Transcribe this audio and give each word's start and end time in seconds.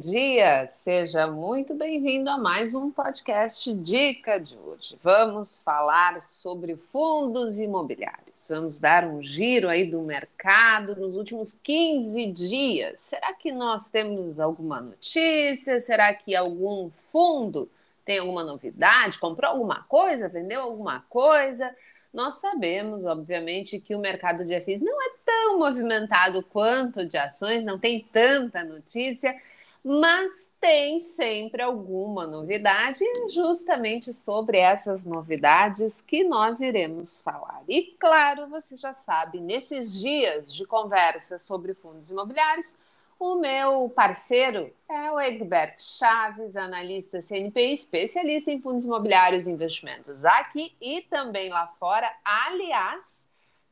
dia! 0.00 0.66
Seja 0.82 1.26
muito 1.26 1.74
bem-vindo 1.74 2.30
a 2.30 2.38
mais 2.38 2.74
um 2.74 2.90
podcast 2.90 3.70
Dica 3.74 4.40
de 4.40 4.56
hoje. 4.56 4.96
Vamos 5.02 5.58
falar 5.58 6.22
sobre 6.22 6.74
fundos 6.90 7.58
imobiliários. 7.58 8.48
Vamos 8.48 8.78
dar 8.78 9.04
um 9.04 9.22
giro 9.22 9.68
aí 9.68 9.90
do 9.90 10.00
mercado 10.00 10.96
nos 10.96 11.16
últimos 11.16 11.52
15 11.62 12.32
dias. 12.32 12.98
Será 12.98 13.34
que 13.34 13.52
nós 13.52 13.90
temos 13.90 14.40
alguma 14.40 14.80
notícia? 14.80 15.78
Será 15.82 16.14
que 16.14 16.34
algum 16.34 16.88
fundo 17.12 17.70
tem 18.02 18.20
alguma 18.20 18.42
novidade? 18.42 19.18
Comprou 19.18 19.50
alguma 19.50 19.82
coisa? 19.82 20.30
Vendeu 20.30 20.62
alguma 20.62 21.04
coisa? 21.10 21.76
Nós 22.14 22.40
sabemos, 22.40 23.04
obviamente, 23.04 23.78
que 23.78 23.94
o 23.94 23.98
mercado 23.98 24.46
de 24.46 24.58
FIIs 24.62 24.80
não 24.80 25.02
é 25.02 25.10
tão 25.26 25.58
movimentado 25.58 26.42
quanto 26.42 27.04
de 27.04 27.18
ações, 27.18 27.62
não 27.62 27.78
tem 27.78 28.00
tanta 28.10 28.64
notícia, 28.64 29.36
mas 29.84 30.54
tem 30.60 31.00
sempre 31.00 31.62
alguma 31.62 32.26
novidade, 32.26 33.04
justamente 33.30 34.12
sobre 34.12 34.58
essas 34.58 35.06
novidades 35.06 36.02
que 36.02 36.24
nós 36.24 36.60
iremos 36.60 37.20
falar. 37.20 37.62
E 37.68 37.96
claro, 37.98 38.48
você 38.48 38.76
já 38.76 38.92
sabe, 38.92 39.40
nesses 39.40 39.98
dias 39.98 40.52
de 40.52 40.66
conversa 40.66 41.38
sobre 41.38 41.74
fundos 41.74 42.10
imobiliários, 42.10 42.78
o 43.18 43.34
meu 43.34 43.90
parceiro 43.90 44.72
é 44.88 45.10
o 45.10 45.20
Egbert 45.20 45.78
Chaves, 45.78 46.56
analista 46.56 47.20
CNPI, 47.20 47.74
especialista 47.74 48.50
em 48.50 48.60
fundos 48.60 48.86
imobiliários 48.86 49.46
e 49.46 49.50
investimentos 49.50 50.24
aqui 50.24 50.74
e 50.80 51.02
também 51.02 51.50
lá 51.50 51.66
fora. 51.78 52.10
Aliás, 52.24 53.29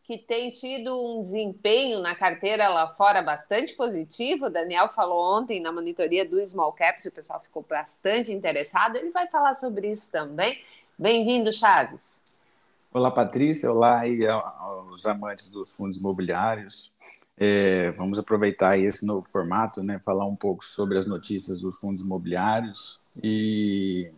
que 0.09 0.17
tem 0.17 0.51
tido 0.51 0.99
um 0.99 1.23
desempenho 1.23 2.01
na 2.01 2.15
carteira 2.15 2.71
lá 2.71 2.89
fora 2.95 3.21
bastante 3.21 3.75
positivo. 3.75 4.47
O 4.47 4.51
Daniel 4.51 4.89
falou 4.89 5.39
ontem 5.39 5.61
na 5.61 5.71
monitoria 5.71 6.27
do 6.27 6.41
Small 6.47 6.73
Caps, 6.73 7.05
o 7.05 7.13
pessoal 7.13 7.39
ficou 7.39 7.63
bastante 7.69 8.33
interessado. 8.33 8.97
Ele 8.97 9.11
vai 9.11 9.27
falar 9.27 9.55
sobre 9.55 9.91
isso 9.91 10.11
também. 10.11 10.63
Bem-vindo, 10.99 11.53
Chaves. 11.53 12.23
Olá, 12.91 13.11
Patrícia. 13.11 13.71
Olá 13.71 13.99
aí 13.99 14.27
aos 14.27 15.05
amantes 15.05 15.51
dos 15.51 15.77
fundos 15.77 15.99
imobiliários. 15.99 16.91
É, 17.37 17.91
vamos 17.91 18.19
aproveitar 18.19 18.79
esse 18.79 19.05
novo 19.05 19.31
formato, 19.31 19.83
né, 19.83 19.99
falar 19.99 20.25
um 20.25 20.35
pouco 20.35 20.65
sobre 20.65 20.97
as 20.97 21.07
notícias 21.07 21.61
dos 21.61 21.79
fundos 21.79 22.01
imobiliários 22.01 22.99
e 23.23 24.11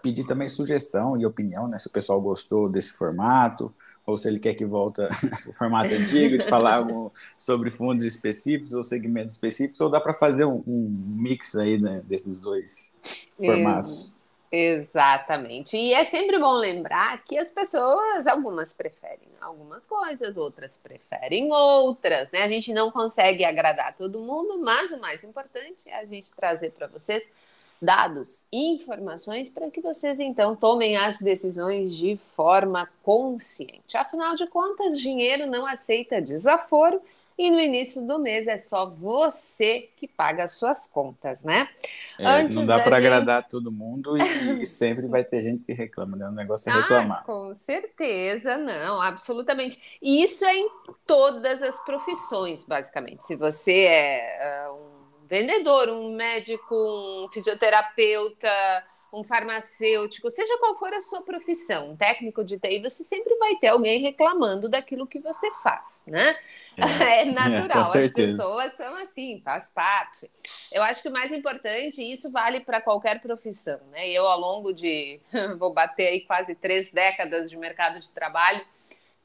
pedir 0.00 0.22
também 0.24 0.48
sugestão 0.48 1.20
e 1.20 1.26
opinião, 1.26 1.66
né, 1.66 1.76
se 1.76 1.88
o 1.88 1.92
pessoal 1.92 2.20
gostou 2.20 2.68
desse 2.68 2.92
formato 2.92 3.74
ou 4.08 4.16
se 4.16 4.26
ele 4.26 4.38
quer 4.38 4.54
que 4.54 4.64
volte 4.64 5.02
o 5.46 5.52
formato 5.52 5.92
antigo 5.92 6.38
de 6.38 6.48
falar 6.48 6.82
sobre 7.36 7.70
fundos 7.70 8.04
específicos 8.04 8.72
ou 8.72 8.82
segmentos 8.82 9.34
específicos, 9.34 9.78
ou 9.82 9.90
dá 9.90 10.00
para 10.00 10.14
fazer 10.14 10.46
um, 10.46 10.62
um, 10.66 10.88
mix 11.14 11.54
aí 11.54 11.78
né, 11.78 12.00
desses 12.06 12.40
dois 12.40 12.98
formatos. 13.36 14.10
Exatamente. 14.50 15.76
E 15.76 15.92
é 15.92 16.04
sempre 16.04 16.38
bom 16.38 16.54
lembrar 16.54 17.22
que 17.22 17.36
as 17.36 17.50
pessoas, 17.50 18.26
algumas 18.26 18.72
preferem 18.72 19.28
algumas 19.42 19.86
coisas, 19.86 20.36
outras 20.36 20.78
preferem 20.78 21.52
outras, 21.52 22.30
né? 22.32 22.42
A 22.42 22.48
gente 22.48 22.72
não 22.72 22.90
consegue 22.90 23.44
agradar 23.44 23.94
todo 23.96 24.18
mundo, 24.18 24.58
mas 24.58 24.90
o 24.90 24.98
mais 24.98 25.22
importante 25.22 25.88
é 25.88 26.00
a 26.00 26.04
gente 26.06 26.32
trazer 26.34 26.70
para 26.70 26.86
vocês 26.86 27.22
dados 27.80 28.46
e 28.52 28.74
informações 28.74 29.48
para 29.48 29.70
que 29.70 29.80
vocês 29.80 30.18
então 30.18 30.56
tomem 30.56 30.96
as 30.96 31.18
decisões 31.18 31.94
de 31.96 32.16
forma 32.16 32.88
consciente. 33.02 33.96
Afinal 33.96 34.34
de 34.34 34.46
contas, 34.46 35.00
dinheiro 35.00 35.46
não 35.46 35.66
aceita 35.66 36.20
desaforo 36.20 37.00
e 37.38 37.52
no 37.52 37.60
início 37.60 38.04
do 38.04 38.18
mês 38.18 38.48
é 38.48 38.58
só 38.58 38.84
você 38.84 39.88
que 39.96 40.08
paga 40.08 40.42
as 40.42 40.54
suas 40.54 40.88
contas, 40.88 41.44
né? 41.44 41.68
É, 42.18 42.42
não 42.48 42.66
dá 42.66 42.74
para 42.74 42.96
gente... 42.96 43.06
agradar 43.06 43.48
todo 43.48 43.70
mundo 43.70 44.16
e, 44.18 44.62
e, 44.62 44.66
sempre 44.66 45.06
vai 45.06 45.22
ter 45.22 45.44
gente 45.44 45.62
que 45.62 45.72
reclama, 45.72 46.16
né? 46.16 46.26
O 46.26 46.32
negócio 46.32 46.68
é 46.68 46.72
ah, 46.72 46.80
reclamar. 46.80 47.20
Ah, 47.20 47.24
com 47.24 47.54
certeza, 47.54 48.58
não, 48.58 49.00
absolutamente. 49.00 49.80
E 50.02 50.20
isso 50.24 50.44
é 50.44 50.56
em 50.56 50.68
todas 51.06 51.62
as 51.62 51.78
profissões, 51.84 52.66
basicamente. 52.66 53.24
Se 53.24 53.36
você 53.36 53.84
é 53.84 54.66
uh, 54.68 54.74
um 54.74 54.87
vendedor, 55.28 55.90
um 55.90 56.14
médico, 56.14 56.74
um 56.74 57.28
fisioterapeuta, 57.30 58.48
um 59.12 59.24
farmacêutico, 59.24 60.30
seja 60.30 60.58
qual 60.58 60.74
for 60.74 60.92
a 60.92 61.00
sua 61.00 61.22
profissão, 61.22 61.90
um 61.90 61.96
técnico 61.96 62.44
de 62.44 62.58
TI, 62.58 62.80
você 62.80 63.02
sempre 63.02 63.34
vai 63.36 63.56
ter 63.56 63.68
alguém 63.68 64.00
reclamando 64.00 64.68
daquilo 64.68 65.06
que 65.06 65.18
você 65.18 65.50
faz, 65.62 66.04
né? 66.08 66.36
É, 66.76 67.22
é 67.22 67.24
natural, 67.32 67.78
é, 67.78 68.04
as 68.04 68.12
pessoas 68.12 68.74
são 68.74 68.96
assim, 68.96 69.40
faz 69.42 69.70
parte. 69.70 70.30
Eu 70.70 70.82
acho 70.82 71.02
que 71.02 71.08
o 71.08 71.12
mais 71.12 71.32
importante, 71.32 72.02
e 72.02 72.12
isso 72.12 72.30
vale 72.30 72.60
para 72.60 72.80
qualquer 72.80 73.20
profissão, 73.20 73.80
né? 73.90 74.08
Eu, 74.08 74.26
ao 74.26 74.38
longo 74.38 74.72
de, 74.72 75.20
vou 75.58 75.72
bater 75.72 76.08
aí 76.08 76.20
quase 76.20 76.54
três 76.54 76.90
décadas 76.90 77.48
de 77.48 77.56
mercado 77.56 78.00
de 78.00 78.10
trabalho, 78.10 78.62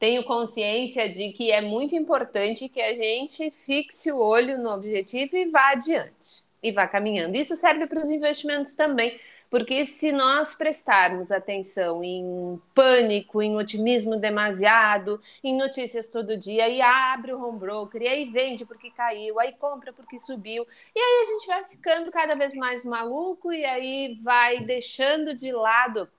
tenho 0.04 0.26
consciência 0.26 1.08
de 1.08 1.32
que 1.32 1.50
é 1.50 1.62
muito 1.62 1.96
importante 1.96 2.68
que 2.68 2.82
a 2.82 2.94
gente 2.94 3.50
fixe 3.52 4.12
o 4.12 4.18
olho 4.18 4.58
no 4.58 4.70
objetivo 4.70 5.38
e 5.38 5.46
vá 5.46 5.70
adiante, 5.70 6.44
e 6.62 6.74
vá 6.74 6.86
caminhando. 6.86 7.38
Isso 7.38 7.56
serve 7.56 7.88
para 7.88 8.04
os 8.04 8.10
investimentos 8.10 8.76
também 8.76 9.18
porque 9.50 9.86
se 9.86 10.12
nós 10.12 10.56
prestarmos 10.56 11.32
atenção 11.32 12.04
em 12.04 12.60
pânico, 12.74 13.42
em 13.42 13.56
otimismo 13.56 14.18
demasiado, 14.18 15.22
em 15.42 15.56
notícias 15.56 16.10
todo 16.10 16.36
dia, 16.36 16.68
e 16.68 16.82
abre 16.82 17.32
o 17.32 17.42
home 17.42 17.60
broker, 17.60 18.02
e 18.02 18.08
aí 18.08 18.26
vende 18.26 18.66
porque 18.66 18.90
caiu, 18.90 19.40
aí 19.40 19.54
compra 19.54 19.94
porque 19.94 20.18
subiu, 20.18 20.66
e 20.94 21.00
aí 21.00 21.24
a 21.24 21.32
gente 21.32 21.48
vai 21.48 21.64
ficando 21.66 22.12
cada 22.12 22.36
vez 22.36 22.56
mais 22.56 22.84
maluco, 22.84 23.54
e 23.54 23.64
aí 23.64 24.20
vai 24.24 24.60
deixando 24.62 25.36
de 25.36 25.52
lado 25.52 26.10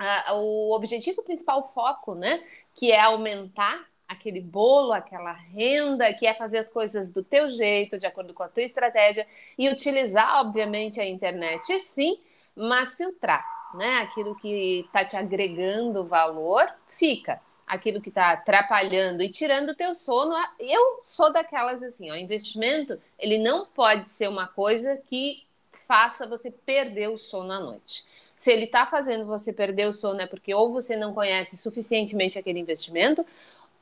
uh, 0.00 0.34
o 0.34 0.72
objetivo 0.74 1.22
principal, 1.22 1.58
o 1.58 1.64
foco, 1.64 2.14
né? 2.14 2.42
Que 2.78 2.92
é 2.92 3.00
aumentar 3.00 3.84
aquele 4.06 4.40
bolo, 4.40 4.92
aquela 4.92 5.32
renda, 5.32 6.12
que 6.14 6.26
é 6.26 6.32
fazer 6.32 6.58
as 6.58 6.70
coisas 6.70 7.10
do 7.10 7.22
teu 7.22 7.50
jeito, 7.50 7.98
de 7.98 8.06
acordo 8.06 8.32
com 8.32 8.42
a 8.42 8.48
tua 8.48 8.62
estratégia, 8.62 9.26
e 9.58 9.68
utilizar, 9.68 10.40
obviamente, 10.40 11.00
a 11.00 11.06
internet, 11.06 11.78
sim, 11.80 12.18
mas 12.56 12.94
filtrar, 12.94 13.44
né? 13.74 13.98
Aquilo 13.98 14.34
que 14.34 14.84
está 14.86 15.04
te 15.04 15.16
agregando 15.16 16.04
valor, 16.04 16.66
fica. 16.88 17.40
Aquilo 17.66 18.00
que 18.00 18.08
está 18.08 18.30
atrapalhando 18.30 19.22
e 19.22 19.28
tirando 19.28 19.70
o 19.70 19.76
teu 19.76 19.94
sono, 19.94 20.34
eu 20.58 21.00
sou 21.02 21.30
daquelas 21.30 21.82
assim, 21.82 22.10
ó, 22.10 22.14
investimento, 22.14 22.98
ele 23.18 23.36
não 23.36 23.66
pode 23.66 24.08
ser 24.08 24.28
uma 24.28 24.46
coisa 24.46 24.96
que 25.10 25.44
faça 25.86 26.26
você 26.26 26.50
perder 26.50 27.08
o 27.08 27.18
sono 27.18 27.52
à 27.52 27.60
noite. 27.60 28.06
Se 28.38 28.52
ele 28.52 28.66
está 28.66 28.86
fazendo 28.86 29.26
você 29.26 29.52
perder 29.52 29.88
o 29.88 29.92
sono 29.92 30.20
é 30.20 30.26
porque 30.28 30.54
ou 30.54 30.70
você 30.70 30.94
não 30.94 31.12
conhece 31.12 31.56
suficientemente 31.56 32.38
aquele 32.38 32.60
investimento, 32.60 33.26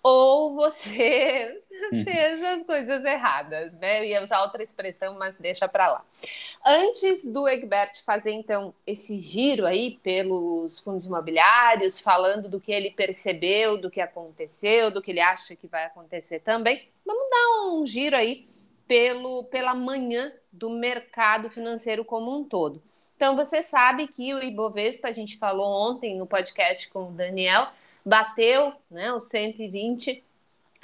ou 0.03 0.55
você 0.55 1.62
uhum. 1.93 2.03
fez 2.03 2.43
as 2.43 2.65
coisas 2.65 3.05
erradas, 3.05 3.71
né? 3.75 4.06
ia 4.06 4.25
usar 4.25 4.41
outra 4.41 4.62
expressão, 4.62 5.19
mas 5.19 5.37
deixa 5.37 5.69
para 5.69 5.93
lá. 5.93 6.05
Antes 6.65 7.31
do 7.31 7.47
Egbert 7.47 8.03
fazer 8.03 8.31
então 8.31 8.72
esse 8.87 9.21
giro 9.21 9.66
aí 9.66 10.00
pelos 10.03 10.78
fundos 10.78 11.05
imobiliários, 11.05 12.00
falando 12.00 12.49
do 12.49 12.59
que 12.59 12.72
ele 12.72 12.91
percebeu, 12.93 13.78
do 13.78 13.91
que 13.91 14.00
aconteceu, 14.00 14.91
do 14.91 15.03
que 15.03 15.11
ele 15.11 15.21
acha 15.21 15.55
que 15.55 15.66
vai 15.66 15.84
acontecer 15.84 16.41
também, 16.41 16.89
vamos 17.05 17.28
dar 17.28 17.75
um 17.75 17.84
giro 17.84 18.16
aí 18.16 18.49
pelo 18.89 19.45
pela 19.45 19.75
manhã 19.75 20.33
do 20.50 20.71
mercado 20.71 21.50
financeiro 21.50 22.06
como 22.06 22.34
um 22.34 22.43
todo. 22.43 22.83
Então 23.16 23.34
você 23.34 23.62
sabe 23.62 24.06
que 24.06 24.34
o 24.34 24.43
Ibovespa, 24.43 25.09
a 25.09 25.12
gente 25.12 25.38
falou 25.38 25.66
ontem 25.91 26.16
no 26.16 26.27
podcast 26.27 26.89
com 26.91 27.09
o 27.09 27.13
Daniel, 27.13 27.68
bateu 28.04 28.74
né, 28.91 29.13
os 29.13 29.24
120 29.24 30.22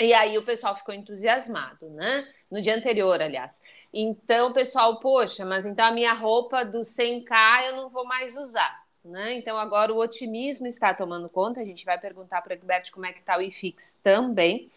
e 0.01 0.15
aí 0.15 0.37
o 0.39 0.45
pessoal 0.45 0.75
ficou 0.75 0.95
entusiasmado, 0.95 1.89
né? 1.91 2.27
No 2.51 2.61
dia 2.61 2.75
anterior, 2.75 3.21
aliás. 3.21 3.61
Então 3.93 4.51
o 4.51 4.55
pessoal, 4.55 4.99
poxa, 4.99 5.45
mas 5.45 5.67
então 5.67 5.85
a 5.85 5.93
minha 5.93 6.15
roupa 6.15 6.65
do 6.65 6.81
100k 6.81 7.67
eu 7.67 7.77
não 7.77 7.89
vou 7.91 8.05
mais 8.05 8.37
usar. 8.37 8.83
Né? 9.05 9.35
Então 9.35 9.59
agora 9.59 9.93
o 9.93 9.99
otimismo 9.99 10.67
está 10.67 10.95
tomando 10.95 11.29
conta. 11.29 11.61
A 11.61 11.65
gente 11.65 11.85
vai 11.85 11.99
perguntar 11.99 12.41
para 12.41 12.51
o 12.51 12.55
Egberto 12.55 12.93
como 12.93 13.05
é 13.05 13.13
que 13.13 13.21
está 13.21 13.37
o 13.37 13.43
IFIX 13.43 14.01
também. 14.03 14.71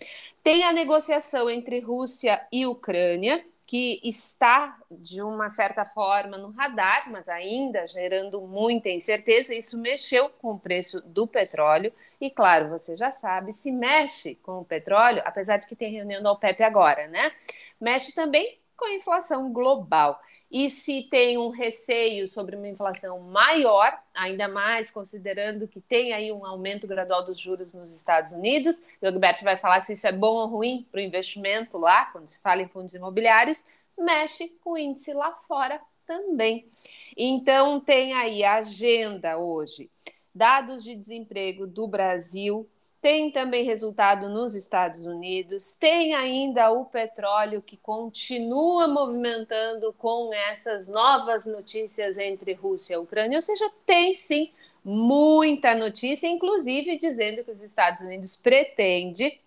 Tem 0.43 0.63
a 0.63 0.73
negociação 0.73 1.49
entre 1.49 1.79
Rússia 1.79 2.45
e 2.51 2.65
Ucrânia 2.65 3.43
que 3.75 3.99
está 4.05 4.77
de 4.89 5.21
uma 5.21 5.49
certa 5.49 5.83
forma 5.83 6.37
no 6.37 6.51
radar, 6.51 7.11
mas 7.11 7.27
ainda 7.27 7.85
gerando 7.85 8.39
muita 8.39 8.89
incerteza. 8.89 9.53
Isso 9.53 9.77
mexeu 9.77 10.29
com 10.29 10.51
o 10.51 10.59
preço 10.59 11.01
do 11.01 11.27
petróleo 11.27 11.91
e, 12.21 12.29
claro, 12.29 12.69
você 12.69 12.95
já 12.95 13.11
sabe, 13.11 13.51
se 13.51 13.73
mexe 13.73 14.35
com 14.35 14.59
o 14.59 14.65
petróleo, 14.65 15.21
apesar 15.25 15.57
de 15.57 15.67
que 15.67 15.75
tem 15.75 15.91
reunião 15.91 16.23
da 16.23 16.31
OPEP 16.31 16.63
agora, 16.63 17.09
né? 17.09 17.33
Mexe 17.77 18.13
também 18.15 18.57
com 18.75 18.85
a 18.85 18.93
inflação 18.93 19.51
global. 19.51 20.19
E 20.51 20.69
se 20.69 21.03
tem 21.09 21.37
um 21.37 21.49
receio 21.49 22.27
sobre 22.27 22.55
uma 22.55 22.67
inflação 22.67 23.19
maior, 23.19 23.99
ainda 24.13 24.47
mais 24.47 24.91
considerando 24.91 25.67
que 25.67 25.81
tem 25.81 26.13
aí 26.13 26.31
um 26.31 26.45
aumento 26.45 26.87
gradual 26.87 27.25
dos 27.25 27.39
juros 27.39 27.73
nos 27.73 27.93
Estados 27.93 28.31
Unidos, 28.31 28.81
o 29.01 29.09
Gilberto 29.09 29.43
vai 29.43 29.57
falar 29.57 29.81
se 29.81 29.93
isso 29.93 30.07
é 30.07 30.11
bom 30.11 30.35
ou 30.35 30.47
ruim 30.47 30.87
para 30.91 30.99
o 30.99 31.03
investimento 31.03 31.77
lá, 31.77 32.05
quando 32.05 32.27
se 32.27 32.39
fala 32.39 32.61
em 32.61 32.67
fundos 32.67 32.93
imobiliários, 32.93 33.65
mexe 33.97 34.49
com 34.63 34.71
o 34.71 34.77
índice 34.77 35.13
lá 35.13 35.31
fora 35.47 35.81
também. 36.05 36.69
Então, 37.17 37.79
tem 37.79 38.13
aí 38.13 38.43
a 38.43 38.55
agenda 38.55 39.37
hoje, 39.37 39.89
dados 40.33 40.83
de 40.83 40.95
desemprego 40.95 41.65
do 41.65 41.87
Brasil, 41.87 42.69
tem 43.05 43.29
também 43.29 43.63
resultado 43.63 44.27
nos 44.27 44.55
Estados 44.55 45.05
Unidos, 45.05 45.75
tem 45.75 46.15
ainda 46.15 46.71
o 46.71 46.85
petróleo 46.85 47.61
que 47.61 47.77
continua 47.77 48.87
movimentando 48.87 49.93
com 49.93 50.33
essas 50.33 50.89
novas 50.89 51.45
notícias 51.45 52.17
entre 52.17 52.53
Rússia 52.53 52.95
e 52.95 52.97
Ucrânia, 52.97 53.37
ou 53.37 53.43
seja, 53.43 53.69
tem 53.85 54.15
sim 54.15 54.51
muita 54.83 55.75
notícia, 55.75 56.25
inclusive 56.25 56.97
dizendo 56.97 57.43
que 57.43 57.51
os 57.51 57.61
Estados 57.61 58.01
Unidos 58.01 58.35
pretende 58.35 59.39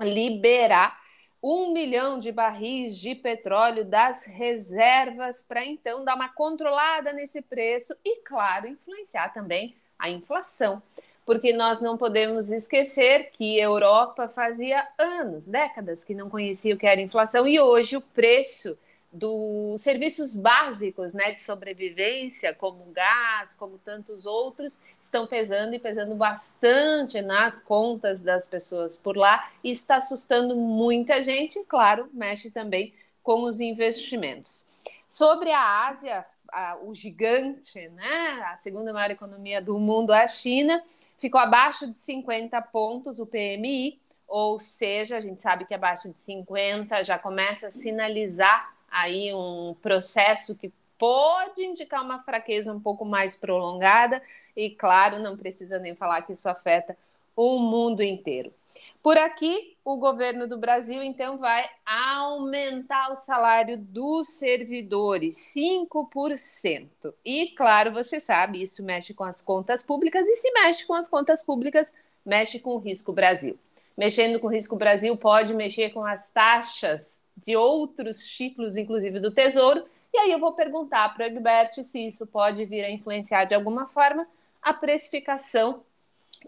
liberar 0.00 1.00
um 1.40 1.72
milhão 1.72 2.18
de 2.18 2.32
barris 2.32 2.98
de 2.98 3.14
petróleo 3.14 3.84
das 3.84 4.26
reservas 4.26 5.42
para 5.42 5.64
então 5.64 6.04
dar 6.04 6.16
uma 6.16 6.30
controlada 6.30 7.12
nesse 7.12 7.40
preço 7.40 7.96
e, 8.04 8.16
claro, 8.22 8.66
influenciar 8.66 9.32
também 9.32 9.76
a 9.96 10.10
inflação 10.10 10.82
porque 11.26 11.52
nós 11.52 11.82
não 11.82 11.98
podemos 11.98 12.52
esquecer 12.52 13.30
que 13.32 13.60
a 13.60 13.64
Europa 13.64 14.28
fazia 14.28 14.86
anos, 14.96 15.48
décadas, 15.48 16.04
que 16.04 16.14
não 16.14 16.30
conhecia 16.30 16.74
o 16.74 16.78
que 16.78 16.86
era 16.86 17.00
inflação 17.00 17.48
e 17.48 17.58
hoje 17.58 17.96
o 17.96 18.00
preço 18.00 18.78
dos 19.12 19.80
serviços 19.80 20.36
básicos 20.36 21.14
né, 21.14 21.32
de 21.32 21.40
sobrevivência, 21.40 22.54
como 22.54 22.84
gás, 22.92 23.54
como 23.54 23.78
tantos 23.78 24.26
outros, 24.26 24.80
estão 25.00 25.26
pesando 25.26 25.74
e 25.74 25.78
pesando 25.78 26.14
bastante 26.14 27.20
nas 27.22 27.62
contas 27.62 28.20
das 28.20 28.48
pessoas 28.48 28.96
por 28.96 29.16
lá. 29.16 29.50
e 29.64 29.70
está 29.70 29.96
assustando 29.96 30.54
muita 30.54 31.22
gente 31.22 31.58
e, 31.58 31.64
claro, 31.64 32.08
mexe 32.12 32.50
também 32.50 32.94
com 33.22 33.42
os 33.42 33.60
investimentos. 33.60 34.66
Sobre 35.08 35.50
a 35.50 35.88
Ásia, 35.88 36.24
a, 36.52 36.78
o 36.82 36.94
gigante, 36.94 37.88
né, 37.88 38.44
a 38.52 38.58
segunda 38.58 38.92
maior 38.92 39.10
economia 39.10 39.62
do 39.62 39.78
mundo, 39.78 40.12
a 40.12 40.28
China, 40.28 40.82
ficou 41.18 41.40
abaixo 41.40 41.86
de 41.86 41.96
50 41.96 42.60
pontos 42.62 43.18
o 43.18 43.26
PMI, 43.26 44.00
ou 44.26 44.58
seja, 44.58 45.16
a 45.16 45.20
gente 45.20 45.40
sabe 45.40 45.64
que 45.64 45.74
abaixo 45.74 46.10
de 46.10 46.18
50 46.18 47.04
já 47.04 47.18
começa 47.18 47.68
a 47.68 47.70
sinalizar 47.70 48.74
aí 48.90 49.32
um 49.32 49.74
processo 49.80 50.56
que 50.56 50.72
pode 50.98 51.64
indicar 51.64 52.02
uma 52.02 52.20
fraqueza 52.22 52.72
um 52.72 52.80
pouco 52.80 53.04
mais 53.04 53.36
prolongada, 53.36 54.22
e 54.56 54.70
claro, 54.70 55.18
não 55.18 55.36
precisa 55.36 55.78
nem 55.78 55.94
falar 55.94 56.22
que 56.22 56.32
isso 56.32 56.48
afeta 56.48 56.96
o 57.36 57.58
mundo 57.58 58.02
inteiro. 58.02 58.52
Por 59.02 59.16
aqui, 59.16 59.76
o 59.84 59.98
governo 59.98 60.48
do 60.48 60.58
Brasil 60.58 61.02
então 61.02 61.38
vai 61.38 61.68
aumentar 61.84 63.10
o 63.12 63.16
salário 63.16 63.78
dos 63.78 64.30
servidores 64.30 65.36
5%. 65.56 67.14
E 67.24 67.48
claro, 67.48 67.92
você 67.92 68.18
sabe, 68.18 68.62
isso 68.62 68.84
mexe 68.84 69.14
com 69.14 69.24
as 69.24 69.40
contas 69.40 69.82
públicas 69.82 70.26
e 70.26 70.34
se 70.34 70.50
mexe 70.52 70.84
com 70.84 70.94
as 70.94 71.08
contas 71.08 71.42
públicas, 71.42 71.94
mexe 72.24 72.58
com 72.58 72.70
o 72.70 72.78
risco 72.78 73.12
Brasil. 73.12 73.58
Mexendo 73.96 74.40
com 74.40 74.48
o 74.48 74.50
risco 74.50 74.76
Brasil 74.76 75.16
pode 75.16 75.54
mexer 75.54 75.90
com 75.90 76.04
as 76.04 76.32
taxas 76.32 77.22
de 77.36 77.56
outros 77.56 78.26
títulos, 78.26 78.76
inclusive 78.76 79.20
do 79.20 79.32
Tesouro. 79.32 79.86
E 80.12 80.18
aí 80.18 80.32
eu 80.32 80.38
vou 80.38 80.52
perguntar 80.52 81.14
para 81.14 81.24
o 81.24 81.26
Egbert 81.26 81.82
se 81.82 82.08
isso 82.08 82.26
pode 82.26 82.64
vir 82.64 82.84
a 82.84 82.90
influenciar 82.90 83.44
de 83.44 83.54
alguma 83.54 83.86
forma 83.86 84.26
a 84.60 84.74
precificação 84.74 85.84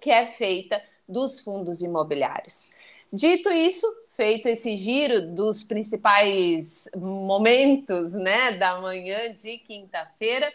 que 0.00 0.10
é 0.10 0.26
feita 0.26 0.82
dos 1.08 1.40
fundos 1.40 1.82
imobiliários. 1.82 2.72
Dito 3.12 3.48
isso, 3.48 3.86
feito 4.10 4.48
esse 4.48 4.76
giro 4.76 5.28
dos 5.28 5.64
principais 5.64 6.88
momentos 6.94 8.12
né, 8.12 8.52
da 8.52 8.80
manhã 8.80 9.34
de 9.34 9.58
quinta-feira, 9.58 10.52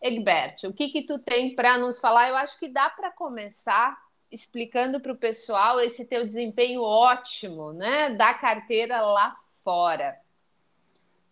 Egbert, 0.00 0.64
o 0.64 0.72
que, 0.72 0.88
que 0.88 1.02
tu 1.02 1.18
tem 1.18 1.54
para 1.56 1.78
nos 1.78 1.98
falar? 1.98 2.28
Eu 2.28 2.36
acho 2.36 2.58
que 2.58 2.68
dá 2.68 2.88
para 2.88 3.10
começar 3.10 3.98
explicando 4.30 5.00
para 5.00 5.12
o 5.12 5.16
pessoal 5.16 5.80
esse 5.80 6.04
teu 6.04 6.24
desempenho 6.24 6.82
ótimo 6.82 7.72
né, 7.72 8.10
da 8.10 8.34
carteira 8.34 9.00
lá 9.00 9.36
fora. 9.64 10.16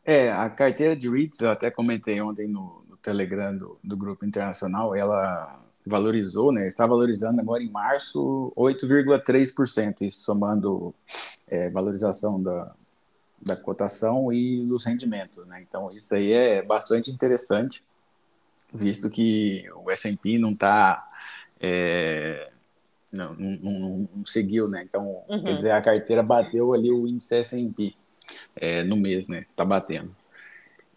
É, 0.05 0.31
a 0.32 0.50
carteira 0.50 0.97
de 0.97 1.09
REITs, 1.09 1.41
eu 1.41 1.50
até 1.50 1.70
comentei 1.70 2.20
ontem 2.20 2.49
no, 2.49 2.85
no 2.88 2.97
Telegram 2.97 3.56
do, 3.56 3.79
do 3.82 3.97
Grupo 3.97 4.25
Internacional, 4.25 4.94
ela 4.94 5.64
valorizou, 5.85 6.51
né? 6.53 6.67
Está 6.67 6.87
valorizando 6.87 7.41
agora 7.41 7.63
em 7.63 7.71
março 7.71 8.53
8,3%, 8.57 10.03
isso 10.03 10.21
somando 10.21 10.95
é, 11.47 11.69
valorização 11.71 12.43
da, 12.43 12.75
da 13.41 13.57
cotação 13.57 14.33
e 14.33 14.65
dos 14.65 14.85
rendimentos, 14.85 15.47
né? 15.47 15.65
Então 15.69 15.87
isso 15.95 16.15
aí 16.15 16.33
é 16.33 16.63
bastante 16.63 17.11
interessante, 17.11 17.85
visto 18.73 19.11
que 19.11 19.65
o 19.77 19.91
S&P 19.91 20.39
não 20.39 20.53
está 20.53 21.07
é, 21.61 22.51
não, 23.13 23.35
não, 23.35 23.59
não, 23.61 24.09
não, 24.15 24.25
seguiu, 24.25 24.69
né? 24.69 24.83
Então, 24.83 25.23
uhum. 25.29 25.45
quer 25.45 25.53
dizer, 25.53 25.71
a 25.71 25.81
carteira 25.81 26.23
bateu 26.23 26.75
ali 26.75 26.91
o 26.91 27.07
índice 27.07 27.37
S&P 27.37 27.95
é, 28.57 28.83
no 28.83 28.97
mês, 28.97 29.29
né? 29.29 29.41
Está 29.41 29.65
batendo. 29.65 30.15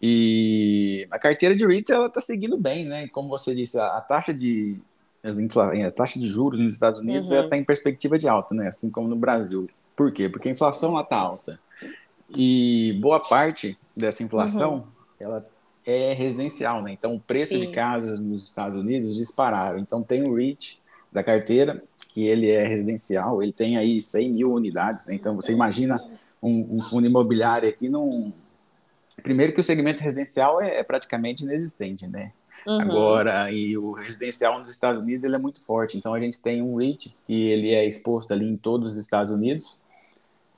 E 0.00 1.06
a 1.10 1.18
carteira 1.18 1.56
de 1.56 1.66
REIT 1.66 1.90
ela 1.90 2.06
está 2.06 2.20
seguindo 2.20 2.56
bem, 2.56 2.84
né? 2.84 3.08
Como 3.08 3.28
você 3.28 3.54
disse, 3.54 3.78
a, 3.78 3.96
a 3.96 4.00
taxa 4.00 4.32
de 4.32 4.76
a 5.22 5.90
taxa 5.90 6.18
de 6.18 6.28
juros 6.28 6.60
nos 6.60 6.72
Estados 6.72 7.00
Unidos 7.00 7.30
uhum. 7.30 7.40
está 7.40 7.56
em 7.56 7.64
perspectiva 7.64 8.16
de 8.18 8.28
alta, 8.28 8.54
né? 8.54 8.68
Assim 8.68 8.90
como 8.90 9.08
no 9.08 9.16
Brasil. 9.16 9.68
Por 9.96 10.12
quê? 10.12 10.28
Porque 10.28 10.48
a 10.48 10.52
inflação 10.52 10.92
lá 10.92 11.02
está 11.02 11.16
alta. 11.16 11.58
E 12.30 12.96
boa 13.00 13.20
parte 13.20 13.76
dessa 13.96 14.22
inflação 14.22 14.74
uhum. 14.76 14.84
ela 15.18 15.46
é 15.84 16.12
residencial, 16.12 16.82
né? 16.82 16.92
Então 16.92 17.14
o 17.14 17.20
preço 17.20 17.54
Isso. 17.54 17.66
de 17.66 17.72
casas 17.72 18.20
nos 18.20 18.44
Estados 18.44 18.76
Unidos 18.76 19.16
dispararam. 19.16 19.78
Então 19.78 20.02
tem 20.02 20.22
o 20.22 20.34
REIT 20.34 20.80
da 21.10 21.24
carteira, 21.24 21.82
que 22.08 22.26
ele 22.26 22.50
é 22.50 22.66
residencial, 22.66 23.42
ele 23.42 23.52
tem 23.52 23.76
aí 23.76 24.00
100 24.00 24.30
mil 24.30 24.52
unidades, 24.52 25.06
né? 25.06 25.14
Então 25.14 25.34
você 25.34 25.52
imagina 25.52 26.00
um, 26.42 26.76
um 26.76 26.80
fundo 26.80 27.06
imobiliário 27.06 27.68
aqui 27.68 27.88
num, 27.88 28.32
Primeiro 29.28 29.52
que 29.52 29.60
o 29.60 29.62
segmento 29.62 30.02
residencial 30.02 30.58
é, 30.58 30.78
é 30.78 30.82
praticamente 30.82 31.44
inexistente, 31.44 32.06
né? 32.06 32.32
Uhum. 32.66 32.80
Agora, 32.80 33.52
e 33.52 33.76
o 33.76 33.92
residencial 33.92 34.58
nos 34.58 34.70
Estados 34.70 35.02
Unidos 35.02 35.22
ele 35.22 35.34
é 35.34 35.38
muito 35.38 35.60
forte. 35.60 35.98
Então 35.98 36.14
a 36.14 36.18
gente 36.18 36.40
tem 36.40 36.62
um 36.62 36.76
REIT 36.76 37.14
que 37.26 37.50
ele 37.50 37.74
é 37.74 37.86
exposto 37.86 38.32
ali 38.32 38.46
em 38.46 38.56
todos 38.56 38.92
os 38.92 38.96
Estados 38.96 39.30
Unidos 39.30 39.78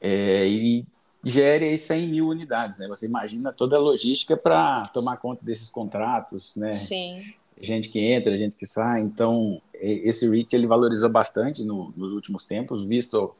é, 0.00 0.46
e 0.46 0.84
gere 1.24 1.64
aí 1.64 1.76
100 1.76 2.06
mil 2.06 2.28
unidades, 2.28 2.78
né? 2.78 2.86
Você 2.86 3.06
imagina 3.06 3.52
toda 3.52 3.74
a 3.74 3.80
logística 3.80 4.36
para 4.36 4.86
tomar 4.94 5.16
conta 5.16 5.44
desses 5.44 5.68
contratos, 5.68 6.54
né? 6.54 6.72
Sim. 6.72 7.24
Gente 7.60 7.88
que 7.88 7.98
entra, 7.98 8.38
gente 8.38 8.54
que 8.54 8.66
sai. 8.66 9.00
Então 9.00 9.60
esse 9.74 10.30
REIT 10.30 10.54
ele 10.54 10.68
valorizou 10.68 11.10
bastante 11.10 11.64
no, 11.64 11.92
nos 11.96 12.12
últimos 12.12 12.44
tempos, 12.44 12.84
visto 12.84 13.34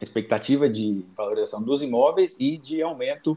a 0.00 0.04
expectativa 0.04 0.68
de 0.68 1.04
valorização 1.16 1.64
dos 1.64 1.82
imóveis 1.82 2.38
e 2.38 2.56
de 2.56 2.80
aumento 2.80 3.36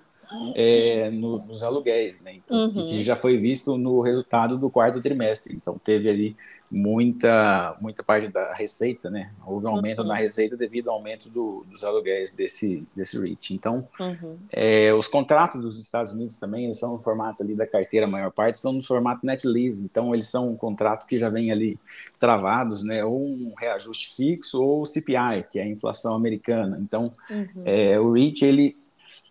é, 0.55 1.09
no, 1.09 1.39
nos 1.45 1.63
aluguéis, 1.63 2.21
né? 2.21 2.35
Então, 2.35 2.57
uhum. 2.57 2.87
que 2.87 3.03
já 3.03 3.15
foi 3.15 3.37
visto 3.37 3.77
no 3.77 4.01
resultado 4.01 4.57
do 4.57 4.69
quarto 4.69 5.01
trimestre. 5.01 5.53
Então, 5.55 5.77
teve 5.77 6.09
ali 6.09 6.35
muita, 6.71 7.75
muita 7.81 8.01
parte 8.01 8.29
da 8.29 8.53
receita, 8.53 9.09
né? 9.09 9.31
Houve 9.45 9.65
um 9.65 9.75
aumento 9.75 10.01
uhum. 10.01 10.07
na 10.07 10.15
receita 10.15 10.55
devido 10.55 10.89
ao 10.89 10.95
aumento 10.95 11.29
do, 11.29 11.65
dos 11.69 11.83
aluguéis 11.83 12.31
desse, 12.31 12.87
desse 12.95 13.19
REIT. 13.19 13.53
Então, 13.53 13.85
uhum. 13.99 14.37
é, 14.49 14.93
os 14.93 15.07
contratos 15.07 15.61
dos 15.61 15.77
Estados 15.77 16.13
Unidos 16.13 16.37
também, 16.37 16.65
eles 16.65 16.79
são 16.79 16.93
no 16.93 16.99
formato 16.99 17.43
ali 17.43 17.55
da 17.55 17.67
carteira, 17.67 18.05
a 18.05 18.09
maior 18.09 18.31
parte, 18.31 18.57
são 18.57 18.71
no 18.71 18.81
formato 18.81 19.25
net 19.25 19.45
lease. 19.45 19.83
Então, 19.83 20.13
eles 20.13 20.27
são 20.27 20.55
contratos 20.55 21.05
que 21.05 21.19
já 21.19 21.29
vêm 21.29 21.51
ali 21.51 21.77
travados, 22.17 22.83
né? 22.83 23.03
Ou 23.03 23.21
um 23.21 23.53
reajuste 23.59 24.15
fixo 24.15 24.63
ou 24.63 24.85
CPI, 24.85 25.45
que 25.51 25.59
é 25.59 25.63
a 25.63 25.67
inflação 25.67 26.15
americana. 26.15 26.79
Então, 26.81 27.11
uhum. 27.29 27.63
é, 27.65 27.99
o 27.99 28.13
REIT, 28.13 28.45
ele 28.45 28.80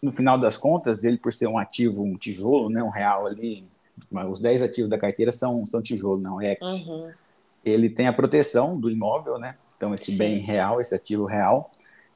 no 0.02 0.10
final 0.10 0.38
das 0.38 0.56
contas, 0.56 1.04
ele 1.04 1.18
por 1.18 1.32
ser 1.32 1.46
um 1.46 1.58
ativo, 1.58 2.02
um 2.02 2.16
tijolo, 2.16 2.70
né, 2.70 2.82
um 2.82 2.88
real 2.88 3.26
ali, 3.26 3.68
os 4.30 4.40
10 4.40 4.62
ativos 4.62 4.90
da 4.90 4.98
carteira 4.98 5.30
são, 5.30 5.64
são 5.66 5.82
tijolo, 5.82 6.20
não 6.20 6.40
é 6.40 6.52
equity. 6.52 6.88
Uhum. 6.88 7.10
Ele 7.64 7.90
tem 7.90 8.06
a 8.06 8.12
proteção 8.12 8.78
do 8.78 8.90
imóvel, 8.90 9.38
né? 9.38 9.56
Então, 9.76 9.94
esse 9.94 10.12
Sim. 10.12 10.18
bem 10.18 10.38
real, 10.38 10.80
esse 10.80 10.94
ativo 10.94 11.26
real, 11.26 11.70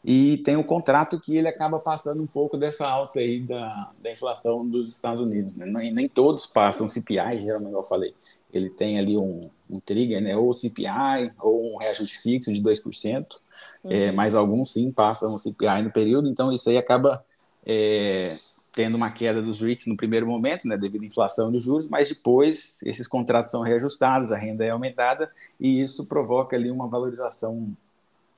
e 0.05 0.39
tem 0.39 0.57
o 0.57 0.63
contrato 0.65 1.19
que 1.19 1.37
ele 1.37 1.49
acaba 1.49 1.79
passando 1.79 2.23
um 2.23 2.27
pouco 2.27 2.59
dessa 2.59 2.87
alta 2.87 3.21
aí 3.21 3.41
da, 3.41 3.91
da 4.03 4.13
inflação 4.13 4.67
dos 4.67 4.91
Estados 4.91 5.23
Unidos. 5.23 5.55
Né? 5.55 5.65
Nem, 5.65 5.93
nem 5.93 6.09
todos 6.09 6.45
passam 6.45 6.89
CPI, 6.89 7.43
geralmente 7.43 7.73
eu 7.73 7.83
falei. 7.83 8.15
Ele 8.53 8.69
tem 8.69 8.99
ali 8.99 9.17
um, 9.17 9.49
um 9.69 9.81
trigger, 9.81 10.21
né? 10.23 10.37
ou 10.37 10.53
CPI, 10.53 11.33
ou 11.41 11.75
um 11.75 11.79
reajuste 11.79 12.19
fixo 12.19 12.53
de 12.53 12.63
2%, 12.63 13.37
uhum. 13.83 13.91
é, 13.91 14.13
mas 14.13 14.35
alguns 14.35 14.73
sim 14.73 14.93
passam 14.93 15.35
o 15.35 15.39
CPI 15.39 15.83
no 15.83 15.91
período, 15.91 16.29
então 16.29 16.53
isso 16.53 16.69
aí 16.69 16.77
acaba 16.77 17.25
é, 17.65 18.37
tendo 18.73 18.97
uma 18.97 19.11
queda 19.11 19.41
dos 19.41 19.61
REITs 19.61 19.87
no 19.87 19.97
primeiro 19.97 20.27
momento, 20.27 20.67
né, 20.67 20.77
devido 20.77 21.03
à 21.03 21.07
inflação 21.07 21.51
dos 21.51 21.63
juros, 21.63 21.89
mas 21.89 22.09
depois 22.09 22.81
esses 22.83 23.07
contratos 23.07 23.51
são 23.51 23.63
reajustados, 23.63 24.33
a 24.33 24.37
renda 24.37 24.65
é 24.65 24.71
aumentada 24.71 25.31
e 25.59 25.83
isso 25.83 26.07
provoca 26.07 26.57
ali 26.57 26.71
uma 26.71 26.89
valorização 26.89 27.73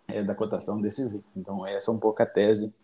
é, 0.06 0.22
da 0.22 0.34
cotação 0.34 0.80
desses 0.80 1.10
REITs. 1.10 1.36
Então 1.38 1.66
essa 1.66 1.90
é 1.90 1.94
um 1.94 1.98
pouco 1.98 2.22
a 2.22 2.26
tese 2.26 2.74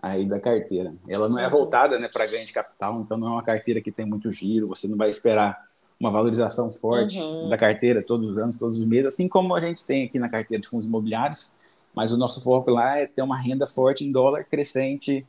aí 0.00 0.26
da 0.26 0.40
carteira. 0.40 0.94
Ela 1.06 1.28
não 1.28 1.38
é 1.38 1.44
uhum. 1.44 1.50
voltada 1.50 1.98
né, 1.98 2.08
para 2.12 2.26
ganho 2.26 2.46
de 2.46 2.52
capital, 2.52 3.00
então 3.00 3.16
não 3.16 3.28
é 3.28 3.30
uma 3.32 3.42
carteira 3.42 3.80
que 3.80 3.92
tem 3.92 4.06
muito 4.06 4.30
giro, 4.30 4.68
você 4.68 4.88
não 4.88 4.96
vai 4.96 5.10
esperar 5.10 5.62
uma 6.00 6.10
valorização 6.10 6.70
forte 6.70 7.20
uhum. 7.20 7.48
da 7.48 7.56
carteira 7.56 8.02
todos 8.02 8.30
os 8.30 8.38
anos, 8.38 8.56
todos 8.56 8.78
os 8.78 8.84
meses, 8.84 9.06
assim 9.06 9.28
como 9.28 9.54
a 9.54 9.60
gente 9.60 9.84
tem 9.84 10.04
aqui 10.04 10.18
na 10.18 10.28
carteira 10.28 10.60
de 10.60 10.68
fundos 10.68 10.86
imobiliários, 10.86 11.54
mas 11.94 12.12
o 12.12 12.16
nosso 12.16 12.42
foco 12.42 12.70
lá 12.70 12.98
é 12.98 13.06
ter 13.06 13.22
uma 13.22 13.38
renda 13.38 13.66
forte 13.66 14.04
em 14.04 14.10
dólar 14.10 14.44
crescente 14.44 15.24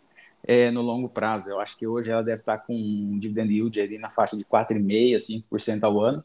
é, 0.47 0.71
no 0.71 0.81
longo 0.81 1.09
prazo. 1.09 1.49
Eu 1.49 1.59
acho 1.59 1.77
que 1.77 1.87
hoje 1.87 2.11
ela 2.11 2.23
deve 2.23 2.41
estar 2.41 2.59
com 2.59 2.73
um 2.73 3.17
dividend 3.17 3.51
yield 3.53 3.79
ali 3.79 3.97
na 3.97 4.09
faixa 4.09 4.37
de 4.37 4.45
4,5%, 4.45 5.43
5% 5.51 5.83
ao 5.83 5.99
ano, 5.99 6.23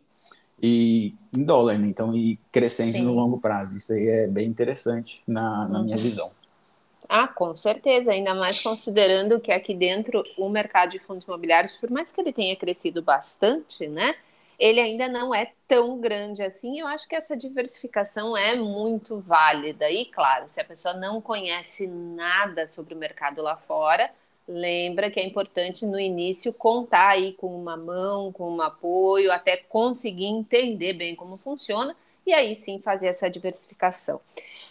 e 0.63 1.15
em 1.37 1.43
dólar, 1.43 1.79
né? 1.79 1.89
então, 1.89 2.15
e 2.15 2.39
crescente 2.53 2.99
Sim. 2.99 3.03
no 3.03 3.15
longo 3.15 3.39
prazo. 3.41 3.77
Isso 3.77 3.93
aí 3.93 4.07
é 4.07 4.27
bem 4.27 4.47
interessante 4.47 5.23
na, 5.27 5.67
na 5.69 5.79
uhum. 5.79 5.85
minha 5.85 5.97
visão. 5.97 6.31
Ah, 7.09 7.27
com 7.27 7.55
certeza, 7.55 8.13
ainda 8.13 8.35
mais 8.35 8.63
considerando 8.63 9.41
que 9.41 9.51
aqui 9.51 9.75
dentro 9.75 10.23
o 10.39 10.49
mercado 10.49 10.91
de 10.91 10.99
fundos 11.01 11.25
imobiliários, 11.25 11.75
por 11.75 11.91
mais 11.91 12.13
que 12.13 12.21
ele 12.21 12.33
tenha 12.33 12.55
crescido 12.55 13.03
bastante, 13.03 13.89
né? 13.89 14.15
Ele 14.61 14.79
ainda 14.79 15.09
não 15.09 15.35
é 15.35 15.53
tão 15.67 15.99
grande 15.99 16.43
assim. 16.43 16.79
Eu 16.79 16.87
acho 16.87 17.09
que 17.09 17.17
essa 17.17 17.35
diversificação 17.35 18.37
é 18.37 18.55
muito 18.55 19.19
válida. 19.19 19.91
E, 19.91 20.05
claro, 20.05 20.47
se 20.49 20.61
a 20.61 20.65
pessoa 20.65 20.93
não 20.93 21.19
conhece 21.19 21.87
nada 21.87 22.69
sobre 22.69 22.93
o 22.93 22.97
mercado 22.99 23.41
lá 23.41 23.57
fora, 23.57 24.11
lembra 24.47 25.11
que 25.11 25.19
é 25.19 25.27
importante 25.27 25.87
no 25.87 25.99
início 25.99 26.53
contar 26.53 27.09
aí 27.09 27.33
com 27.33 27.59
uma 27.59 27.75
mão, 27.75 28.31
com 28.31 28.55
um 28.55 28.61
apoio, 28.61 29.33
até 29.33 29.57
conseguir 29.57 30.27
entender 30.27 30.93
bem 30.93 31.17
como 31.17 31.39
funciona 31.39 31.97
e 32.27 32.35
aí 32.35 32.55
sim 32.55 32.79
fazer 32.79 33.07
essa 33.07 33.31
diversificação. 33.31 34.21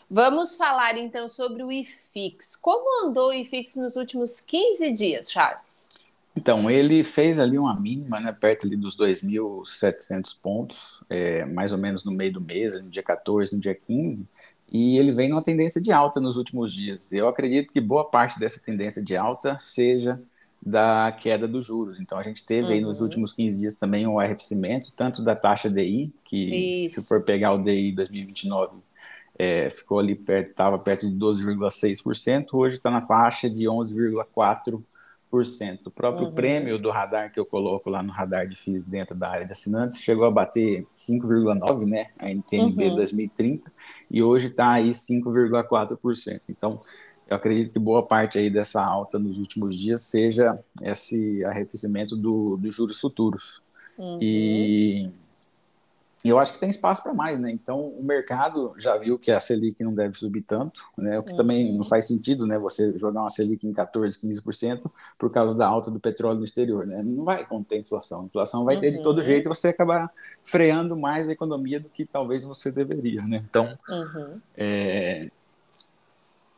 Vamos 0.08 0.56
falar 0.56 0.98
então 0.98 1.28
sobre 1.28 1.64
o 1.64 1.72
IFIX. 1.72 2.56
Como 2.58 3.08
andou 3.08 3.30
o 3.30 3.34
IFIX 3.34 3.76
nos 3.78 3.96
últimos 3.96 4.40
15 4.40 4.92
dias, 4.92 5.32
Chaves? 5.32 5.99
Então, 6.36 6.70
ele 6.70 7.04
fez 7.04 7.40
ali 7.40 7.58
uma 7.58 7.78
mínima, 7.78 8.20
né, 8.20 8.32
perto 8.32 8.66
ali 8.66 8.76
dos 8.76 8.96
2.700 8.96 10.38
pontos, 10.42 11.04
é, 11.10 11.44
mais 11.46 11.72
ou 11.72 11.78
menos 11.78 12.04
no 12.04 12.12
meio 12.12 12.32
do 12.32 12.42
mês, 12.42 12.82
no 12.82 12.90
dia 12.90 13.04
14, 13.04 13.56
no 13.56 13.62
dia 13.62 13.76
15, 13.76 14.28
e 14.72 14.98
ele 14.98 15.12
vem 15.12 15.30
numa 15.30 15.42
tendência 15.42 15.82
de 15.82 15.92
alta 15.92 16.20
nos 16.20 16.38
últimos 16.38 16.72
dias. 16.72 17.12
Eu 17.12 17.28
acredito 17.28 17.74
que 17.74 17.82
boa 17.82 18.06
parte 18.06 18.40
dessa 18.40 18.62
tendência 18.64 19.04
de 19.04 19.18
alta 19.18 19.58
seja 19.60 20.22
da 20.62 21.12
queda 21.18 21.48
dos 21.48 21.66
juros. 21.66 22.00
Então, 22.00 22.18
a 22.18 22.24
gente 22.24 22.46
teve 22.46 22.68
uhum. 22.68 22.74
aí 22.74 22.82
nos 22.82 23.00
uhum. 23.00 23.06
últimos 23.06 23.34
15 23.34 23.58
dias 23.58 23.76
também 23.76 24.06
um 24.06 24.20
arrefecimento, 24.20 24.92
tanto 24.94 25.24
da 25.24 25.36
taxa 25.36 25.70
DI, 25.70 26.14
que 26.24 26.86
Isso. 26.86 27.02
se 27.02 27.08
for 27.08 27.24
pegar 27.24 27.54
o 27.54 27.58
DI 27.58 27.92
2029, 27.94 28.78
é, 29.38 29.70
ficou 29.70 30.00
ali 30.00 30.16
perto, 30.16 30.50
estava 30.52 30.78
perto 30.78 31.10
de 31.10 31.16
12,6%, 31.16 32.48
hoje 32.54 32.76
está 32.76 32.92
na 32.92 33.02
faixa 33.02 33.50
de 33.50 33.66
11,4%. 33.66 34.82
O 35.90 35.92
próprio 35.92 36.28
uhum. 36.28 36.34
prêmio 36.34 36.80
do 36.80 36.90
radar 36.90 37.32
que 37.32 37.40
eu 37.40 37.46
coloco 37.46 37.90
lá 37.90 38.02
no 38.02 38.12
radar 38.12 38.48
de 38.48 38.56
FIIs 38.56 38.86
dentro 38.86 39.16
da 39.16 39.30
área 39.30 39.46
de 39.46 39.52
assinantes 39.52 40.00
chegou 40.00 40.26
a 40.26 40.32
bater 40.32 40.88
5,9, 40.96 41.86
né, 41.86 42.08
a 42.18 42.30
NTNB 42.32 42.90
uhum. 42.90 42.96
2030, 42.96 43.72
e 44.10 44.24
hoje 44.24 44.48
está 44.48 44.72
aí 44.72 44.90
5,4%. 44.90 46.42
Então, 46.50 46.82
eu 47.28 47.36
acredito 47.36 47.74
que 47.74 47.80
boa 47.80 48.02
parte 48.02 48.40
aí 48.40 48.50
dessa 48.50 48.84
alta 48.84 49.20
nos 49.20 49.38
últimos 49.38 49.78
dias 49.78 50.02
seja 50.02 50.58
esse 50.82 51.46
arrefecimento 51.46 52.16
do, 52.16 52.58
dos 52.58 52.76
juros 52.76 53.00
futuros. 53.00 53.62
Uhum. 53.98 54.18
E 54.20 55.10
eu 56.24 56.38
acho 56.38 56.52
que 56.52 56.60
tem 56.60 56.70
espaço 56.70 57.02
para 57.02 57.14
mais, 57.14 57.40
né? 57.40 57.50
Então 57.50 57.80
o 57.80 58.04
mercado 58.04 58.74
já 58.78 58.98
viu 58.98 59.18
que 59.18 59.32
a 59.32 59.40
Selic 59.40 59.82
não 59.84 59.94
deve 59.94 60.18
subir 60.18 60.42
tanto, 60.42 60.84
né? 60.98 61.18
O 61.18 61.24
que 61.24 61.32
uhum. 61.32 61.38
também 61.38 61.74
não 61.74 61.84
faz 61.84 62.08
sentido, 62.08 62.46
né? 62.46 62.60
Você 62.60 62.98
jogar 62.98 63.22
uma 63.22 63.30
Selic 63.30 63.66
em 63.66 63.72
14, 63.72 64.20
15% 64.20 64.92
por 65.18 65.32
causa 65.32 65.58
da 65.58 65.66
alta 65.66 65.90
do 65.90 66.00
petróleo 66.00 66.40
no 66.40 66.44
exterior, 66.44 66.86
né? 66.86 67.02
Não 67.02 67.24
vai 67.24 67.46
conter 67.46 67.80
inflação. 67.80 68.24
A 68.24 68.26
inflação 68.26 68.66
vai 68.66 68.76
uhum. 68.76 68.82
ter 68.82 68.92
de 68.92 69.02
todo 69.02 69.18
uhum. 69.18 69.24
jeito 69.24 69.46
e 69.46 69.50
você 69.50 69.70
acabar 69.70 70.12
freando 70.44 70.98
mais 70.98 71.30
a 71.30 71.32
economia 71.32 71.80
do 71.80 71.88
que 71.88 72.06
talvez 72.06 72.44
você 72.44 72.70
deveria, 72.70 73.22
né? 73.22 73.46
Então, 73.50 73.78
uhum. 73.88 74.42
é... 74.58 75.30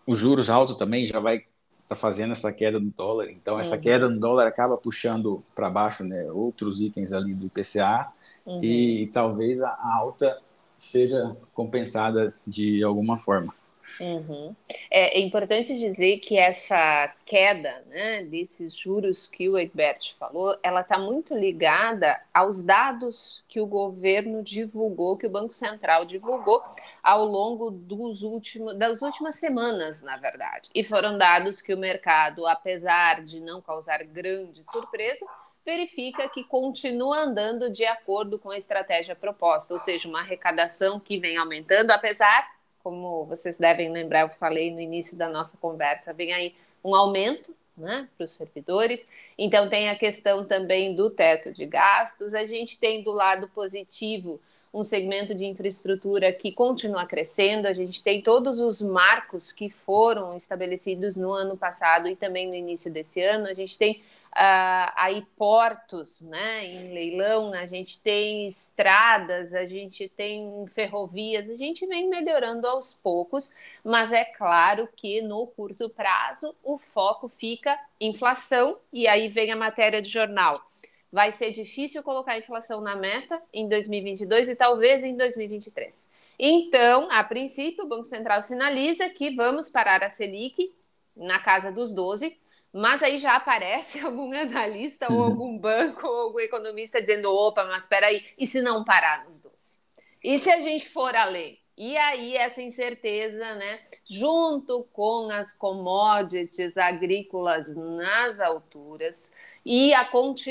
os 0.08 0.18
juros 0.18 0.50
altos 0.50 0.76
também 0.76 1.06
já 1.06 1.20
vai 1.20 1.46
tá 1.88 1.96
fazendo 1.96 2.32
essa 2.32 2.52
queda 2.54 2.80
no 2.80 2.90
dólar. 2.90 3.30
Então 3.30 3.60
essa 3.60 3.76
uhum. 3.76 3.82
queda 3.82 4.10
no 4.10 4.18
dólar 4.18 4.48
acaba 4.48 4.78
puxando 4.78 5.44
para 5.54 5.70
baixo, 5.70 6.06
né? 6.06 6.32
Outros 6.32 6.80
itens 6.80 7.12
ali 7.12 7.34
do 7.34 7.48
IPCA 7.48 8.10
uhum. 8.46 8.64
e 8.64 9.08
talvez 9.14 9.62
a 9.62 9.78
alta 9.96 10.40
seja 10.74 11.36
compensada 11.54 12.34
de 12.46 12.84
alguma 12.84 13.18
forma. 13.18 13.54
Uhum. 14.00 14.56
É, 14.90 15.20
é, 15.20 15.22
importante 15.22 15.78
dizer 15.78 16.18
que 16.20 16.36
essa 16.36 17.14
queda 17.24 17.84
né, 17.88 18.24
desses 18.24 18.76
juros 18.76 19.28
que 19.28 19.48
o 19.48 19.60
Egbert 19.60 20.16
falou, 20.18 20.58
ela 20.64 20.82
está 20.82 20.98
muito 20.98 21.36
ligada 21.36 22.20
aos 22.34 22.64
dados 22.64 23.44
que 23.48 23.60
o 23.60 23.66
governo 23.68 24.42
divulgou, 24.42 25.18
que 25.18 25.28
o 25.28 25.30
Banco 25.30 25.54
Central 25.54 26.04
divulgou 26.04 26.64
ao 27.04 27.26
longo 27.26 27.70
dos 27.70 28.24
últimos, 28.24 28.76
das 28.76 29.04
últimas 29.04 29.36
semanas, 29.36 30.02
na 30.02 30.18
verdade. 30.18 30.70
E 30.74 30.84
foram 30.84 31.16
dados 31.16 31.62
que 31.62 31.74
o 31.74 31.78
mercado, 31.78 32.48
apesar 32.48 33.24
de 33.24 33.40
não 33.40 33.62
causar 33.62 34.04
grande 34.04 34.64
surpresa, 34.64 35.26
verifica 35.66 36.28
que 36.30 36.44
continua 36.44 37.20
andando 37.20 37.72
de 37.72 37.86
acordo 37.86 38.40
com 38.40 38.50
a 38.50 38.58
estratégia 38.58 39.16
proposta, 39.16 39.74
ou 39.74 39.80
seja, 39.80 40.08
uma 40.08 40.20
arrecadação 40.20 41.00
que 41.00 41.18
vem 41.18 41.38
aumentando, 41.38 41.92
apesar, 41.92 42.56
como 42.84 43.26
vocês 43.26 43.58
devem 43.58 43.92
lembrar, 43.92 44.22
eu 44.22 44.30
falei 44.30 44.72
no 44.72 44.80
início 44.80 45.18
da 45.18 45.30
nossa 45.30 45.58
conversa, 45.58 46.14
vem 46.14 46.34
aí 46.34 46.56
um 46.84 46.96
aumento 46.96 47.56
né, 47.78 48.08
para 48.18 48.24
os 48.24 48.32
servidores. 48.32 49.08
Então, 49.38 49.70
tem 49.70 49.90
a 49.90 49.98
questão 49.98 50.48
também 50.48 50.96
do 50.96 51.10
teto 51.10 51.54
de 51.54 51.66
gastos. 51.66 52.34
A 52.34 52.46
gente 52.46 52.80
tem 52.80 53.04
do 53.04 53.12
lado 53.12 53.48
positivo 53.50 54.40
um 54.74 54.84
segmento 54.84 55.36
de 55.36 55.46
infraestrutura 55.46 56.32
que 56.32 56.52
continua 56.52 57.06
crescendo. 57.06 57.68
A 57.68 57.74
gente 57.74 58.02
tem 58.04 58.22
todos 58.22 58.60
os 58.60 58.82
marcos 58.82 59.52
que 59.52 59.70
foram 59.70 60.36
estabelecidos 60.36 61.18
no 61.18 61.32
ano 61.34 61.58
passado 61.58 62.08
e 62.08 62.16
também 62.16 62.48
no 62.48 62.56
início 62.56 62.92
desse 62.92 63.22
ano. 63.22 63.48
A 63.48 63.54
gente 63.54 63.78
tem 63.78 64.02
uh, 64.32 64.92
aí 64.96 65.26
portos 65.38 66.22
né, 66.22 66.66
em 66.66 66.94
leilão, 66.94 67.54
a 67.54 67.66
gente 67.66 68.00
tem 68.00 68.48
estradas, 68.48 69.54
a 69.54 69.66
gente 69.66 70.08
tem 70.10 70.66
ferrovias, 70.68 71.50
a 71.50 71.56
gente 71.56 71.86
vem 71.86 72.10
melhorando 72.10 72.66
aos 72.68 72.94
poucos, 72.94 73.54
mas 73.84 74.14
é 74.14 74.24
claro 74.24 74.88
que 74.96 75.22
no 75.22 75.48
curto 75.48 75.90
prazo 75.90 76.56
o 76.64 76.78
foco 76.78 77.30
fica 77.30 77.78
inflação, 78.00 78.78
e 78.92 79.08
aí 79.08 79.28
vem 79.28 79.52
a 79.52 79.56
matéria 79.56 80.02
de 80.02 80.10
jornal. 80.10 80.71
Vai 81.12 81.32
ser 81.32 81.52
difícil 81.52 82.02
colocar 82.02 82.34
a 82.34 82.38
inflação 82.38 82.80
na 82.80 82.96
meta 82.96 83.42
em 83.54 83.68
2022 83.68 84.50
e 84.50 84.56
talvez 84.56 85.04
em 85.04 85.16
2023. 85.18 86.10
Então, 86.40 87.08
a 87.12 87.24
princípio, 87.24 87.84
o 87.84 87.88
Banco 87.88 88.06
Central 88.06 88.42
sinaliza 88.42 89.10
que 89.10 89.36
vamos 89.36 89.70
parar 89.70 90.04
a 90.04 90.10
Selic 90.10 90.74
na 91.16 91.38
casa 91.38 91.72
dos 91.72 91.94
12, 91.94 92.40
mas 92.74 93.04
aí 93.04 93.18
já 93.18 93.36
aparece 93.36 94.00
algum 94.06 94.32
analista 94.32 95.12
ou 95.12 95.22
algum 95.22 95.58
banco 95.58 96.08
ou 96.08 96.22
algum 96.22 96.40
economista 96.40 97.02
dizendo: 97.02 97.34
opa, 97.36 97.66
mas 97.66 97.82
espera 97.82 98.08
aí, 98.08 98.26
e 98.38 98.48
se 98.48 98.62
não 98.62 98.84
parar 98.84 99.26
nos 99.26 99.42
12? 99.42 99.80
E 100.24 100.40
se 100.40 100.50
a 100.50 100.60
gente 100.62 100.88
for 100.90 101.16
além? 101.16 101.60
E 101.78 101.98
aí 101.98 102.36
essa 102.36 102.62
incerteza, 102.62 103.56
né, 103.56 103.80
junto 104.08 104.84
com 104.94 105.32
as 105.32 105.54
commodities 105.54 106.78
agrícolas 106.78 107.76
nas 107.76 108.40
alturas 108.40 109.32
e 109.64 109.94
a, 109.94 110.10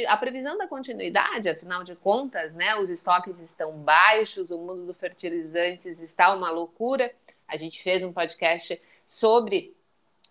a 0.08 0.16
previsão 0.16 0.56
da 0.56 0.68
continuidade, 0.68 1.48
afinal 1.48 1.82
de 1.82 1.96
contas, 1.96 2.52
né, 2.54 2.76
os 2.76 2.90
estoques 2.90 3.40
estão 3.40 3.72
baixos, 3.72 4.50
o 4.50 4.58
mundo 4.58 4.86
dos 4.86 4.96
fertilizantes 4.96 6.00
está 6.00 6.32
uma 6.34 6.50
loucura. 6.50 7.12
A 7.48 7.56
gente 7.56 7.82
fez 7.82 8.04
um 8.04 8.12
podcast 8.12 8.80
sobre 9.04 9.74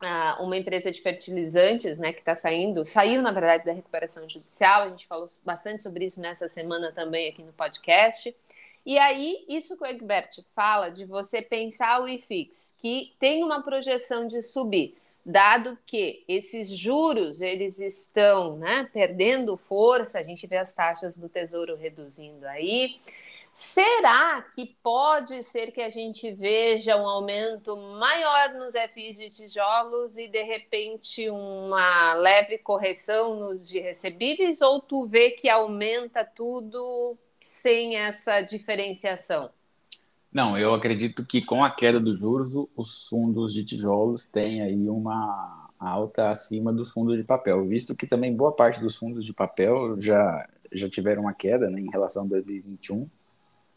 uh, 0.01 0.43
uma 0.43 0.55
empresa 0.55 0.91
de 0.91 1.01
fertilizantes, 1.01 1.97
né, 1.97 2.13
que 2.13 2.19
está 2.19 2.33
saindo, 2.33 2.85
saiu 2.85 3.21
na 3.21 3.31
verdade 3.31 3.65
da 3.65 3.73
recuperação 3.73 4.27
judicial. 4.29 4.83
A 4.83 4.89
gente 4.89 5.05
falou 5.07 5.27
bastante 5.43 5.83
sobre 5.83 6.05
isso 6.05 6.21
nessa 6.21 6.47
semana 6.47 6.91
também 6.93 7.29
aqui 7.29 7.43
no 7.43 7.51
podcast. 7.51 8.33
E 8.85 8.97
aí, 8.97 9.43
isso 9.49 9.77
que 9.77 9.83
o 9.83 9.87
Egbert 9.87 10.41
fala 10.55 10.89
de 10.89 11.03
você 11.03 11.41
pensar 11.41 12.01
o 12.01 12.07
IFIX, 12.07 12.77
que 12.79 13.13
tem 13.19 13.43
uma 13.43 13.61
projeção 13.61 14.25
de 14.25 14.41
subir, 14.41 14.97
dado 15.29 15.77
que 15.85 16.23
esses 16.27 16.69
juros 16.69 17.41
eles 17.41 17.79
estão 17.79 18.57
né, 18.57 18.89
perdendo 18.91 19.55
força, 19.57 20.19
a 20.19 20.23
gente 20.23 20.45
vê 20.47 20.57
as 20.57 20.73
taxas 20.73 21.15
do 21.17 21.29
Tesouro 21.29 21.75
reduzindo 21.75 22.45
aí, 22.47 22.99
Será 23.53 24.41
que 24.55 24.77
pode 24.81 25.43
ser 25.43 25.71
que 25.73 25.81
a 25.81 25.89
gente 25.89 26.31
veja 26.31 26.95
um 26.95 27.05
aumento 27.05 27.75
maior 27.75 28.53
nos 28.53 28.73
FIs 28.73 29.17
de 29.17 29.29
tijolos 29.29 30.17
e 30.17 30.29
de 30.29 30.41
repente 30.43 31.29
uma 31.29 32.13
leve 32.13 32.57
correção 32.57 33.35
nos 33.35 33.67
de 33.67 33.79
recebíveis 33.79 34.61
ou 34.61 34.79
tu 34.79 35.05
vê 35.05 35.31
que 35.31 35.49
aumenta 35.49 36.23
tudo 36.23 37.17
sem 37.41 37.97
essa 37.97 38.41
diferenciação? 38.41 39.51
Não, 40.31 40.57
eu 40.57 40.73
acredito 40.73 41.25
que 41.25 41.41
com 41.43 41.63
a 41.63 41.71
queda 41.71 41.99
dos 41.99 42.19
juros, 42.19 42.53
os 42.75 43.07
fundos 43.07 43.53
de 43.53 43.63
tijolos 43.63 44.25
têm 44.25 44.61
aí 44.61 44.87
uma, 44.87 45.69
alta 45.79 46.29
acima 46.29 46.73
dos 46.73 46.91
fundos 46.91 47.15
de 47.15 47.23
papel, 47.23 47.65
visto 47.65 47.95
que 47.95 48.05
também 48.05 48.35
boa 48.35 48.51
parte 48.51 48.81
dos 48.81 48.97
fundos 48.97 49.25
de 49.25 49.31
papel 49.31 49.99
já, 49.99 50.47
já 50.71 50.89
tiveram 50.89 51.23
uma 51.23 51.33
queda 51.33 51.69
né, 51.69 51.79
em 51.79 51.89
relação 51.89 52.25
a 52.25 52.27
2021. 52.27 53.07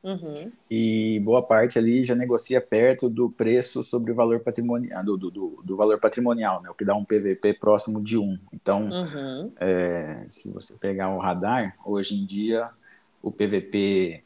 Uhum. 0.04 0.50
E 0.68 1.20
boa 1.20 1.40
parte 1.40 1.78
ali 1.78 2.02
já 2.02 2.16
negocia 2.16 2.60
perto 2.60 3.08
do 3.08 3.30
preço 3.30 3.84
sobre 3.84 4.10
o 4.10 4.14
valor 4.16 4.40
patrimonial, 4.40 5.04
do, 5.04 5.16
do, 5.16 5.62
do 5.62 5.76
valor 5.76 6.00
patrimonial, 6.00 6.60
né, 6.60 6.68
o 6.68 6.74
que 6.74 6.84
dá 6.84 6.92
um 6.92 7.04
PVP 7.04 7.54
próximo 7.54 8.02
de 8.02 8.18
1. 8.18 8.38
Então, 8.52 8.88
uhum. 8.88 9.52
é, 9.60 10.24
se 10.28 10.52
você 10.52 10.74
pegar 10.74 11.10
o 11.10 11.18
radar, 11.18 11.76
hoje 11.84 12.16
em 12.16 12.26
dia 12.26 12.68
o 13.22 13.30
PVP 13.30 14.24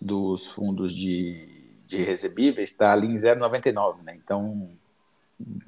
dos 0.00 0.48
fundos 0.48 0.94
de, 0.94 1.46
de 1.86 2.02
recebíveis 2.02 2.70
está 2.70 2.92
ali 2.92 3.06
em 3.06 3.14
0,99, 3.14 4.02
né? 4.02 4.18
Então, 4.22 4.70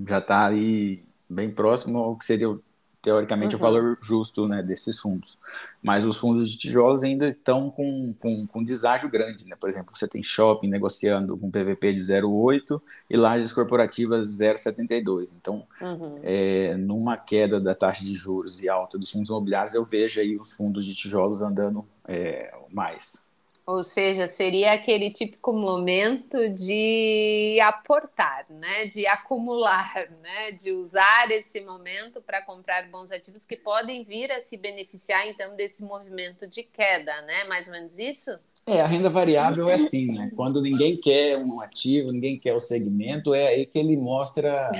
já 0.06 0.18
está 0.18 0.46
ali 0.46 1.04
bem 1.28 1.50
próximo 1.50 1.98
ao 1.98 2.16
que 2.16 2.24
seria 2.24 2.56
teoricamente 3.02 3.56
uhum. 3.56 3.60
o 3.60 3.62
valor 3.62 3.98
justo 4.00 4.46
né, 4.46 4.62
desses 4.62 5.00
fundos. 5.00 5.36
Mas 5.82 6.04
os 6.04 6.16
fundos 6.16 6.48
de 6.50 6.56
tijolos 6.56 7.02
ainda 7.02 7.26
estão 7.26 7.68
com, 7.68 8.14
com, 8.20 8.46
com 8.46 8.62
deságio 8.62 9.10
grande. 9.10 9.44
Né? 9.44 9.56
Por 9.58 9.68
exemplo, 9.68 9.92
você 9.94 10.06
tem 10.06 10.22
shopping 10.22 10.68
negociando 10.68 11.36
com 11.36 11.50
PVP 11.50 11.92
de 11.94 12.00
0,8 12.00 12.80
e 13.10 13.16
lajes 13.16 13.52
corporativas 13.52 14.30
0,72. 14.30 15.34
Então, 15.34 15.66
uhum. 15.80 16.20
é, 16.22 16.76
numa 16.76 17.16
queda 17.16 17.60
da 17.60 17.74
taxa 17.74 18.04
de 18.04 18.14
juros 18.14 18.62
e 18.62 18.68
alta 18.68 18.96
dos 18.96 19.10
fundos 19.10 19.30
imobiliários, 19.30 19.74
eu 19.74 19.84
vejo 19.84 20.20
aí 20.20 20.36
os 20.36 20.52
fundos 20.52 20.84
de 20.84 20.94
tijolos 20.94 21.42
andando 21.42 21.84
é, 22.06 22.54
mais. 22.70 23.26
Ou 23.64 23.84
seja, 23.84 24.26
seria 24.26 24.72
aquele 24.72 25.10
típico 25.10 25.52
momento 25.52 26.48
de 26.48 27.58
aportar, 27.62 28.44
né? 28.50 28.86
de 28.86 29.06
acumular, 29.06 29.94
né? 30.20 30.52
de 30.52 30.72
usar 30.72 31.30
esse 31.30 31.60
momento 31.60 32.20
para 32.20 32.42
comprar 32.42 32.88
bons 32.88 33.12
ativos 33.12 33.46
que 33.46 33.56
podem 33.56 34.02
vir 34.02 34.32
a 34.32 34.40
se 34.40 34.56
beneficiar 34.56 35.28
então 35.28 35.54
desse 35.54 35.82
movimento 35.84 36.46
de 36.46 36.64
queda, 36.64 37.22
né? 37.22 37.44
Mais 37.44 37.68
ou 37.68 37.72
menos 37.72 37.96
isso? 37.98 38.36
É, 38.66 38.80
a 38.80 38.86
renda 38.86 39.10
variável 39.10 39.68
é 39.68 39.74
assim, 39.74 40.06
né? 40.06 40.30
Quando 40.36 40.60
ninguém 40.60 40.96
quer 40.96 41.36
um 41.36 41.60
ativo, 41.60 42.12
ninguém 42.12 42.38
quer 42.38 42.54
o 42.54 42.60
segmento, 42.60 43.34
é 43.34 43.48
aí 43.48 43.66
que 43.66 43.78
ele 43.78 43.96
mostra 43.96 44.70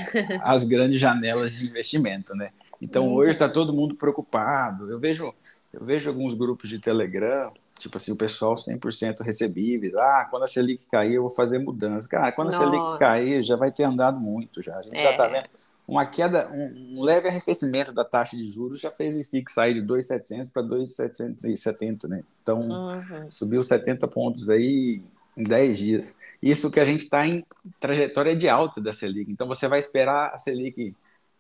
as 0.43 0.65
grandes 0.65 1.01
janelas 1.01 1.53
de 1.53 1.67
investimento, 1.67 2.35
né? 2.35 2.51
Então 2.81 3.13
hoje 3.13 3.31
está 3.31 3.49
todo 3.49 3.73
mundo 3.73 3.95
preocupado. 3.95 4.91
Eu 4.91 4.99
vejo, 4.99 5.33
eu 5.73 5.85
vejo 5.85 6.09
alguns 6.09 6.35
grupos 6.35 6.69
de 6.69 6.79
Telegram 6.81 7.53
Tipo 7.83 7.97
assim, 7.97 8.13
o 8.13 8.17
pessoal 8.17 8.55
100% 8.55 9.23
recebível. 9.23 10.01
Ah, 10.01 10.29
quando 10.31 10.45
a 10.45 10.47
Selic 10.47 10.85
cair, 10.89 11.15
eu 11.15 11.23
vou 11.23 11.31
fazer 11.33 11.59
mudança. 11.59 12.09
Cara, 12.09 12.31
quando 12.31 12.53
Nossa. 12.53 12.63
a 12.63 12.71
Selic 12.71 12.99
cair, 13.01 13.43
já 13.43 13.57
vai 13.57 13.73
ter 13.73 13.83
andado 13.83 14.21
muito 14.21 14.63
já. 14.63 14.79
A 14.79 14.83
gente 14.83 14.97
é. 14.97 15.03
já 15.03 15.11
está 15.11 15.27
vendo. 15.27 15.49
Uma 15.87 16.07
queda, 16.07 16.49
um, 16.53 16.99
um, 16.99 17.03
leve 17.03 17.27
arrefecimento 17.27 17.93
da 17.93 18.05
taxa 18.05 18.37
de 18.37 18.49
juros 18.49 18.79
já 18.81 18.89
fez 18.89 19.13
o 19.13 19.19
IFIX 19.19 19.53
sair 19.53 19.75
de 19.75 19.83
2,700 19.83 20.51
para 20.51 20.63
2,770, 20.63 22.07
né? 22.07 22.23
Então, 22.41 22.61
uhum. 22.61 23.29
subiu 23.29 23.61
70 23.61 24.07
pontos 24.07 24.49
aí 24.49 25.03
em 25.37 25.43
10 25.43 25.79
dias. 25.79 26.15
Isso 26.41 26.71
que 26.71 26.79
a 26.79 26.85
gente 26.85 27.01
está 27.01 27.27
em 27.27 27.45
trajetória 27.81 28.37
de 28.37 28.49
alta 28.49 28.81
da 28.81 28.93
Selic. 28.93 29.29
Então, 29.29 29.49
você 29.49 29.67
vai 29.67 29.81
esperar 29.81 30.31
a 30.33 30.39
Selic 30.39 30.79
é, 30.81 30.95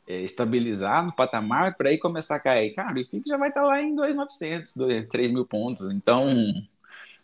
estabilizar 0.06 1.04
no 1.04 1.12
patamar 1.12 1.76
para 1.76 1.90
aí 1.90 1.99
começar 1.99 2.37
a 2.37 2.40
cair. 2.40 2.75
Cara, 2.75 2.94
o 2.94 2.99
IFIX 2.99 3.25
já 3.26 3.37
vai 3.37 3.49
estar 3.49 3.62
tá 3.62 3.66
lá 3.66 3.82
em 3.82 3.94
2.900, 3.94 5.09
3 5.09 5.32
mil 5.32 5.47
pontos. 5.47 5.90
Então, 5.92 6.26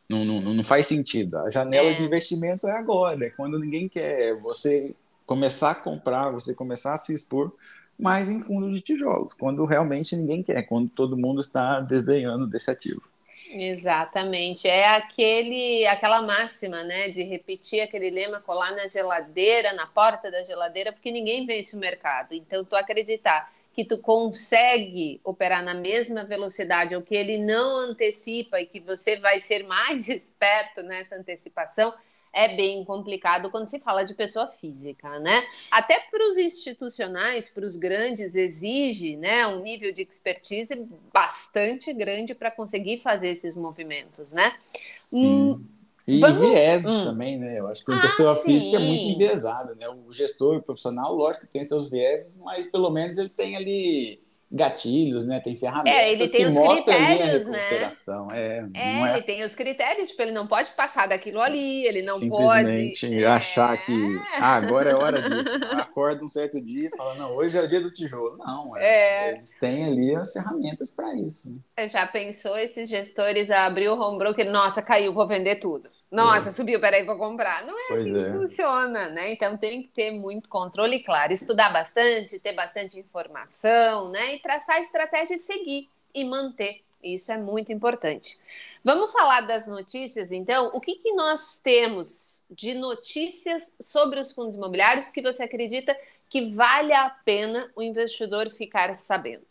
não, 0.09 0.25
não, 0.25 0.41
não 0.55 0.65
faz 0.65 0.87
sentido. 0.87 1.39
A 1.39 1.51
janela 1.51 1.89
é. 1.89 1.95
de 1.95 2.03
investimento 2.03 2.67
é 2.67 2.73
agora, 2.73 3.27
é 3.27 3.31
quando 3.31 3.59
ninguém 3.59 3.89
quer. 3.89 4.37
Você 4.41 4.95
começar 5.27 5.73
a 5.73 5.75
comprar, 5.75 6.31
você 6.31 6.55
começar 6.55 6.95
a 6.95 6.99
se 6.99 7.15
expor 7.15 7.53
mais 7.99 8.29
em 8.29 8.41
fundos 8.41 8.73
de 8.73 8.81
tijolos, 8.81 9.35
quando 9.35 9.65
realmente 9.65 10.17
ninguém 10.17 10.43
quer, 10.43 10.63
quando 10.63 10.89
todo 10.89 11.17
mundo 11.17 11.41
está 11.41 11.81
desdenhando 11.81 12.47
desse 12.47 12.71
ativo. 12.71 13.03
Exatamente. 13.51 14.69
É 14.69 14.89
aquele, 14.89 15.87
aquela 15.87 16.21
máxima, 16.21 16.83
né, 16.85 17.09
de 17.09 17.23
repetir 17.23 17.81
aquele 17.81 18.11
lema, 18.11 18.41
colar 18.41 18.73
na 18.73 18.87
geladeira, 18.89 19.73
na 19.73 19.87
porta 19.87 20.31
da 20.31 20.43
geladeira, 20.45 20.93
porque 20.93 21.11
ninguém 21.11 21.47
vence 21.47 21.75
o 21.75 21.79
mercado. 21.79 22.35
Então, 22.35 22.65
tu 22.65 22.77
acreditar 22.77 23.51
que 23.73 23.85
tu 23.85 23.97
consegue 23.99 25.21
operar 25.25 25.63
na 25.63 25.73
mesma 25.73 26.25
velocidade 26.25 26.95
ou 26.95 27.01
que 27.01 27.15
ele 27.15 27.39
não 27.39 27.77
antecipa 27.79 28.61
e 28.61 28.67
que 28.67 28.81
você 28.81 29.17
vai 29.17 29.39
ser 29.41 29.65
mais 29.65 30.09
esperto 30.11 30.83
nessa 30.83 31.17
antecipação, 31.17 31.95
é 32.39 32.55
bem 32.55 32.85
complicado 32.85 33.51
quando 33.51 33.67
se 33.67 33.81
fala 33.81 34.05
de 34.05 34.15
pessoa 34.15 34.47
física, 34.47 35.19
né? 35.19 35.43
Até 35.73 35.99
para 35.99 36.25
os 36.29 36.39
institucionais, 36.39 37.51
para 37.51 37.67
os 37.67 37.75
grandes, 37.75 38.37
exige 38.37 39.17
né, 39.17 39.45
um 39.49 39.61
nível 39.61 39.93
de 39.93 40.03
expertise 40.03 40.87
bastante 41.13 41.93
grande 41.93 42.37
para 42.37 42.49
conseguir 42.49 42.99
fazer 42.99 43.31
esses 43.31 43.57
movimentos, 43.57 44.33
né? 44.33 44.55
Sim. 45.03 45.27
Hum, 45.27 45.65
e 46.07 46.21
Vamos... 46.21 46.39
vieses 46.39 46.89
hum. 46.89 47.05
também, 47.07 47.41
né? 47.41 47.59
Eu 47.59 47.67
acho 47.67 47.85
que 47.85 47.91
a 47.91 47.97
ah, 47.97 48.03
pessoa 48.03 48.37
sim. 48.37 48.43
física 48.45 48.77
é 48.77 48.87
muito 48.87 49.03
enviesada, 49.03 49.75
né? 49.75 49.89
O 49.89 50.13
gestor, 50.13 50.59
o 50.59 50.63
profissional, 50.63 51.13
lógico 51.13 51.45
que 51.45 51.53
tem 51.53 51.65
seus 51.65 51.91
vieses, 51.91 52.39
mas 52.39 52.69
pelo 52.69 52.89
menos 52.89 53.19
ele 53.19 53.31
tem 53.31 53.57
ali 53.57 54.23
gatilhos, 54.51 55.27
né? 55.27 55.41
Tem 55.41 55.55
ferramentas 55.55 56.01
é, 56.01 56.13
ele 56.13 56.29
tem 56.29 56.41
que 56.41 56.47
os 56.47 56.83
critérios, 56.83 57.47
ali 57.47 57.49
a 57.49 57.51
né? 57.51 57.59
recuperação. 57.59 58.27
Né? 58.33 58.71
É, 58.75 58.81
é, 58.81 59.13
ele 59.13 59.23
tem 59.23 59.43
os 59.43 59.55
critérios, 59.55 60.09
tipo, 60.09 60.23
ele 60.23 60.33
não 60.33 60.47
pode 60.47 60.71
passar 60.71 61.07
daquilo 61.07 61.41
ali, 61.41 61.85
ele 61.85 62.03
não 62.03 62.19
Simplesmente 62.19 63.07
pode... 63.07 63.25
achar 63.27 63.75
é... 63.75 63.77
que 63.77 63.93
ah, 64.35 64.57
agora 64.57 64.91
é 64.91 64.95
hora 64.95 65.21
disso. 65.21 65.51
Acorda 65.73 66.25
um 66.25 66.29
certo 66.29 66.61
dia 66.61 66.89
e 66.89 66.97
fala, 66.97 67.15
não, 67.15 67.37
hoje 67.37 67.59
é 67.59 67.63
o 67.63 67.69
dia 67.69 67.81
do 67.81 67.91
tijolo. 67.91 68.39
Não, 68.39 68.77
é, 68.77 69.29
é. 69.29 69.33
eles 69.33 69.59
têm 69.59 69.85
ali 69.85 70.17
as 70.17 70.33
ferramentas 70.33 70.91
para 70.91 71.15
isso. 71.15 71.61
Né? 71.77 71.89
Já 71.89 72.07
pensou 72.07 72.59
esses 72.59 72.89
gestores 72.89 73.51
a 73.51 73.67
abrir 73.67 73.89
o 73.89 74.01
home 74.01 74.19
broker, 74.19 74.51
nossa, 74.51 74.81
caiu, 74.81 75.13
vou 75.13 75.27
vender 75.27 75.57
tudo. 75.57 75.91
Nossa, 76.11 76.49
é. 76.49 76.53
subiu, 76.53 76.81
peraí, 76.81 77.05
vou 77.05 77.17
comprar. 77.17 77.67
Não 77.67 77.79
é 77.79 77.89
pois 77.89 78.07
assim 78.07 78.15
que 78.15 78.29
é. 78.29 78.33
funciona, 78.33 79.09
né? 79.11 79.33
Então 79.33 79.57
tem 79.59 79.83
que 79.83 79.89
ter 79.89 80.11
muito 80.11 80.49
controle, 80.49 81.03
claro, 81.03 81.33
estudar 81.33 81.71
bastante, 81.71 82.39
ter 82.39 82.55
bastante 82.55 82.99
informação, 82.99 84.11
né? 84.11 84.35
E 84.35 84.41
traçar 84.41 84.81
estratégia 84.81 85.35
e 85.35 85.39
seguir 85.39 85.89
e 86.15 86.25
manter. 86.25 86.83
Isso 87.03 87.31
é 87.31 87.39
muito 87.39 87.73
importante. 87.73 88.37
Vamos 88.83 89.13
falar 89.13 89.43
das 89.43 89.69
notícias, 89.69 90.33
então. 90.33 90.71
O 90.75 90.81
que, 90.81 90.97
que 90.97 91.13
nós 91.13 91.61
temos 91.63 92.45
de 92.51 92.75
notícias 92.75 93.73
sobre 93.81 94.19
os 94.19 94.33
fundos 94.33 94.55
imobiliários 94.55 95.11
que 95.11 95.23
você 95.23 95.45
acredita 95.45 95.97
que 96.29 96.51
vale 96.51 96.93
a 96.93 97.09
pena 97.09 97.71
o 97.77 97.83
investidor 97.83 98.51
ficar 98.51 98.95
sabendo? 98.97 99.47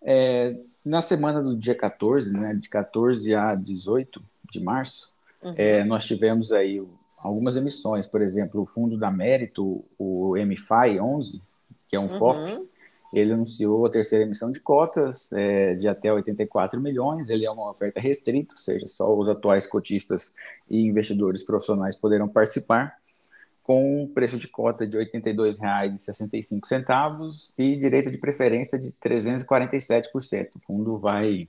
É, 0.00 0.56
na 0.84 1.00
semana 1.00 1.40
do 1.40 1.56
dia 1.56 1.74
14, 1.74 2.38
né, 2.38 2.54
de 2.54 2.68
14 2.68 3.34
a 3.34 3.54
18 3.54 4.22
de 4.50 4.60
março, 4.60 5.11
Uhum. 5.42 5.54
É, 5.56 5.84
nós 5.84 6.04
tivemos 6.04 6.52
aí 6.52 6.80
algumas 7.18 7.56
emissões, 7.56 8.06
por 8.06 8.22
exemplo, 8.22 8.60
o 8.60 8.66
fundo 8.66 8.96
da 8.96 9.10
Mérito, 9.10 9.84
o 9.98 10.34
MFI 10.36 11.00
11, 11.00 11.42
que 11.88 11.96
é 11.96 11.98
um 11.98 12.02
uhum. 12.02 12.08
FOF, 12.08 12.68
ele 13.12 13.32
anunciou 13.32 13.84
a 13.84 13.90
terceira 13.90 14.24
emissão 14.24 14.50
de 14.50 14.58
cotas 14.58 15.34
é, 15.34 15.74
de 15.74 15.86
até 15.86 16.10
84 16.10 16.80
milhões. 16.80 17.28
Ele 17.28 17.44
é 17.44 17.50
uma 17.50 17.70
oferta 17.70 18.00
restrita, 18.00 18.54
ou 18.54 18.58
seja, 18.58 18.86
só 18.86 19.14
os 19.14 19.28
atuais 19.28 19.66
cotistas 19.66 20.32
e 20.68 20.86
investidores 20.86 21.44
profissionais 21.44 21.96
poderão 21.96 22.26
participar, 22.26 22.96
com 23.62 24.10
preço 24.14 24.38
de 24.38 24.48
cota 24.48 24.86
de 24.86 24.96
R$ 24.96 25.04
82,65 25.04 27.52
e 27.58 27.76
direito 27.76 28.10
de 28.10 28.16
preferência 28.16 28.80
de 28.80 28.92
347%. 28.92 30.56
O 30.56 30.60
fundo 30.60 30.96
vai 30.96 31.46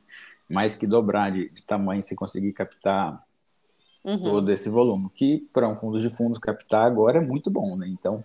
mais 0.50 0.76
que 0.76 0.86
dobrar 0.86 1.32
de, 1.32 1.48
de 1.50 1.64
tamanho 1.64 2.04
se 2.04 2.14
conseguir 2.14 2.52
captar 2.52 3.24
uhum. 4.04 4.20
todo 4.20 4.52
esse 4.52 4.70
volume, 4.70 5.10
que 5.14 5.48
para 5.54 5.68
um 5.68 5.76
fundo 5.76 6.00
de 6.00 6.10
fundos 6.10 6.40
captar 6.40 6.86
agora 6.86 7.18
é 7.18 7.22
muito 7.22 7.50
bom, 7.50 7.76
né? 7.76 7.88
Então, 7.88 8.24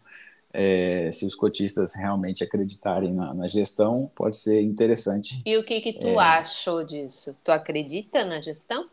é, 0.53 1.11
se 1.13 1.25
os 1.25 1.35
cotistas 1.35 1.95
realmente 1.95 2.43
acreditarem 2.43 3.13
na, 3.13 3.35
na, 3.35 3.47
gestão, 3.47 4.11
pode 4.15 4.37
ser 4.37 4.63
interessante. 4.63 5.43
E 5.45 5.57
o 5.57 5.65
que 5.65 5.81
que 5.81 5.93
tu 5.93 6.07
é, 6.07 6.19
achou 6.19 6.83
disso? 6.85 7.37
Tu 7.45 7.51
acredita 7.51 8.25
na 8.25 8.41
gestão? 8.41 8.89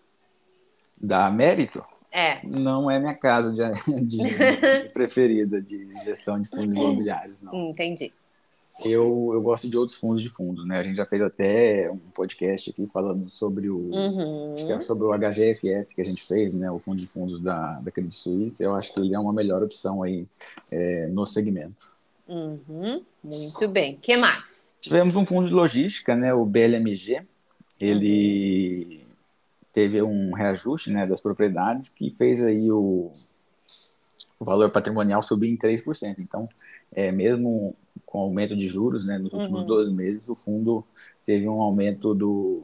Da 0.98 1.30
mérito? 1.30 1.84
É. 2.12 2.46
Não 2.46 2.90
é 2.90 3.00
minha 3.00 3.14
casa 3.14 3.54
de, 3.54 4.06
de, 4.06 4.18
de 4.18 4.90
preferida 4.94 5.62
de 5.62 5.92
gestão 6.06 6.42
de 6.42 6.50
fundos 6.50 6.74
imobiliários, 6.74 7.42
não. 7.42 7.54
Entendi 7.70 8.14
eu, 8.84 9.32
eu 9.34 9.42
gosto 9.42 9.70
de 9.70 9.78
outros 9.78 9.98
fundos 9.98 10.22
de 10.22 10.30
fundos, 10.30 10.66
né? 10.66 10.80
A 10.80 10.84
gente 10.84 10.98
já 10.98 11.06
fez 11.06 11.22
até 11.22 11.90
um 11.90 11.98
podcast 11.98 12.70
aqui 12.70 12.86
falando 12.86 13.30
sobre 13.30 13.70
o 13.70 13.78
uhum. 13.78 14.54
é 14.70 14.82
sobre 14.82 15.06
o 15.06 15.14
HGFF 15.14 15.96
que 15.96 16.02
a 16.02 16.04
gente 16.04 16.22
fez, 16.24 16.52
né? 16.52 16.70
O 16.70 16.78
fundo 16.78 17.00
de 17.00 17.08
fundos 17.08 17.40
da, 17.40 17.80
da 17.80 17.90
Credit 17.90 18.14
Suisse. 18.14 18.62
Eu 18.62 18.76
acho 18.76 18.94
que 18.94 19.00
ele 19.00 19.16
é 19.16 19.20
uma 19.20 19.32
melhor 19.32 19.64
opção 19.64 20.04
aí 20.04 20.28
é, 20.70 21.08
no 21.08 21.26
segmento. 21.26 21.94
Uhum. 22.28 23.02
Muito 23.24 23.68
bem. 23.70 23.98
que 24.02 24.18
mais? 24.18 24.76
Tivemos 24.82 25.16
um 25.16 25.26
fundo 25.26 25.48
de 25.48 25.54
logística, 25.54 26.14
né? 26.14 26.34
O 26.34 26.46
BLMG. 26.46 27.22
Ele 27.80 29.00
uhum. 29.00 29.06
teve 29.72 30.02
um 30.02 30.34
reajuste, 30.34 30.92
né? 30.92 31.08
Das 31.08 31.22
propriedades 31.22 31.88
que 31.88 32.10
fez 32.10 32.44
aí 32.44 32.70
o, 32.70 33.10
o 34.38 34.44
valor 34.44 34.70
patrimonial 34.70 35.22
subir 35.22 35.50
em 35.50 35.58
3%. 35.58 36.18
Então, 36.20 36.50
é, 36.94 37.10
mesmo 37.10 37.74
com 38.06 38.20
aumento 38.20 38.56
de 38.56 38.68
juros, 38.68 39.06
né? 39.06 39.18
Nos 39.18 39.34
últimos 39.34 39.62
uhum. 39.62 39.68
12 39.68 39.94
meses, 39.94 40.30
o 40.30 40.36
fundo 40.36 40.84
teve 41.24 41.48
um 41.48 41.62
aumento 41.62 42.14
do, 42.14 42.64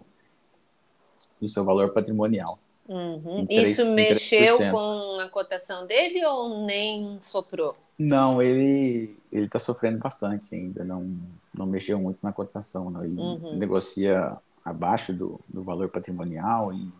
do 1.39 1.47
seu 1.47 1.63
valor 1.63 1.91
patrimonial. 1.91 2.59
Uhum. 2.87 3.45
3, 3.45 3.69
Isso 3.69 3.85
mexeu 3.93 4.57
com 4.71 5.19
a 5.19 5.29
cotação 5.29 5.85
dele 5.87 6.23
ou 6.25 6.65
nem 6.65 7.17
soprou? 7.21 7.75
Não, 7.97 8.41
ele 8.41 9.15
ele 9.31 9.45
está 9.45 9.59
sofrendo 9.59 9.97
bastante 9.97 10.53
ainda, 10.53 10.83
não, 10.83 11.17
não 11.57 11.65
mexeu 11.65 11.97
muito 11.97 12.19
na 12.21 12.33
cotação, 12.33 12.89
não. 12.89 13.03
ele 13.03 13.15
uhum. 13.15 13.55
negocia 13.55 14.35
abaixo 14.63 15.13
do, 15.13 15.39
do 15.47 15.63
valor 15.63 15.89
patrimonial 15.89 16.73
e 16.73 16.91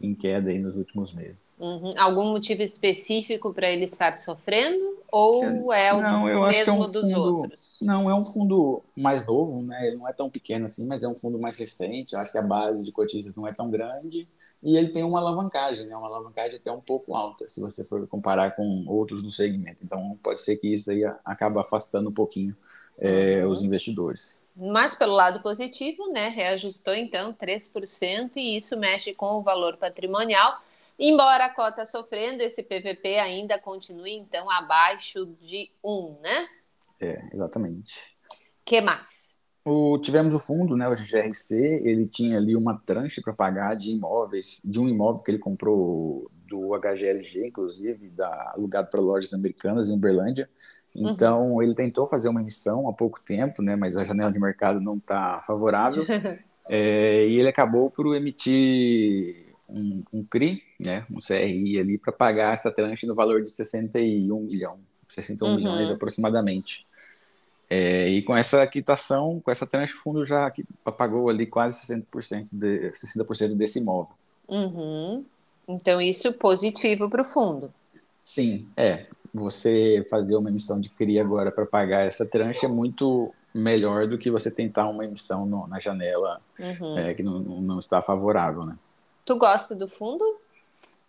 em 0.00 0.14
queda 0.14 0.50
aí 0.50 0.58
nos 0.58 0.76
últimos 0.76 1.12
meses. 1.12 1.56
Uhum. 1.58 1.92
Algum 1.96 2.32
motivo 2.32 2.62
específico 2.62 3.52
para 3.52 3.70
ele 3.70 3.84
estar 3.84 4.16
sofrendo 4.18 4.92
ou 5.10 5.72
é 5.72 5.92
o 5.92 6.00
não, 6.00 6.28
eu 6.28 6.40
mesmo 6.40 6.44
acho 6.44 6.64
que 6.64 6.70
é 6.70 6.72
um 6.72 6.90
dos 6.90 7.12
fundo, 7.12 7.36
outros? 7.38 7.76
Não, 7.82 8.10
é 8.10 8.14
um 8.14 8.22
fundo 8.22 8.82
mais 8.94 9.26
novo, 9.26 9.62
né? 9.62 9.86
Ele 9.86 9.96
não 9.96 10.08
é 10.08 10.12
tão 10.12 10.28
pequeno 10.28 10.66
assim, 10.66 10.86
mas 10.86 11.02
é 11.02 11.08
um 11.08 11.14
fundo 11.14 11.38
mais 11.38 11.56
recente. 11.58 12.14
Eu 12.14 12.20
acho 12.20 12.30
que 12.30 12.38
a 12.38 12.42
base 12.42 12.84
de 12.84 12.92
cotistas 12.92 13.34
não 13.34 13.46
é 13.46 13.52
tão 13.52 13.70
grande 13.70 14.28
e 14.62 14.76
ele 14.76 14.88
tem 14.88 15.04
uma 15.04 15.20
alavancagem, 15.20 15.86
né? 15.86 15.96
Uma 15.96 16.08
alavancagem 16.08 16.58
até 16.58 16.70
um 16.72 16.80
pouco 16.80 17.14
alta, 17.14 17.46
se 17.48 17.60
você 17.60 17.84
for 17.84 18.06
comparar 18.06 18.56
com 18.56 18.84
outros 18.86 19.22
do 19.22 19.30
segmento. 19.30 19.84
Então, 19.84 20.18
pode 20.22 20.40
ser 20.40 20.56
que 20.56 20.72
isso 20.72 20.90
aí 20.90 21.04
acaba 21.24 21.60
afastando 21.60 22.10
um 22.10 22.12
pouquinho 22.12 22.56
é, 22.98 23.44
uhum. 23.44 23.50
os 23.50 23.62
investidores. 23.62 24.50
Mas 24.56 24.96
pelo 24.96 25.12
lado 25.12 25.42
positivo, 25.42 26.10
né, 26.12 26.28
reajustou 26.28 26.94
então 26.94 27.32
3% 27.34 28.32
e 28.36 28.56
isso 28.56 28.76
mexe 28.76 29.12
com 29.14 29.36
o 29.36 29.42
valor 29.42 29.76
patrimonial. 29.76 30.60
Embora 30.98 31.44
a 31.44 31.54
cota 31.54 31.84
sofrendo, 31.84 32.42
esse 32.42 32.62
PVP 32.62 33.18
ainda 33.18 33.58
continue 33.58 34.12
então 34.12 34.50
abaixo 34.50 35.26
de 35.42 35.70
1, 35.84 36.18
né? 36.22 36.46
É, 37.00 37.28
exatamente. 37.32 38.16
que 38.64 38.80
mais? 38.80 39.26
O, 39.62 39.98
tivemos 39.98 40.32
o 40.32 40.38
fundo, 40.38 40.76
né, 40.76 40.88
o 40.88 40.94
GRC, 40.94 41.82
ele 41.84 42.06
tinha 42.06 42.38
ali 42.38 42.54
uma 42.54 42.78
tranche 42.78 43.20
para 43.20 43.32
pagar 43.32 43.74
de 43.74 43.90
imóveis, 43.90 44.62
de 44.64 44.78
um 44.78 44.88
imóvel 44.88 45.24
que 45.24 45.30
ele 45.32 45.40
comprou 45.40 46.30
do 46.46 46.70
HGLG, 46.78 47.48
inclusive, 47.48 48.08
da, 48.08 48.52
alugado 48.54 48.88
para 48.88 49.00
lojas 49.00 49.34
americanas 49.34 49.88
em 49.88 49.92
Uberlândia. 49.92 50.48
Uhum. 50.96 51.10
Então, 51.10 51.52
uhum. 51.52 51.62
ele 51.62 51.74
tentou 51.74 52.06
fazer 52.06 52.28
uma 52.28 52.40
emissão 52.40 52.88
há 52.88 52.92
pouco 52.92 53.20
tempo, 53.20 53.62
né, 53.62 53.76
mas 53.76 53.96
a 53.96 54.04
janela 54.04 54.32
de 54.32 54.38
mercado 54.38 54.80
não 54.80 54.96
está 54.96 55.40
favorável. 55.42 56.04
é, 56.68 57.26
e 57.26 57.38
ele 57.38 57.48
acabou 57.48 57.90
por 57.90 58.16
emitir 58.16 59.54
um, 59.68 60.02
um 60.12 60.24
CRI, 60.24 60.62
né, 60.80 61.04
um 61.10 61.18
CRI 61.18 61.78
ali, 61.78 61.98
para 61.98 62.12
pagar 62.12 62.54
essa 62.54 62.70
tranche 62.70 63.06
no 63.06 63.14
valor 63.14 63.42
de 63.42 63.50
61 63.50 64.40
milhões, 64.40 64.80
61 65.06 65.48
uhum. 65.48 65.56
milhões 65.56 65.90
aproximadamente. 65.90 66.86
É, 67.68 68.08
e 68.08 68.22
com 68.22 68.36
essa 68.36 68.66
quitação, 68.66 69.40
com 69.40 69.50
essa 69.50 69.66
tranche, 69.66 69.92
o 69.92 69.98
fundo 69.98 70.24
já 70.24 70.50
pagou 70.96 71.28
ali 71.28 71.46
quase 71.46 71.84
60%, 71.86 72.50
de, 72.52 72.92
60 72.94 73.54
desse 73.54 73.80
imóvel. 73.80 74.14
Uhum. 74.48 75.24
Então, 75.68 76.00
isso 76.00 76.32
positivo 76.32 77.10
para 77.10 77.22
o 77.22 77.24
fundo. 77.24 77.74
Sim, 78.24 78.68
é 78.76 79.04
você 79.32 80.06
fazer 80.10 80.36
uma 80.36 80.50
emissão 80.50 80.80
de 80.80 80.88
CRI 80.90 81.18
agora 81.18 81.50
para 81.50 81.66
pagar 81.66 82.02
essa 82.02 82.26
tranche 82.26 82.66
é 82.66 82.68
muito 82.68 83.32
melhor 83.54 84.06
do 84.06 84.18
que 84.18 84.30
você 84.30 84.50
tentar 84.50 84.88
uma 84.88 85.04
emissão 85.04 85.46
no, 85.46 85.66
na 85.66 85.78
janela 85.78 86.40
uhum. 86.58 86.98
é, 86.98 87.14
que 87.14 87.22
não, 87.22 87.38
não 87.38 87.78
está 87.78 88.02
favorável, 88.02 88.64
né? 88.64 88.76
Tu 89.24 89.36
gosta 89.36 89.74
do 89.74 89.88
fundo? 89.88 90.24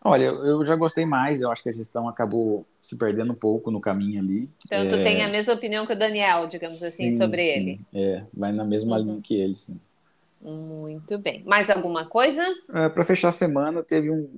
Olha, 0.04 0.26
eu 0.26 0.64
já 0.64 0.76
gostei 0.76 1.06
mais, 1.06 1.42
eu 1.42 1.52
acho 1.52 1.62
que 1.62 1.70
a 1.70 1.74
gestão 1.74 2.08
acabou 2.08 2.66
se 2.80 2.98
perdendo 2.98 3.34
um 3.34 3.36
pouco 3.36 3.70
no 3.70 3.82
caminho 3.82 4.22
ali. 4.22 4.50
Então, 4.66 4.80
é... 4.80 4.88
tu 4.88 4.96
tem 5.04 5.24
a 5.24 5.28
mesma 5.28 5.54
opinião 5.54 5.86
que 5.86 5.94
o 5.94 5.98
Daniel, 5.98 6.48
digamos 6.48 6.82
assim, 6.82 6.90
sim, 6.90 7.08
assim, 7.10 7.18
sobre 7.18 7.42
sim. 7.42 7.60
ele. 7.60 7.82
É, 7.94 8.24
vai 8.34 8.52
na 8.52 8.64
mesma 8.64 8.98
uhum. 8.98 9.04
linha 9.04 9.22
que 9.22 9.36
ele, 9.36 9.56
sim. 9.56 9.80
Muito 10.42 11.18
bem. 11.18 11.44
Mais 11.46 11.70
alguma 11.70 12.06
coisa? 12.06 12.42
É, 12.74 12.88
Para 12.88 13.04
fechar 13.04 13.30
a 13.30 13.34
semana, 13.34 13.84
teve 13.84 14.10
um, 14.10 14.30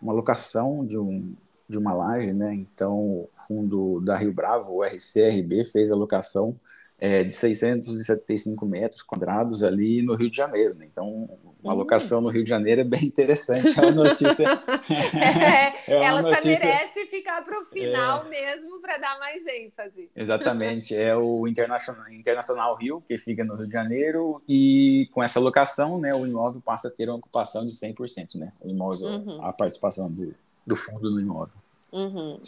uma 0.00 0.12
locação 0.12 0.86
de 0.86 0.96
um 0.96 1.34
de 1.70 1.78
uma 1.78 1.94
laje, 1.94 2.32
né? 2.32 2.54
Então, 2.54 2.98
o 2.98 3.30
fundo 3.46 4.00
da 4.00 4.16
Rio 4.16 4.32
Bravo, 4.32 4.74
o 4.74 4.84
RCRB, 4.84 5.64
fez 5.64 5.90
a 5.90 5.96
locação 5.96 6.58
é, 7.00 7.24
de 7.24 7.32
675 7.32 8.66
metros 8.66 9.02
quadrados 9.02 9.62
ali 9.62 10.02
no 10.02 10.14
Rio 10.14 10.30
de 10.30 10.36
Janeiro, 10.36 10.74
né? 10.74 10.86
Então, 10.90 11.30
uma 11.62 11.72
locação 11.72 12.20
no 12.20 12.28
Rio 12.28 12.44
de 12.44 12.50
Janeiro 12.50 12.82
é 12.82 12.84
bem 12.84 13.04
interessante, 13.04 13.78
é 13.78 13.82
uma 13.82 14.04
notícia. 14.04 14.44
é, 14.46 15.72
é 15.92 15.96
uma 15.96 16.04
ela 16.04 16.22
notícia... 16.22 16.56
só 16.56 16.66
merece 16.66 17.06
ficar 17.06 17.42
para 17.42 17.58
o 17.58 17.64
final 17.64 18.26
é... 18.26 18.28
mesmo 18.28 18.80
para 18.80 18.98
dar 18.98 19.18
mais 19.18 19.46
ênfase. 19.46 20.10
Exatamente, 20.14 20.94
é 20.94 21.16
o 21.16 21.48
Internacional, 21.48 22.12
Internacional 22.12 22.76
Rio, 22.76 23.02
que 23.06 23.16
fica 23.16 23.44
no 23.44 23.54
Rio 23.54 23.66
de 23.66 23.72
Janeiro, 23.72 24.42
e 24.46 25.08
com 25.12 25.22
essa 25.22 25.40
locação, 25.40 25.98
né, 25.98 26.14
o 26.14 26.26
imóvel 26.26 26.60
passa 26.60 26.88
a 26.88 26.90
ter 26.90 27.08
uma 27.08 27.16
ocupação 27.16 27.66
de 27.66 27.72
100%, 27.72 28.34
né? 28.34 28.52
O 28.60 28.68
imóvel, 28.68 29.08
uhum. 29.08 29.44
a 29.44 29.52
participação 29.52 30.10
do, 30.10 30.34
do 30.66 30.76
fundo 30.76 31.10
no 31.10 31.20
imóvel. 31.20 31.56
Uhum. 31.92 32.40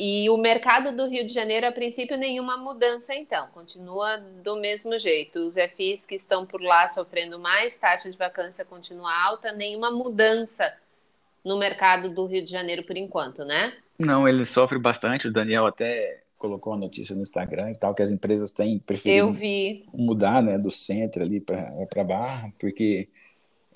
E 0.00 0.30
o 0.30 0.36
mercado 0.36 0.96
do 0.96 1.08
Rio 1.08 1.26
de 1.26 1.32
Janeiro, 1.32 1.66
a 1.66 1.72
princípio, 1.72 2.16
nenhuma 2.16 2.56
mudança, 2.56 3.12
então, 3.14 3.48
continua 3.48 4.18
do 4.44 4.54
mesmo 4.54 4.96
jeito. 4.96 5.40
Os 5.40 5.56
FIs 5.74 6.06
que 6.06 6.14
estão 6.14 6.46
por 6.46 6.62
lá 6.62 6.86
sofrendo 6.86 7.36
mais, 7.36 7.76
taxa 7.76 8.08
de 8.08 8.16
vacância 8.16 8.64
continua 8.64 9.12
alta, 9.24 9.50
nenhuma 9.50 9.90
mudança 9.90 10.72
no 11.44 11.58
mercado 11.58 12.10
do 12.10 12.26
Rio 12.26 12.44
de 12.44 12.50
Janeiro 12.50 12.84
por 12.84 12.96
enquanto, 12.96 13.44
né? 13.44 13.72
Não, 13.98 14.28
ele 14.28 14.44
sofre 14.44 14.78
bastante. 14.78 15.26
O 15.26 15.32
Daniel 15.32 15.66
até 15.66 16.20
colocou 16.36 16.72
uma 16.72 16.78
notícia 16.78 17.16
no 17.16 17.22
Instagram 17.22 17.72
e 17.72 17.74
tal, 17.74 17.92
que 17.92 18.02
as 18.02 18.10
empresas 18.10 18.52
têm 18.52 18.78
preferido 18.78 19.36
mudar 19.92 20.40
né, 20.40 20.56
do 20.56 20.70
centro 20.70 21.22
ali 21.24 21.40
para 21.40 22.04
Barra, 22.04 22.52
porque 22.56 23.08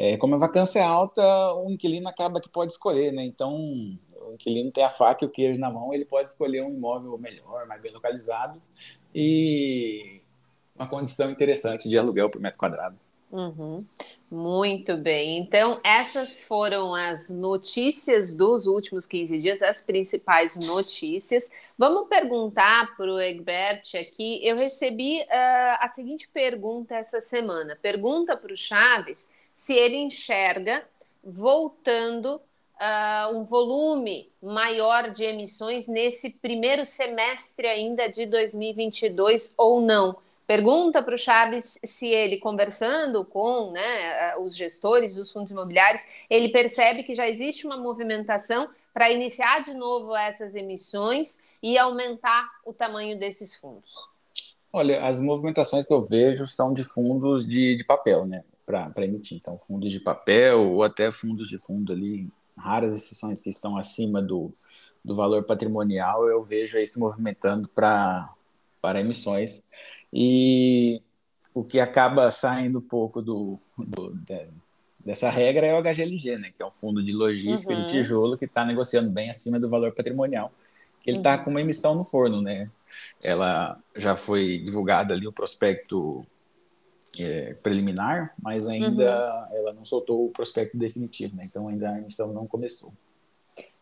é, 0.02 0.16
como 0.16 0.34
a 0.34 0.38
vacância 0.38 0.80
é 0.80 0.82
alta, 0.82 1.22
o 1.54 1.70
inquilino 1.70 2.08
acaba 2.08 2.40
que 2.40 2.48
pode 2.48 2.72
escolher, 2.72 3.12
né? 3.12 3.24
Então, 3.24 3.54
o 3.54 4.34
inquilino 4.34 4.72
tem 4.72 4.82
a 4.82 4.90
faca 4.90 5.24
e 5.24 5.28
o 5.28 5.30
queijo 5.30 5.60
na 5.60 5.70
mão, 5.70 5.94
ele 5.94 6.04
pode 6.04 6.28
escolher 6.28 6.60
um 6.64 6.74
imóvel 6.74 7.16
melhor, 7.18 7.68
mais 7.68 7.80
bem 7.80 7.92
localizado 7.92 8.60
e 9.14 10.20
uma 10.74 10.88
condição 10.88 11.30
interessante 11.30 11.88
de 11.88 11.96
aluguel 11.96 12.28
por 12.28 12.40
metro 12.40 12.58
quadrado. 12.58 12.98
Uhum. 13.30 13.84
Muito 14.28 14.96
bem. 14.96 15.38
Então, 15.38 15.80
essas 15.84 16.42
foram 16.42 16.96
as 16.96 17.30
notícias 17.30 18.34
dos 18.34 18.66
últimos 18.66 19.06
15 19.06 19.40
dias, 19.40 19.62
as 19.62 19.84
principais 19.84 20.56
notícias. 20.66 21.48
Vamos 21.78 22.08
perguntar 22.08 22.96
para 22.96 23.10
o 23.10 23.20
Egbert 23.20 23.82
aqui. 23.94 24.44
Eu 24.44 24.56
recebi 24.56 25.20
uh, 25.20 25.78
a 25.78 25.88
seguinte 25.94 26.28
pergunta 26.28 26.96
essa 26.96 27.20
semana: 27.20 27.78
pergunta 27.80 28.36
para 28.36 28.52
o 28.52 28.56
Chaves 28.56 29.28
se 29.52 29.74
ele 29.74 29.96
enxerga 29.96 30.86
voltando 31.22 32.40
uh, 32.82 33.36
um 33.36 33.44
volume 33.44 34.28
maior 34.42 35.10
de 35.10 35.24
emissões 35.24 35.86
nesse 35.86 36.30
primeiro 36.30 36.84
semestre 36.84 37.66
ainda 37.66 38.08
de 38.08 38.26
2022 38.26 39.54
ou 39.56 39.80
não. 39.80 40.16
Pergunta 40.46 41.02
para 41.02 41.14
o 41.14 41.18
Chaves 41.18 41.78
se 41.84 42.08
ele, 42.08 42.38
conversando 42.38 43.24
com 43.24 43.70
né, 43.70 44.36
os 44.38 44.56
gestores 44.56 45.14
dos 45.14 45.30
fundos 45.30 45.52
imobiliários, 45.52 46.02
ele 46.28 46.48
percebe 46.48 47.04
que 47.04 47.14
já 47.14 47.28
existe 47.28 47.64
uma 47.64 47.76
movimentação 47.76 48.68
para 48.92 49.10
iniciar 49.10 49.62
de 49.62 49.72
novo 49.72 50.14
essas 50.14 50.54
emissões 50.54 51.40
e 51.62 51.78
aumentar 51.78 52.50
o 52.66 52.72
tamanho 52.72 53.18
desses 53.18 53.54
fundos. 53.54 53.90
Olha, 54.72 55.02
as 55.06 55.20
movimentações 55.20 55.86
que 55.86 55.92
eu 55.92 56.02
vejo 56.02 56.46
são 56.46 56.72
de 56.74 56.82
fundos 56.82 57.46
de, 57.46 57.76
de 57.76 57.84
papel, 57.84 58.26
né? 58.26 58.42
Para 58.64 59.04
emitir. 59.04 59.38
Então, 59.38 59.58
fundos 59.58 59.90
de 59.90 60.00
papel 60.00 60.72
ou 60.72 60.82
até 60.82 61.10
fundos 61.10 61.48
de 61.48 61.58
fundo 61.58 61.92
ali, 61.92 62.28
raras 62.56 62.94
exceções 62.94 63.40
que 63.40 63.50
estão 63.50 63.76
acima 63.76 64.22
do, 64.22 64.52
do 65.04 65.14
valor 65.14 65.44
patrimonial, 65.44 66.28
eu 66.28 66.42
vejo 66.42 66.78
aí 66.78 66.86
se 66.86 66.98
movimentando 66.98 67.68
para 67.68 68.30
emissões. 68.96 69.64
E 70.12 71.02
o 71.54 71.64
que 71.64 71.80
acaba 71.80 72.30
saindo 72.30 72.78
um 72.78 72.82
pouco 72.82 73.20
do, 73.20 73.58
do 73.76 74.14
de, 74.14 74.46
dessa 75.04 75.30
regra 75.30 75.66
é 75.66 75.74
o 75.74 75.82
HGLG, 75.82 76.38
né, 76.38 76.52
que 76.56 76.62
é 76.62 76.66
um 76.66 76.70
fundo 76.70 77.02
de 77.02 77.12
logística 77.12 77.74
uhum. 77.74 77.84
de 77.84 77.90
tijolo 77.90 78.38
que 78.38 78.44
está 78.44 78.64
negociando 78.64 79.10
bem 79.10 79.28
acima 79.28 79.58
do 79.58 79.68
valor 79.68 79.92
patrimonial, 79.92 80.52
que 81.02 81.10
ele 81.10 81.18
está 81.18 81.36
uhum. 81.36 81.44
com 81.44 81.50
uma 81.50 81.60
emissão 81.60 81.94
no 81.94 82.04
forno, 82.04 82.40
né? 82.40 82.70
Ela 83.22 83.78
já 83.96 84.16
foi 84.16 84.58
divulgada 84.58 85.14
ali 85.14 85.26
o 85.26 85.32
prospecto 85.32 86.24
é, 87.18 87.54
preliminar, 87.54 88.34
mas 88.40 88.66
ainda 88.66 89.48
uhum. 89.50 89.58
ela 89.58 89.72
não 89.72 89.84
soltou 89.84 90.26
o 90.26 90.30
prospecto 90.30 90.76
definitivo, 90.76 91.36
né? 91.36 91.42
então 91.44 91.68
ainda 91.68 91.90
a 91.90 91.98
emissão 91.98 92.32
não 92.32 92.46
começou. 92.46 92.92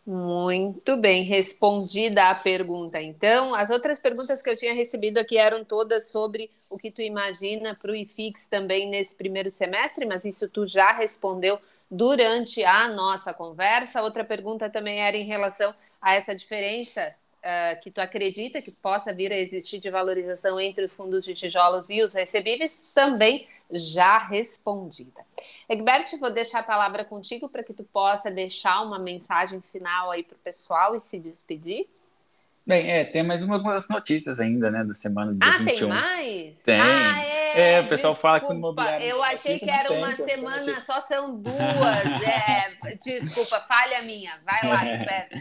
Muito 0.07 0.97
bem, 0.97 1.23
respondida 1.23 2.31
a 2.31 2.35
pergunta. 2.35 3.01
Então, 3.01 3.55
as 3.55 3.71
outras 3.71 4.01
perguntas 4.01 4.43
que 4.43 4.49
eu 4.51 4.57
tinha 4.57 4.75
recebido 4.75 5.19
aqui 5.19 5.37
eram 5.37 5.65
todas 5.65 6.09
sobre 6.09 6.51
o 6.69 6.79
que 6.79 6.91
tu 6.91 7.03
imagina 7.03 7.77
para 7.81 7.93
o 7.93 7.95
IFIX 7.95 8.49
também 8.49 8.89
nesse 8.89 9.15
primeiro 9.15 9.51
semestre, 9.51 10.07
mas 10.07 10.25
isso 10.25 10.49
tu 10.49 10.67
já 10.67 10.91
respondeu 10.93 11.61
durante 11.91 12.65
a 12.65 12.89
nossa 12.89 13.35
conversa. 13.35 14.03
Outra 14.03 14.25
pergunta 14.25 14.71
também 14.71 15.01
era 15.01 15.17
em 15.17 15.25
relação 15.25 15.73
a 16.01 16.15
essa 16.15 16.35
diferença 16.35 17.15
uh, 17.41 17.81
que 17.83 17.91
tu 17.91 18.01
acredita 18.01 18.63
que 18.63 18.71
possa 18.71 19.13
vir 19.13 19.33
a 19.33 19.39
existir 19.39 19.79
de 19.79 19.91
valorização 19.91 20.61
entre 20.61 20.85
os 20.85 20.93
fundos 20.93 21.25
de 21.25 21.35
tijolos 21.35 21.91
e 21.91 22.03
os 22.03 22.15
recebíveis, 22.15 22.91
também 22.95 23.47
já 23.73 24.19
respondida. 24.19 25.25
Egbert, 25.69 26.19
vou 26.19 26.31
deixar 26.31 26.61
a 26.61 26.65
palavra 26.65 27.05
contigo 27.05 27.49
para 27.49 27.63
que 27.63 27.73
tu 27.73 27.85
possa 27.85 28.31
deixar 28.31 28.83
uma 28.83 28.99
mensagem 28.99 29.63
final 29.73 30.11
aí 30.11 30.23
para 30.23 30.35
o 30.35 30.39
pessoal 30.39 30.97
e 30.97 31.01
se 31.01 31.19
despedir. 31.19 31.87
Bem, 32.67 32.91
é, 32.91 33.05
tem 33.05 33.23
mais 33.23 33.43
umas 33.43 33.89
notícias 33.89 34.39
ainda, 34.39 34.71
né, 34.71 34.85
da 34.85 34.93
semana 34.93 35.33
de 35.33 35.39
ah, 35.41 35.59
21. 35.59 35.67
tem 35.67 35.89
mais? 35.89 36.63
Tem. 36.63 36.81
Ah, 36.81 37.25
é, 37.25 37.73
é, 37.73 37.81
o 37.81 37.89
pessoal 37.89 38.13
desculpa, 38.13 38.39
fala 38.39 38.41
que 38.41 38.47
o 38.47 38.53
imobiliário... 38.53 39.07
Eu 39.07 39.23
achei 39.25 39.59
que 39.59 39.71
era 39.71 39.93
uma 39.93 40.15
semana, 40.15 40.81
só 40.83 41.01
são 41.01 41.37
duas. 41.41 41.57
é, 42.23 42.97
desculpa, 43.03 43.61
falha 43.61 44.03
minha. 44.03 44.39
Vai 44.45 44.69
lá, 44.69 44.77
Roberto. 44.99 45.41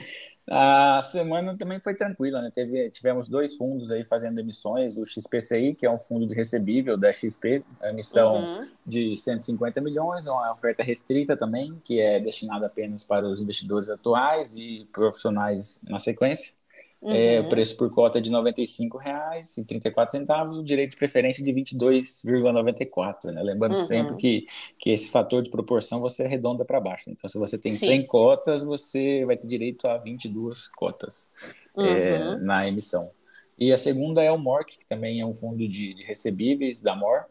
A 0.52 1.00
semana 1.04 1.56
também 1.56 1.80
foi 1.80 1.94
tranquila, 1.94 2.42
né? 2.42 2.50
Teve, 2.52 2.90
tivemos 2.90 3.30
dois 3.30 3.56
fundos 3.56 3.92
aí 3.92 4.04
fazendo 4.04 4.40
emissões, 4.40 4.98
o 4.98 5.06
XPCI, 5.06 5.76
que 5.76 5.86
é 5.86 5.92
um 5.92 5.98
fundo 5.98 6.26
de 6.28 6.34
recebível 6.34 6.98
da 6.98 7.12
XP, 7.12 7.64
emissão 7.84 8.38
uhum. 8.38 8.68
de 8.84 9.16
150 9.16 9.80
milhões, 9.80 10.26
uma 10.26 10.52
oferta 10.52 10.82
restrita 10.82 11.38
também, 11.38 11.80
que 11.84 12.00
é 12.00 12.20
destinada 12.20 12.66
apenas 12.66 13.04
para 13.04 13.28
os 13.28 13.40
investidores 13.40 13.92
atuais 13.92 14.56
e 14.58 14.88
profissionais 14.92 15.80
na 15.88 16.00
sequência. 16.00 16.59
Uhum. 17.02 17.14
É, 17.14 17.40
o 17.40 17.48
preço 17.48 17.78
por 17.78 17.90
cota 17.92 18.18
é 18.18 18.22
de 18.22 18.30
R$ 18.30 18.36
95,34, 18.36 20.58
o 20.58 20.64
direito 20.64 20.92
de 20.92 20.98
preferência 20.98 21.42
de 21.44 21.52
R$ 21.52 21.62
22,94. 21.62 23.32
Né? 23.32 23.42
Lembrando 23.42 23.78
uhum. 23.78 23.84
sempre 23.84 24.18
que, 24.18 24.46
que 24.78 24.90
esse 24.90 25.10
fator 25.10 25.42
de 25.42 25.50
proporção 25.50 26.02
você 26.02 26.24
arredonda 26.24 26.66
para 26.66 26.82
baixo. 26.82 27.10
Então, 27.10 27.30
se 27.30 27.38
você 27.38 27.58
tem 27.58 27.72
Sim. 27.72 27.88
100 27.88 28.06
cotas, 28.06 28.64
você 28.64 29.24
vai 29.26 29.38
ter 29.38 29.48
direito 29.48 29.88
a 29.88 29.98
22 29.98 30.68
cotas 30.68 31.34
é, 31.78 31.82
uhum. 31.82 31.88
é, 31.88 32.38
na 32.40 32.68
emissão. 32.68 33.10
E 33.58 33.72
a 33.72 33.78
segunda 33.78 34.22
é 34.22 34.30
o 34.32 34.38
MORC, 34.38 34.80
que 34.80 34.86
também 34.86 35.22
é 35.22 35.26
um 35.26 35.34
fundo 35.34 35.58
de, 35.58 35.94
de 35.94 36.04
recebíveis 36.04 36.82
da 36.82 36.94
MOR. 36.96 37.26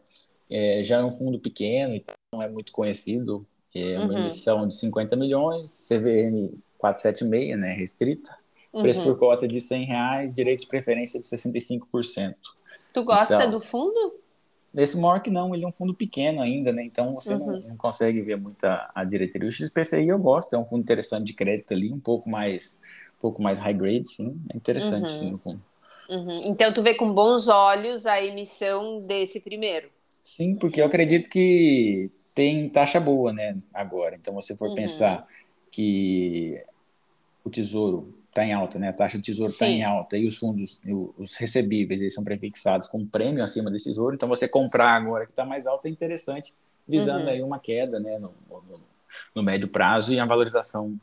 É, 0.49 0.81
já 0.83 0.97
é 0.97 1.03
um 1.03 1.11
fundo 1.11 1.39
pequeno, 1.39 1.93
então 1.93 2.15
não 2.33 2.41
é 2.41 2.49
muito 2.49 2.71
conhecido. 2.71 3.45
É 3.73 3.99
uma 3.99 4.13
uhum. 4.13 4.19
emissão 4.19 4.67
de 4.67 4.75
50 4.75 5.15
milhões, 5.15 5.87
CVM 5.87 6.57
476, 6.79 7.59
né, 7.59 7.73
restrita. 7.73 8.38
Uhum. 8.71 8.81
Preço 8.83 9.03
por 9.03 9.17
cota 9.17 9.47
de 9.47 9.59
100 9.59 9.83
reais, 9.85 10.33
direito 10.33 10.61
de 10.61 10.67
preferência 10.67 11.19
de 11.19 11.25
65%. 11.25 12.35
Tu 12.93 13.03
gosta 13.03 13.35
então, 13.35 13.51
do 13.51 13.61
fundo? 13.61 14.15
Esse 14.75 14.97
MORC 14.97 15.29
não, 15.29 15.53
ele 15.55 15.65
é 15.65 15.67
um 15.67 15.71
fundo 15.71 15.93
pequeno 15.93 16.41
ainda, 16.41 16.71
né? 16.71 16.83
Então 16.83 17.15
você 17.15 17.33
uhum. 17.33 17.45
não, 17.45 17.59
não, 17.61 17.77
consegue 17.77 18.21
ver 18.21 18.37
muita 18.37 18.89
a 18.93 19.03
diretoria. 19.03 19.49
O 19.49 19.51
XPCI 19.51 20.07
eu 20.07 20.19
gosto, 20.19 20.55
é 20.55 20.59
um 20.59 20.65
fundo 20.65 20.81
interessante 20.81 21.25
de 21.25 21.33
crédito 21.33 21.73
ali, 21.73 21.91
um 21.91 21.99
pouco 21.99 22.29
mais, 22.29 22.81
um 23.17 23.21
pouco 23.21 23.41
mais 23.41 23.57
high 23.57 23.73
grade, 23.73 24.07
sim. 24.07 24.39
É 24.53 24.57
interessante, 24.57 25.11
uhum. 25.11 25.17
sim, 25.17 25.33
o 25.33 25.37
fundo. 25.37 25.61
Uhum. 26.09 26.39
Então 26.45 26.73
tu 26.73 26.83
vê 26.83 26.93
com 26.93 27.11
bons 27.11 27.47
olhos 27.47 28.05
a 28.05 28.23
emissão 28.23 29.01
desse 29.01 29.39
primeiro. 29.39 29.89
Sim, 30.23 30.55
porque 30.55 30.81
eu 30.81 30.85
acredito 30.85 31.29
que 31.29 32.11
tem 32.35 32.69
taxa 32.69 32.99
boa, 32.99 33.33
né, 33.33 33.57
agora. 33.73 34.15
Então, 34.15 34.33
você 34.33 34.55
for 34.55 34.69
uhum. 34.69 34.75
pensar 34.75 35.27
que 35.71 36.63
o 37.43 37.49
Tesouro 37.49 38.13
está 38.29 38.45
em 38.45 38.53
alta, 38.53 38.79
né? 38.79 38.89
A 38.89 38.93
taxa 38.93 39.17
de 39.17 39.23
tesouro 39.23 39.51
está 39.51 39.67
em 39.67 39.83
alta 39.83 40.17
e 40.17 40.25
os 40.25 40.37
fundos, 40.37 40.81
os 41.17 41.35
recebíveis, 41.35 41.99
eles 41.99 42.13
são 42.13 42.23
prefixados 42.23 42.87
com 42.87 43.05
prêmio 43.05 43.43
acima 43.43 43.69
desse 43.69 43.85
tesouro. 43.85 44.15
Então, 44.15 44.29
você 44.29 44.47
comprar 44.47 44.91
agora 44.95 45.25
que 45.25 45.31
está 45.31 45.43
mais 45.43 45.67
alta 45.67 45.87
é 45.87 45.91
interessante, 45.91 46.53
visando 46.87 47.25
uhum. 47.25 47.29
aí 47.29 47.43
uma 47.43 47.59
queda, 47.59 47.99
né? 47.99 48.17
No, 48.19 48.33
no, 48.49 48.81
no, 49.35 49.43
médio 49.43 49.67
prazo 49.67 50.13
e 50.13 50.19
a 50.19 50.25
valorização, 50.25 50.99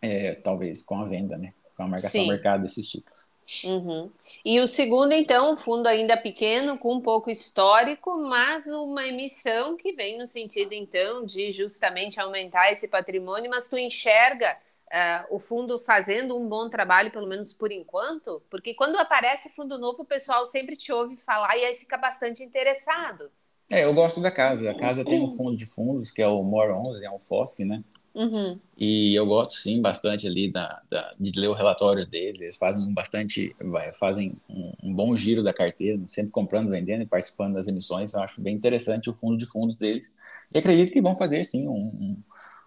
é, 0.00 0.34
talvez, 0.34 0.82
com 0.82 1.00
a 1.00 1.04
venda, 1.06 1.36
né? 1.36 1.52
Com 1.76 1.84
a 1.84 1.88
marcação 1.88 2.22
Sim. 2.22 2.28
mercado 2.28 2.62
desses 2.62 2.88
títulos. 2.88 3.28
Uhum. 3.64 4.10
E 4.44 4.60
o 4.60 4.66
segundo, 4.66 5.12
então, 5.12 5.56
fundo 5.56 5.86
ainda 5.86 6.16
pequeno, 6.16 6.78
com 6.78 6.94
um 6.94 7.00
pouco 7.00 7.30
histórico, 7.30 8.18
mas 8.18 8.66
uma 8.66 9.06
emissão 9.06 9.76
que 9.76 9.92
vem 9.92 10.18
no 10.18 10.26
sentido, 10.26 10.72
então, 10.72 11.24
de 11.24 11.50
justamente 11.50 12.20
aumentar 12.20 12.70
esse 12.70 12.88
patrimônio, 12.88 13.50
mas 13.50 13.68
tu 13.68 13.76
enxerga 13.78 14.56
uh, 14.92 15.34
o 15.34 15.38
fundo 15.38 15.78
fazendo 15.78 16.36
um 16.36 16.48
bom 16.48 16.68
trabalho, 16.68 17.10
pelo 17.10 17.26
menos 17.26 17.52
por 17.52 17.72
enquanto? 17.72 18.42
Porque 18.50 18.74
quando 18.74 18.96
aparece 18.96 19.48
fundo 19.50 19.78
novo, 19.78 20.02
o 20.02 20.06
pessoal 20.06 20.46
sempre 20.46 20.76
te 20.76 20.92
ouve 20.92 21.16
falar 21.16 21.56
e 21.56 21.64
aí 21.64 21.74
fica 21.76 21.96
bastante 21.96 22.42
interessado. 22.42 23.30
É, 23.70 23.84
eu 23.84 23.94
gosto 23.94 24.20
da 24.20 24.30
casa. 24.30 24.70
A 24.70 24.74
casa 24.74 25.04
tem 25.04 25.22
um 25.22 25.26
fundo 25.26 25.56
de 25.56 25.66
fundos, 25.66 26.10
que 26.10 26.20
é 26.20 26.28
o 26.28 26.42
More 26.42 26.72
11, 26.72 27.04
é 27.04 27.10
um 27.10 27.18
FOF, 27.18 27.64
né? 27.64 27.82
Uhum. 28.14 28.60
E 28.78 29.12
eu 29.14 29.26
gosto 29.26 29.54
sim 29.54 29.82
bastante 29.82 30.24
ali 30.28 30.48
da, 30.48 30.80
da, 30.88 31.10
de 31.18 31.40
ler 31.40 31.48
os 31.48 31.56
relatórios 31.56 32.06
deles. 32.06 32.40
Eles 32.40 32.56
fazem 32.56 32.92
bastante, 32.92 33.54
fazem 33.98 34.34
um, 34.48 34.72
um, 34.84 34.94
bom 34.94 35.16
giro 35.16 35.42
da 35.42 35.52
carteira, 35.52 36.00
sempre 36.06 36.30
comprando, 36.30 36.70
vendendo 36.70 37.02
e 37.02 37.06
participando 37.06 37.54
das 37.54 37.66
emissões. 37.66 38.14
Eu 38.14 38.20
acho 38.20 38.40
bem 38.40 38.54
interessante 38.54 39.10
o 39.10 39.12
fundo 39.12 39.36
de 39.36 39.46
fundos 39.46 39.74
deles. 39.74 40.12
E 40.52 40.58
acredito 40.58 40.92
que 40.92 41.02
vão 41.02 41.16
fazer 41.16 41.42
sim 41.42 41.66
um, 41.66 41.72
um 41.72 42.16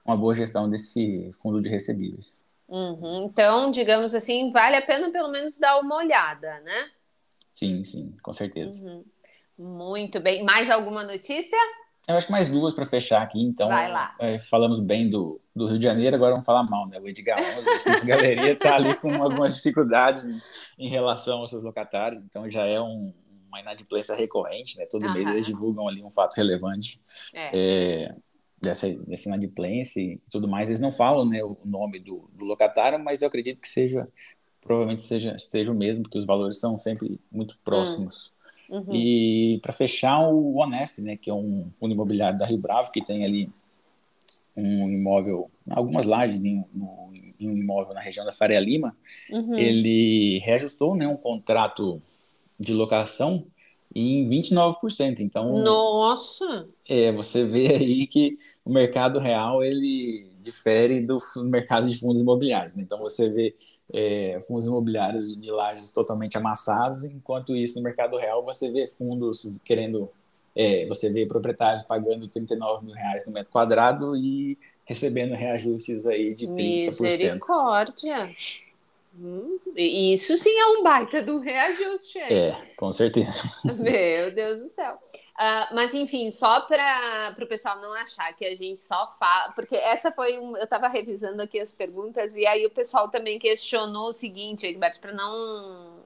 uma 0.07 0.15
boa 0.17 0.33
gestão 0.33 0.69
desse 0.69 1.29
fundo 1.33 1.61
de 1.61 1.69
recebíveis. 1.69 2.45
Uhum. 2.67 3.25
Então, 3.25 3.71
digamos 3.71 4.15
assim, 4.15 4.51
vale 4.51 4.75
a 4.75 4.81
pena 4.81 5.11
pelo 5.11 5.29
menos 5.29 5.57
dar 5.57 5.79
uma 5.79 5.97
olhada, 5.97 6.59
né? 6.61 6.89
Sim, 7.49 7.83
sim, 7.83 8.15
com 8.23 8.33
certeza. 8.33 8.89
Uhum. 8.89 9.05
Muito 9.57 10.19
bem. 10.19 10.43
Mais 10.43 10.69
alguma 10.69 11.03
notícia? 11.03 11.57
Eu 12.07 12.15
acho 12.15 12.27
que 12.27 12.31
mais 12.31 12.49
duas 12.49 12.73
para 12.73 12.85
fechar 12.85 13.21
aqui. 13.21 13.41
Então, 13.41 13.67
Vai 13.67 13.91
lá. 13.91 14.15
É, 14.19 14.39
falamos 14.39 14.79
bem 14.79 15.09
do, 15.09 15.41
do 15.53 15.65
Rio 15.67 15.77
de 15.77 15.83
Janeiro, 15.83 16.15
agora 16.15 16.31
vamos 16.31 16.45
falar 16.45 16.63
mal, 16.63 16.87
né? 16.87 16.99
O 16.99 17.07
Edgar 17.07 17.37
11, 17.39 17.89
a 17.89 18.05
Galeria 18.05 18.51
está 18.53 18.75
ali 18.75 18.95
com 18.95 19.11
algumas 19.21 19.55
dificuldades 19.57 20.23
em, 20.23 20.41
em, 20.77 20.87
relação 20.87 21.39
aos 21.39 21.49
seus 21.49 21.63
locatários, 21.63 22.21
então 22.21 22.49
já 22.49 22.65
é 22.65 22.79
um, 22.79 23.13
uma 23.49 23.59
inadimplência 23.59 24.15
recorrente, 24.15 24.77
né? 24.77 24.85
Todo 24.85 25.11
mês 25.11 25.27
eles 25.27 25.45
divulgam 25.45 25.87
ali 25.87 26.01
um 26.01 26.09
fato 26.09 26.35
relevante. 26.35 27.01
É. 27.33 27.49
É, 27.53 28.15
dessa, 28.61 28.89
dessa 28.89 29.29
inadimplência 29.29 30.01
e 30.01 30.19
tudo 30.29 30.47
mais, 30.47 30.69
eles 30.69 30.79
não 30.79 30.91
falam 30.91 31.25
né, 31.25 31.43
o 31.43 31.57
nome 31.63 31.99
do, 31.99 32.29
do 32.33 32.43
locatário, 32.43 32.99
mas 32.99 33.21
eu 33.21 33.27
acredito 33.27 33.59
que 33.59 33.69
seja, 33.69 34.07
provavelmente 34.61 35.01
seja, 35.01 35.37
seja 35.37 35.71
o 35.71 35.75
mesmo, 35.75 36.03
porque 36.03 36.17
os 36.17 36.25
valores 36.25 36.59
são 36.59 36.77
sempre 36.77 37.19
muito 37.31 37.57
próximos. 37.63 38.27
Hum. 38.27 38.37
Uhum. 38.69 38.93
E 38.93 39.59
para 39.61 39.71
fechar, 39.71 40.19
o 40.27 40.57
ONEF, 40.57 41.01
né, 41.01 41.15
que 41.15 41.29
é 41.29 41.33
um 41.33 41.69
fundo 41.79 41.93
imobiliário 41.93 42.37
da 42.37 42.45
Rio 42.45 42.57
Bravo, 42.57 42.91
que 42.91 43.01
tem 43.01 43.23
ali 43.23 43.49
um 44.57 44.89
imóvel, 44.89 45.49
algumas 45.69 46.05
lajes 46.05 46.43
em, 46.43 46.65
no, 46.73 47.11
em 47.39 47.47
um 47.47 47.55
imóvel 47.55 47.93
na 47.93 48.01
região 48.01 48.25
da 48.25 48.31
Faria 48.31 48.59
Lima, 48.59 48.95
uhum. 49.29 49.57
ele 49.57 50.39
reajustou 50.39 50.95
né, 50.95 51.07
um 51.07 51.15
contrato 51.15 52.01
de 52.59 52.73
locação 52.73 53.45
em 53.93 54.27
29%. 54.27 55.19
Então, 55.19 55.57
nossa. 55.59 56.67
É, 56.87 57.11
você 57.11 57.45
vê 57.45 57.67
aí 57.75 58.07
que 58.07 58.37
o 58.63 58.71
mercado 58.71 59.19
real 59.19 59.63
ele 59.63 60.29
difere 60.39 61.01
do 61.01 61.17
mercado 61.43 61.87
de 61.89 61.99
fundos 61.99 62.21
imobiliários. 62.21 62.73
Né? 62.73 62.83
Então, 62.83 62.99
você 62.99 63.29
vê 63.29 63.55
é, 63.93 64.39
fundos 64.47 64.67
imobiliários 64.67 65.35
de 65.35 65.49
lajes 65.49 65.91
totalmente 65.91 66.37
amassados, 66.37 67.03
enquanto 67.03 67.55
isso 67.55 67.77
no 67.77 67.83
mercado 67.83 68.17
real 68.17 68.43
você 68.43 68.71
vê 68.71 68.87
fundos 68.87 69.53
querendo, 69.63 70.09
é, 70.55 70.85
você 70.87 71.11
vê 71.11 71.25
proprietários 71.25 71.83
pagando 71.83 72.27
39 72.27 72.85
mil 72.85 72.95
reais 72.95 73.25
no 73.25 73.33
metro 73.33 73.51
quadrado 73.51 74.15
e 74.15 74.57
recebendo 74.85 75.33
reajustes 75.33 76.07
aí 76.07 76.33
de 76.33 76.47
30%. 76.47 77.01
Misericórdia. 77.01 78.29
Hum, 79.19 79.59
isso 79.75 80.37
sim 80.37 80.55
é 80.55 80.67
um 80.67 80.83
baita 80.83 81.23
do 81.23 81.39
reajuste. 81.39 82.19
É, 82.19 82.55
com 82.77 82.91
certeza. 82.91 83.49
Meu 83.65 84.31
Deus 84.31 84.59
do 84.59 84.69
céu. 84.69 84.93
Uh, 84.93 85.73
mas 85.73 85.93
enfim, 85.95 86.29
só 86.29 86.61
para 86.61 87.35
o 87.41 87.47
pessoal 87.47 87.81
não 87.81 87.93
achar 87.93 88.31
que 88.33 88.45
a 88.45 88.55
gente 88.55 88.79
só 88.79 89.15
fala, 89.19 89.51
porque 89.53 89.75
essa 89.75 90.11
foi 90.11 90.37
um, 90.37 90.55
eu 90.55 90.63
estava 90.63 90.87
revisando 90.87 91.41
aqui 91.41 91.59
as 91.59 91.73
perguntas 91.73 92.35
e 92.35 92.45
aí 92.45 92.65
o 92.65 92.71
pessoal 92.71 93.09
também 93.09 93.39
questionou 93.39 94.09
o 94.09 94.13
seguinte, 94.13 94.67
Egberto, 94.67 94.99
para 94.99 95.13
não 95.13 95.97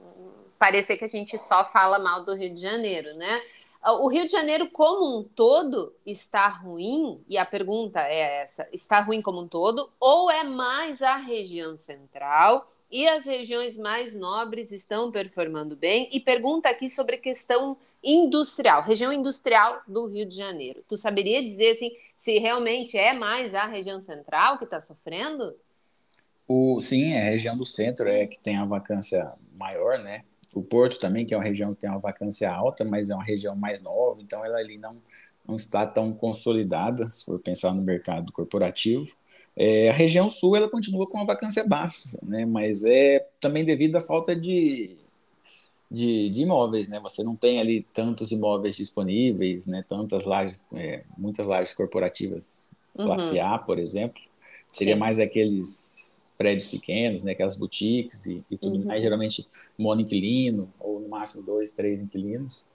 parecer 0.57 0.97
que 0.97 1.05
a 1.05 1.09
gente 1.09 1.37
só 1.37 1.65
fala 1.65 1.99
mal 1.99 2.23
do 2.23 2.35
Rio 2.35 2.53
de 2.53 2.61
Janeiro, 2.61 3.13
né? 3.15 3.41
Ah, 3.81 3.93
o 3.93 4.07
Rio 4.07 4.25
de 4.25 4.31
Janeiro 4.31 4.69
como 4.69 5.17
um 5.17 5.23
todo 5.23 5.93
está 6.05 6.47
ruim? 6.47 7.19
E 7.27 7.37
a 7.37 7.45
pergunta 7.45 7.99
é 7.99 8.43
essa: 8.43 8.67
está 8.71 9.01
ruim 9.01 9.21
como 9.21 9.41
um 9.41 9.47
todo 9.47 9.89
ou 9.99 10.29
é 10.29 10.43
mais 10.43 11.01
a 11.01 11.15
região 11.15 11.75
central? 11.75 12.71
E 12.91 13.07
as 13.07 13.25
regiões 13.25 13.77
mais 13.77 14.15
nobres 14.15 14.71
estão 14.71 15.11
performando 15.11 15.75
bem. 15.75 16.09
E 16.11 16.19
pergunta 16.19 16.69
aqui 16.69 16.89
sobre 16.89 17.17
questão 17.17 17.77
industrial, 18.03 18.83
região 18.83 19.13
industrial 19.13 19.81
do 19.87 20.07
Rio 20.07 20.25
de 20.25 20.35
Janeiro. 20.35 20.83
Tu 20.87 20.97
saberia 20.97 21.41
dizer 21.41 21.71
assim, 21.71 21.91
se 22.15 22.39
realmente 22.39 22.97
é 22.97 23.13
mais 23.13 23.53
a 23.53 23.65
região 23.65 24.01
central 24.01 24.57
que 24.57 24.63
está 24.63 24.81
sofrendo? 24.81 25.55
O, 26.47 26.79
sim, 26.79 27.13
é 27.13 27.21
a 27.21 27.31
região 27.31 27.55
do 27.55 27.63
centro 27.63 28.07
é 28.09 28.27
que 28.27 28.39
tem 28.39 28.57
a 28.57 28.65
vacância 28.65 29.31
maior, 29.53 29.99
né? 29.99 30.23
O 30.53 30.61
Porto 30.61 30.99
também, 30.99 31.25
que 31.25 31.33
é 31.33 31.37
uma 31.37 31.43
região 31.43 31.71
que 31.71 31.79
tem 31.79 31.89
uma 31.89 31.99
vacância 31.99 32.51
alta, 32.51 32.83
mas 32.83 33.09
é 33.09 33.15
uma 33.15 33.23
região 33.23 33.55
mais 33.55 33.81
nova, 33.81 34.21
então 34.21 34.43
ela 34.43 34.57
ali 34.57 34.77
não, 34.77 34.97
não 35.47 35.55
está 35.55 35.85
tão 35.85 36.13
consolidada, 36.13 37.05
se 37.13 37.23
for 37.23 37.39
pensar 37.39 37.73
no 37.73 37.81
mercado 37.81 38.33
corporativo. 38.33 39.15
É, 39.55 39.89
a 39.89 39.93
região 39.93 40.29
sul 40.29 40.55
ela 40.55 40.69
continua 40.69 41.05
com 41.07 41.19
a 41.19 41.25
vacância 41.25 41.67
baixa, 41.67 42.09
né? 42.23 42.45
mas 42.45 42.85
é 42.85 43.25
também 43.39 43.65
devido 43.65 43.97
à 43.97 43.99
falta 43.99 44.35
de, 44.35 44.95
de, 45.89 46.29
de, 46.29 46.41
imóveis, 46.43 46.87
né? 46.87 46.99
Você 47.01 47.21
não 47.21 47.35
tem 47.35 47.59
ali 47.59 47.85
tantos 47.93 48.31
imóveis 48.31 48.77
disponíveis, 48.77 49.67
né? 49.67 49.83
Tantas 49.87 50.23
lajes, 50.23 50.65
é, 50.73 51.03
muitas 51.17 51.45
lajes 51.45 51.73
corporativas 51.73 52.69
uhum. 52.97 53.05
classe 53.05 53.39
A, 53.39 53.57
por 53.57 53.77
exemplo. 53.77 54.21
Seria 54.71 54.93
Sim. 54.93 54.99
mais 54.99 55.19
aqueles 55.19 56.21
prédios 56.37 56.67
pequenos, 56.67 57.23
né? 57.23 57.33
Aquelas 57.33 57.57
boutiques 57.57 58.25
e, 58.25 58.41
e 58.49 58.57
tudo 58.57 58.77
uhum. 58.77 58.85
mais, 58.85 59.03
geralmente 59.03 59.45
monoinquilino 59.77 60.71
ou 60.79 61.01
no 61.01 61.09
máximo 61.09 61.43
dois, 61.43 61.73
três 61.73 62.01
inquilinos. 62.01 62.65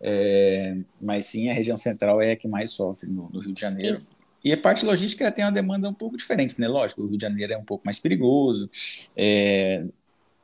É, 0.00 0.76
mas 1.00 1.24
sim, 1.24 1.48
a 1.48 1.54
região 1.54 1.76
central 1.76 2.20
é 2.20 2.32
a 2.32 2.36
que 2.36 2.46
mais 2.46 2.70
sofre 2.70 3.08
no, 3.08 3.30
no 3.32 3.40
Rio 3.40 3.54
de 3.54 3.60
Janeiro. 3.60 4.02
E... 4.44 4.52
a 4.52 4.56
parte 4.56 4.84
logística 4.84 5.30
tem 5.32 5.44
uma 5.44 5.52
demanda 5.52 5.88
um 5.88 5.94
pouco 5.94 6.16
diferente, 6.16 6.60
né? 6.60 6.68
Lógico, 6.68 7.02
o 7.02 7.06
Rio 7.06 7.16
de 7.16 7.22
Janeiro 7.22 7.52
é 7.52 7.58
um 7.58 7.64
pouco 7.64 7.84
mais 7.84 7.98
perigoso, 7.98 8.70
é, 9.16 9.84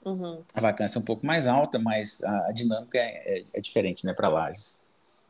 Uhum. 0.04 0.42
A 0.54 0.61
vacância 0.61 0.98
é 0.98 1.00
um 1.00 1.04
pouco 1.04 1.24
mais 1.24 1.46
alta, 1.46 1.78
mas 1.78 2.22
a, 2.22 2.48
a 2.48 2.52
dinâmica 2.52 2.98
é, 2.98 3.38
é, 3.38 3.44
é, 3.54 3.61
diferente 3.61 4.04
né, 4.04 4.12
para 4.12 4.28
Lages. 4.28 4.85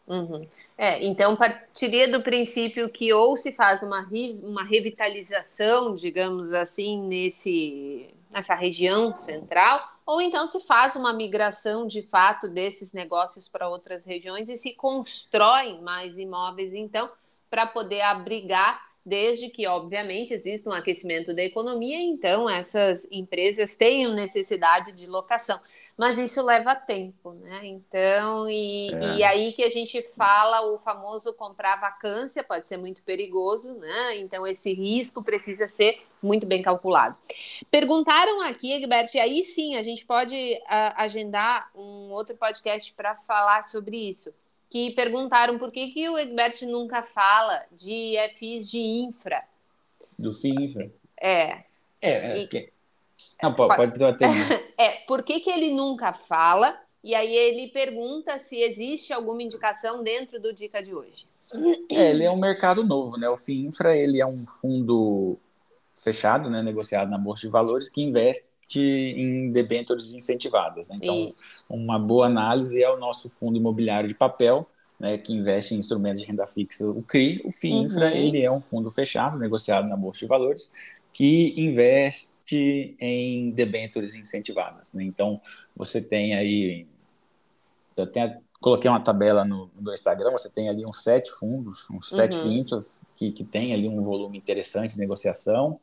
Uhum. 0.06 0.46
É, 0.76 1.02
então 1.02 1.34
partiria 1.34 2.10
do 2.10 2.20
princípio 2.20 2.90
que 2.90 3.10
ou 3.12 3.36
se 3.36 3.52
faz 3.52 3.82
uma, 3.82 4.06
uma 4.42 4.62
revitalização, 4.62 5.94
digamos 5.94 6.52
assim, 6.52 7.00
nesse, 7.06 8.10
nessa 8.30 8.54
região 8.54 9.14
central, 9.14 9.80
ou 10.04 10.20
então 10.20 10.46
se 10.46 10.60
faz 10.60 10.94
uma 10.94 11.14
migração 11.14 11.86
de 11.86 12.02
fato 12.02 12.48
desses 12.48 12.92
negócios 12.92 13.48
para 13.48 13.68
outras 13.68 14.04
regiões 14.04 14.50
e 14.50 14.56
se 14.58 14.74
constroem 14.74 15.80
mais 15.80 16.18
imóveis, 16.18 16.74
então, 16.74 17.10
para 17.54 17.68
poder 17.68 18.00
abrigar 18.00 18.82
desde 19.06 19.48
que, 19.48 19.64
obviamente, 19.64 20.34
exista 20.34 20.68
um 20.68 20.72
aquecimento 20.72 21.32
da 21.32 21.44
economia, 21.44 22.02
então 22.02 22.50
essas 22.50 23.06
empresas 23.12 23.76
tenham 23.76 24.12
necessidade 24.12 24.90
de 24.90 25.06
locação. 25.06 25.60
Mas 25.96 26.18
isso 26.18 26.42
leva 26.42 26.74
tempo, 26.74 27.32
né? 27.34 27.60
Então, 27.62 28.50
e, 28.50 28.92
é. 28.92 29.16
e 29.18 29.22
aí 29.22 29.52
que 29.52 29.62
a 29.62 29.70
gente 29.70 30.02
fala 30.16 30.74
o 30.74 30.80
famoso 30.80 31.32
comprar 31.34 31.80
vacância, 31.80 32.42
pode 32.42 32.66
ser 32.66 32.76
muito 32.76 33.00
perigoso, 33.04 33.74
né? 33.74 34.16
Então, 34.16 34.44
esse 34.44 34.74
risco 34.74 35.22
precisa 35.22 35.68
ser 35.68 36.02
muito 36.20 36.46
bem 36.46 36.60
calculado. 36.60 37.16
Perguntaram 37.70 38.40
aqui, 38.40 38.72
Egbert, 38.72 39.14
e 39.14 39.20
aí 39.20 39.44
sim 39.44 39.76
a 39.76 39.82
gente 39.84 40.04
pode 40.04 40.34
uh, 40.34 40.94
agendar 40.96 41.70
um 41.72 42.10
outro 42.10 42.36
podcast 42.36 42.92
para 42.94 43.14
falar 43.14 43.62
sobre 43.62 43.96
isso 43.96 44.34
que 44.74 44.90
perguntaram 44.90 45.56
por 45.56 45.70
que, 45.70 45.92
que 45.92 46.08
o 46.08 46.18
Egbert 46.18 46.60
nunca 46.62 47.00
fala 47.00 47.62
de 47.70 48.16
FIs 48.36 48.68
de 48.68 48.80
infra. 48.80 49.40
Do 50.18 50.32
FII-infra? 50.32 50.90
É. 51.16 51.62
É, 52.02 52.10
é 52.10 52.38
e... 52.40 52.44
okay. 52.46 52.70
Não, 53.40 53.54
pode, 53.54 53.76
pode, 53.76 53.96
pode 53.96 54.16
É, 54.76 54.90
por 55.06 55.22
que, 55.22 55.38
que 55.38 55.48
ele 55.48 55.70
nunca 55.70 56.12
fala? 56.12 56.76
E 57.04 57.14
aí 57.14 57.32
ele 57.32 57.68
pergunta 57.68 58.36
se 58.40 58.62
existe 58.62 59.12
alguma 59.12 59.44
indicação 59.44 60.02
dentro 60.02 60.40
do 60.40 60.52
Dica 60.52 60.82
de 60.82 60.92
hoje. 60.92 61.28
É, 61.88 62.10
ele 62.10 62.24
é 62.24 62.30
um 62.32 62.36
mercado 62.36 62.82
novo, 62.82 63.16
né? 63.16 63.28
O 63.28 63.36
FII-infra, 63.36 63.96
ele 63.96 64.20
é 64.20 64.26
um 64.26 64.44
fundo 64.44 65.38
fechado, 65.96 66.50
né, 66.50 66.64
negociado 66.64 67.08
na 67.08 67.16
Bolsa 67.16 67.42
de 67.42 67.48
Valores, 67.48 67.88
que 67.88 68.02
investe 68.02 68.48
em 68.70 69.50
debêntures 69.50 70.14
incentivadas. 70.14 70.88
Né? 70.88 70.96
Então, 71.02 71.28
Isso. 71.28 71.64
uma 71.68 71.98
boa 71.98 72.26
análise 72.26 72.82
é 72.82 72.90
o 72.90 72.96
nosso 72.96 73.28
fundo 73.28 73.56
imobiliário 73.56 74.08
de 74.08 74.14
papel, 74.14 74.68
né, 74.98 75.18
que 75.18 75.32
investe 75.32 75.74
em 75.74 75.78
instrumentos 75.78 76.20
de 76.20 76.26
renda 76.26 76.46
fixa, 76.46 76.88
o 76.88 77.02
CRI. 77.02 77.42
O 77.44 77.50
FIINFRA, 77.50 78.06
uhum. 78.06 78.16
ele 78.16 78.42
é 78.42 78.50
um 78.50 78.60
fundo 78.60 78.90
fechado, 78.90 79.38
negociado 79.38 79.88
na 79.88 79.96
Bolsa 79.96 80.20
de 80.20 80.26
Valores, 80.26 80.72
que 81.12 81.54
investe 81.56 82.96
em 82.98 83.50
debêntures 83.50 84.14
incentivadas. 84.14 84.92
Né? 84.92 85.04
Então, 85.04 85.40
você 85.76 86.00
tem 86.00 86.34
aí, 86.34 86.86
eu 87.96 88.06
tenho, 88.06 88.36
coloquei 88.60 88.90
uma 88.90 89.00
tabela 89.00 89.44
no, 89.44 89.70
no 89.78 89.92
Instagram, 89.92 90.32
você 90.32 90.50
tem 90.50 90.68
ali 90.68 90.86
uns 90.86 91.02
sete 91.02 91.30
fundos, 91.32 91.88
uns 91.90 92.08
sete 92.08 92.36
uhum. 92.38 92.42
FIINFRAs, 92.42 93.04
que, 93.16 93.30
que 93.30 93.44
tem 93.44 93.72
ali 93.72 93.88
um 93.88 94.02
volume 94.02 94.38
interessante 94.38 94.94
de 94.94 94.98
negociação, 94.98 95.78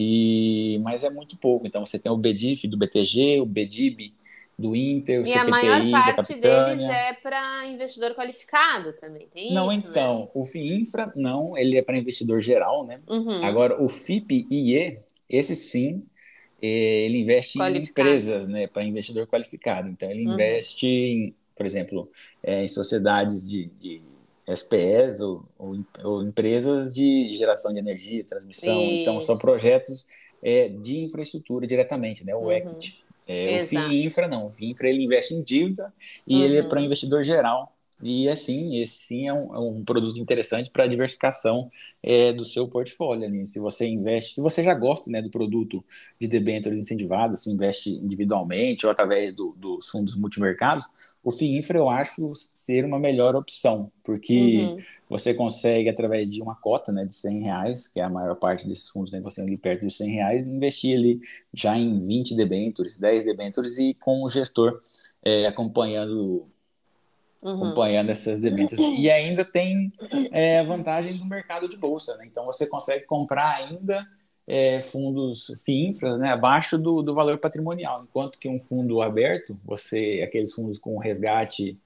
e, 0.00 0.78
mas 0.78 1.02
é 1.02 1.10
muito 1.10 1.36
pouco. 1.36 1.66
Então 1.66 1.84
você 1.84 1.98
tem 1.98 2.10
o 2.12 2.16
BDIF 2.16 2.68
do 2.68 2.76
BTG, 2.76 3.40
o 3.40 3.44
BDIB 3.44 4.14
do 4.56 4.76
Inter, 4.76 5.20
o 5.20 5.22
e 5.22 5.26
CPTI, 5.26 5.40
a 5.40 5.50
maior 5.50 6.14
parte 6.14 6.34
deles 6.34 6.84
é 6.84 7.14
para 7.14 7.66
investidor 7.66 8.14
qualificado 8.14 8.92
também, 8.92 9.26
tem 9.32 9.52
não, 9.52 9.72
isso, 9.72 9.86
né? 9.86 9.90
então, 9.90 10.20
né? 10.20 10.28
o 10.34 10.44
FIINFRA 10.44 11.12
não, 11.16 11.58
ele 11.58 11.76
é 11.76 11.82
para 11.82 11.98
investidor 11.98 12.40
geral, 12.40 12.86
né? 12.86 13.00
Uhum. 13.08 13.44
Agora, 13.44 13.82
o 13.82 13.88
FIP-IE, 13.88 15.00
esse 15.28 15.56
sim, 15.56 16.04
eh, 16.62 17.06
ele 17.06 17.18
investe 17.18 17.58
em 17.60 17.76
empresas, 17.78 18.46
né, 18.46 18.68
para 18.68 18.84
investidor 18.84 19.26
qualificado. 19.26 19.88
Então, 19.88 20.08
ele 20.08 20.26
uhum. 20.26 20.34
investe 20.34 20.86
em, 20.86 21.34
por 21.56 21.66
exemplo, 21.66 22.10
é, 22.42 22.64
em 22.64 22.68
sociedades 22.68 23.48
de, 23.48 23.66
de 23.80 24.00
SPEs 24.54 25.20
ou, 25.20 25.44
ou, 25.58 25.78
ou, 26.04 26.22
empresas 26.22 26.94
de 26.94 27.32
geração 27.34 27.72
de 27.72 27.78
energia, 27.78 28.24
transmissão. 28.24 28.80
Isso. 28.82 28.92
Então, 29.00 29.20
são 29.20 29.38
projetos 29.38 30.06
é, 30.42 30.68
de 30.68 30.98
infraestrutura 30.98 31.66
diretamente, 31.66 32.24
né? 32.24 32.34
O 32.34 32.44
uhum. 32.44 32.52
equity. 32.52 33.04
É, 33.26 33.56
o 33.56 33.60
FII 33.66 34.04
Infra 34.06 34.26
não. 34.26 34.46
O 34.46 34.52
FII 34.52 34.70
Infra 34.70 34.88
ele 34.88 35.04
investe 35.04 35.34
em 35.34 35.42
dívida 35.42 35.92
e 36.26 36.36
uhum. 36.36 36.44
ele 36.44 36.60
é 36.60 36.62
para 36.62 36.80
investidor 36.80 37.22
geral. 37.22 37.77
E 38.00 38.28
assim, 38.28 38.80
esse 38.80 38.98
sim 38.98 39.26
é 39.26 39.32
um, 39.32 39.54
é 39.54 39.58
um 39.58 39.84
produto 39.84 40.20
interessante 40.20 40.70
para 40.70 40.84
a 40.84 40.86
diversificação 40.86 41.70
é, 42.02 42.32
do 42.32 42.44
seu 42.44 42.68
portfólio. 42.68 43.24
Ali. 43.24 43.44
Se 43.46 43.58
você 43.58 43.88
investe, 43.88 44.34
se 44.34 44.40
você 44.40 44.62
já 44.62 44.72
gosta 44.72 45.10
né, 45.10 45.20
do 45.20 45.30
produto 45.30 45.84
de 46.20 46.28
debêntures 46.28 46.78
incentivadas, 46.78 47.42
se 47.42 47.50
investe 47.50 47.90
individualmente 47.90 48.86
ou 48.86 48.92
através 48.92 49.34
do, 49.34 49.52
dos 49.56 49.88
fundos 49.88 50.14
multimercados, 50.16 50.86
o 51.24 51.30
FIINFRA 51.30 51.78
eu 51.78 51.90
acho 51.90 52.32
ser 52.34 52.84
uma 52.84 52.98
melhor 52.98 53.34
opção, 53.34 53.90
porque 54.04 54.58
uhum. 54.58 54.78
você 55.10 55.34
consegue, 55.34 55.88
através 55.88 56.30
de 56.30 56.40
uma 56.40 56.54
cota 56.54 56.92
né, 56.92 57.04
de 57.04 57.14
100 57.14 57.42
reais, 57.42 57.88
que 57.88 57.98
é 57.98 58.04
a 58.04 58.08
maior 58.08 58.36
parte 58.36 58.66
desses 58.66 58.88
fundos 58.88 59.12
né, 59.12 59.20
ali 59.38 59.56
perto 59.58 59.86
de 59.86 59.92
100 59.92 60.10
reais, 60.10 60.46
investir 60.46 60.96
ali 60.96 61.20
já 61.52 61.76
em 61.76 62.00
20 62.06 62.36
debêntures, 62.36 62.98
10 62.98 63.24
debêntures 63.24 63.76
e 63.78 63.92
com 63.94 64.22
o 64.22 64.28
gestor 64.28 64.80
é, 65.22 65.46
acompanhando 65.46 66.48
uhum. 67.42 67.56
acompanhando 67.56 68.10
essas 68.10 68.40
demências. 68.40 68.80
E 68.80 69.10
ainda 69.10 69.44
tem 69.44 69.92
é, 70.32 70.62
vantagem 70.62 71.16
do 71.16 71.26
mercado 71.26 71.68
de 71.68 71.76
bolsa, 71.76 72.16
né? 72.16 72.26
Então 72.26 72.44
você 72.44 72.66
consegue 72.66 73.04
comprar 73.04 73.56
ainda 73.56 74.06
é, 74.46 74.80
fundos 74.80 75.52
FIINFRAs 75.64 76.18
né, 76.18 76.32
abaixo 76.32 76.78
do, 76.78 77.02
do 77.02 77.14
valor 77.14 77.36
patrimonial, 77.38 78.02
enquanto 78.02 78.38
que 78.38 78.48
um 78.48 78.58
fundo 78.58 79.02
aberto, 79.02 79.54
você 79.62 80.22
aqueles 80.24 80.54
fundos 80.54 80.78
com 80.78 80.96
resgate 80.96 81.78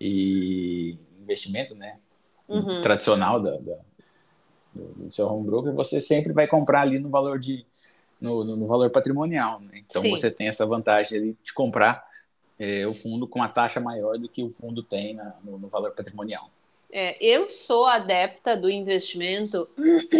e 0.00 0.96
investimento, 1.20 1.74
né, 1.74 1.96
uhum. 2.48 2.80
tradicional 2.80 3.42
da, 3.42 3.56
da, 3.56 3.76
do 4.72 5.10
seu 5.10 5.26
home 5.26 5.46
broker, 5.46 5.72
você 5.72 6.00
sempre 6.00 6.32
vai 6.32 6.46
comprar 6.46 6.82
ali 6.82 7.00
no 7.00 7.08
valor 7.08 7.40
de 7.40 7.66
no, 8.20 8.44
no 8.44 8.66
valor 8.66 8.88
patrimonial, 8.90 9.60
né? 9.60 9.82
Então 9.84 10.00
Sim. 10.00 10.10
você 10.10 10.30
tem 10.30 10.48
essa 10.48 10.64
vantagem 10.64 11.18
ali 11.18 11.38
de 11.42 11.52
comprar 11.52 12.05
é, 12.58 12.86
o 12.86 12.94
fundo 12.94 13.26
com 13.26 13.42
a 13.42 13.48
taxa 13.48 13.80
maior 13.80 14.18
do 14.18 14.28
que 14.28 14.42
o 14.42 14.50
fundo 14.50 14.82
tem 14.82 15.14
na, 15.14 15.36
no, 15.44 15.58
no, 15.58 15.68
valor 15.68 15.92
patrimonial. 15.92 16.50
É, 16.90 17.22
eu 17.24 17.48
sou 17.48 17.86
adepta 17.86 18.56
do 18.56 18.70
investimento 18.70 19.68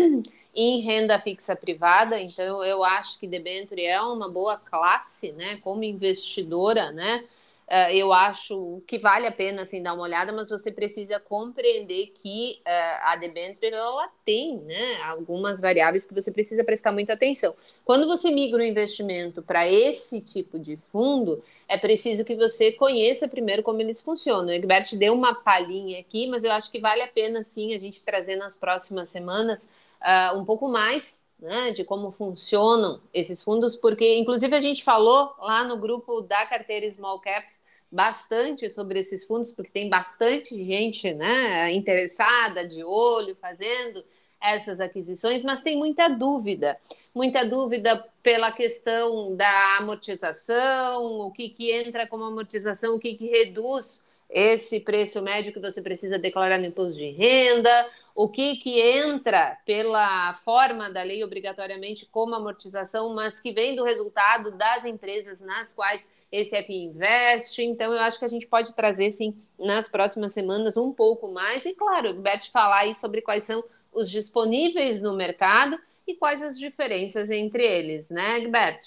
em 0.54 0.80
renda 0.80 1.18
fixa 1.18 1.54
privada, 1.54 2.20
então 2.20 2.64
eu 2.64 2.82
acho 2.82 3.18
que 3.18 3.26
debenture 3.26 3.84
é 3.84 4.00
uma 4.00 4.28
boa 4.28 4.56
classe, 4.56 5.32
né, 5.32 5.58
como 5.62 5.84
investidora, 5.84 6.92
né, 6.92 7.24
Uh, 7.68 7.90
eu 7.92 8.12
acho 8.12 8.80
que 8.86 8.96
vale 8.96 9.26
a 9.26 9.32
pena 9.32 9.62
assim, 9.62 9.82
dar 9.82 9.92
uma 9.94 10.04
olhada, 10.04 10.32
mas 10.32 10.48
você 10.48 10.70
precisa 10.70 11.18
compreender 11.18 12.12
que 12.22 12.60
uh, 12.60 13.00
a 13.02 13.16
debênture 13.16 13.74
ela 13.74 14.08
tem 14.24 14.58
né, 14.58 15.02
algumas 15.02 15.60
variáveis 15.60 16.06
que 16.06 16.14
você 16.14 16.30
precisa 16.30 16.62
prestar 16.62 16.92
muita 16.92 17.14
atenção. 17.14 17.56
Quando 17.84 18.06
você 18.06 18.30
migra 18.30 18.62
o 18.62 18.64
investimento 18.64 19.42
para 19.42 19.68
esse 19.68 20.20
tipo 20.20 20.60
de 20.60 20.76
fundo, 20.76 21.42
é 21.68 21.76
preciso 21.76 22.24
que 22.24 22.36
você 22.36 22.70
conheça 22.70 23.26
primeiro 23.26 23.64
como 23.64 23.80
eles 23.80 24.00
funcionam. 24.00 24.46
O 24.46 24.52
Egbert 24.52 24.94
deu 24.96 25.12
uma 25.12 25.34
palhinha 25.34 25.98
aqui, 25.98 26.28
mas 26.28 26.44
eu 26.44 26.52
acho 26.52 26.70
que 26.70 26.78
vale 26.78 27.02
a 27.02 27.08
pena 27.08 27.42
sim 27.42 27.74
a 27.74 27.80
gente 27.80 28.00
trazer 28.00 28.36
nas 28.36 28.56
próximas 28.56 29.08
semanas 29.08 29.68
uh, 30.00 30.38
um 30.38 30.44
pouco 30.44 30.68
mais 30.68 31.25
né, 31.38 31.70
de 31.70 31.84
como 31.84 32.10
funcionam 32.10 33.00
esses 33.12 33.42
fundos, 33.42 33.76
porque 33.76 34.16
inclusive 34.18 34.54
a 34.54 34.60
gente 34.60 34.82
falou 34.82 35.34
lá 35.38 35.64
no 35.64 35.76
grupo 35.76 36.22
da 36.22 36.46
carteira 36.46 36.90
Small 36.90 37.20
Caps 37.20 37.62
bastante 37.90 38.68
sobre 38.70 38.98
esses 38.98 39.24
fundos, 39.24 39.52
porque 39.52 39.70
tem 39.70 39.88
bastante 39.88 40.56
gente 40.64 41.12
né, 41.14 41.72
interessada, 41.72 42.66
de 42.66 42.82
olho, 42.82 43.36
fazendo 43.40 44.04
essas 44.40 44.80
aquisições, 44.80 45.42
mas 45.44 45.62
tem 45.62 45.76
muita 45.76 46.08
dúvida, 46.08 46.78
muita 47.14 47.44
dúvida 47.44 48.04
pela 48.22 48.52
questão 48.52 49.34
da 49.34 49.78
amortização, 49.78 51.20
o 51.20 51.32
que, 51.32 51.48
que 51.48 51.70
entra 51.70 52.06
como 52.06 52.24
amortização, 52.24 52.94
o 52.94 52.98
que, 52.98 53.14
que 53.14 53.26
reduz 53.26 54.05
esse 54.28 54.80
preço 54.80 55.22
médio 55.22 55.52
que 55.52 55.60
você 55.60 55.80
precisa 55.80 56.18
declarar 56.18 56.58
no 56.58 56.66
imposto 56.66 56.94
de 56.94 57.10
renda, 57.10 57.90
o 58.14 58.28
que, 58.28 58.56
que 58.56 58.80
entra 58.80 59.58
pela 59.64 60.34
forma 60.34 60.90
da 60.90 61.02
lei 61.02 61.22
obrigatoriamente 61.22 62.06
como 62.06 62.34
amortização, 62.34 63.14
mas 63.14 63.40
que 63.40 63.52
vem 63.52 63.76
do 63.76 63.84
resultado 63.84 64.50
das 64.52 64.84
empresas 64.84 65.40
nas 65.40 65.74
quais 65.74 66.08
esse 66.32 66.60
FI 66.62 66.84
investe. 66.84 67.62
Então, 67.62 67.92
eu 67.92 68.00
acho 68.00 68.18
que 68.18 68.24
a 68.24 68.28
gente 68.28 68.46
pode 68.46 68.74
trazer, 68.74 69.10
sim, 69.10 69.32
nas 69.58 69.88
próximas 69.88 70.32
semanas 70.32 70.76
um 70.76 70.92
pouco 70.92 71.28
mais. 71.28 71.64
E, 71.66 71.74
claro, 71.74 72.14
Bert 72.14 72.50
falar 72.50 72.80
aí 72.80 72.94
sobre 72.94 73.22
quais 73.22 73.44
são 73.44 73.62
os 73.92 74.10
disponíveis 74.10 75.00
no 75.00 75.14
mercado 75.14 75.78
e 76.06 76.14
quais 76.14 76.42
as 76.42 76.58
diferenças 76.58 77.30
entre 77.30 77.64
eles, 77.64 78.10
né, 78.10 78.40
Gilbert? 78.40 78.80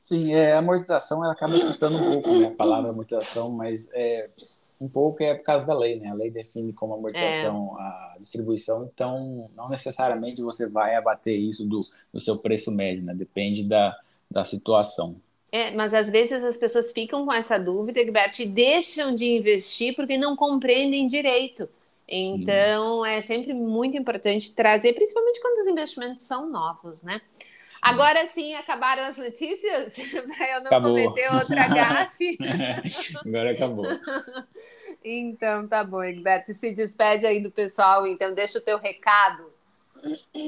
Sim, 0.00 0.34
é, 0.34 0.54
amortização 0.54 1.24
ela 1.24 1.32
acaba 1.32 1.54
assustando 1.54 1.96
um 1.96 2.12
pouco, 2.12 2.38
né, 2.38 2.48
a 2.48 2.50
palavra 2.50 2.90
amortização, 2.90 3.50
mas 3.50 3.92
é, 3.94 4.28
um 4.80 4.88
pouco 4.88 5.22
é 5.22 5.34
por 5.34 5.42
causa 5.42 5.66
da 5.66 5.76
lei, 5.76 5.98
né? 5.98 6.08
A 6.08 6.14
lei 6.14 6.30
define 6.30 6.72
como 6.72 6.94
amortização 6.94 7.76
é. 7.78 7.82
a 7.82 8.16
distribuição, 8.18 8.88
então 8.92 9.50
não 9.56 9.68
necessariamente 9.68 10.42
você 10.42 10.70
vai 10.70 10.94
abater 10.94 11.36
isso 11.36 11.66
do, 11.66 11.80
do 12.12 12.20
seu 12.20 12.38
preço 12.38 12.70
médio, 12.70 13.02
né? 13.02 13.14
Depende 13.14 13.64
da, 13.64 13.96
da 14.30 14.44
situação. 14.44 15.16
É, 15.50 15.70
mas 15.72 15.94
às 15.94 16.10
vezes 16.10 16.44
as 16.44 16.56
pessoas 16.56 16.92
ficam 16.92 17.24
com 17.24 17.32
essa 17.32 17.58
dúvida, 17.58 18.02
Gilberto, 18.02 18.42
e 18.42 18.46
deixam 18.46 19.14
de 19.14 19.24
investir 19.24 19.96
porque 19.96 20.16
não 20.16 20.36
compreendem 20.36 21.06
direito. 21.06 21.68
Então, 22.06 23.02
Sim. 23.02 23.10
é 23.10 23.20
sempre 23.20 23.52
muito 23.52 23.96
importante 23.96 24.52
trazer, 24.52 24.94
principalmente 24.94 25.40
quando 25.40 25.58
os 25.58 25.68
investimentos 25.68 26.24
são 26.24 26.48
novos, 26.48 27.02
né? 27.02 27.20
Agora 27.82 28.26
sim, 28.26 28.54
acabaram 28.54 29.04
as 29.04 29.16
notícias 29.16 29.94
para 30.36 30.56
eu 30.56 30.60
não 30.60 30.66
acabou. 30.66 30.90
cometer 30.90 31.34
outra 31.34 31.68
gafe. 31.68 32.38
Agora 33.24 33.52
acabou. 33.52 33.86
Então, 35.04 35.68
tá 35.68 35.84
bom, 35.84 36.02
Egberto. 36.02 36.52
Se 36.52 36.72
despede 36.72 37.26
aí 37.26 37.40
do 37.40 37.50
pessoal, 37.50 38.06
então, 38.06 38.34
deixa 38.34 38.58
o 38.58 38.62
teu 38.62 38.78
recado. 38.78 39.44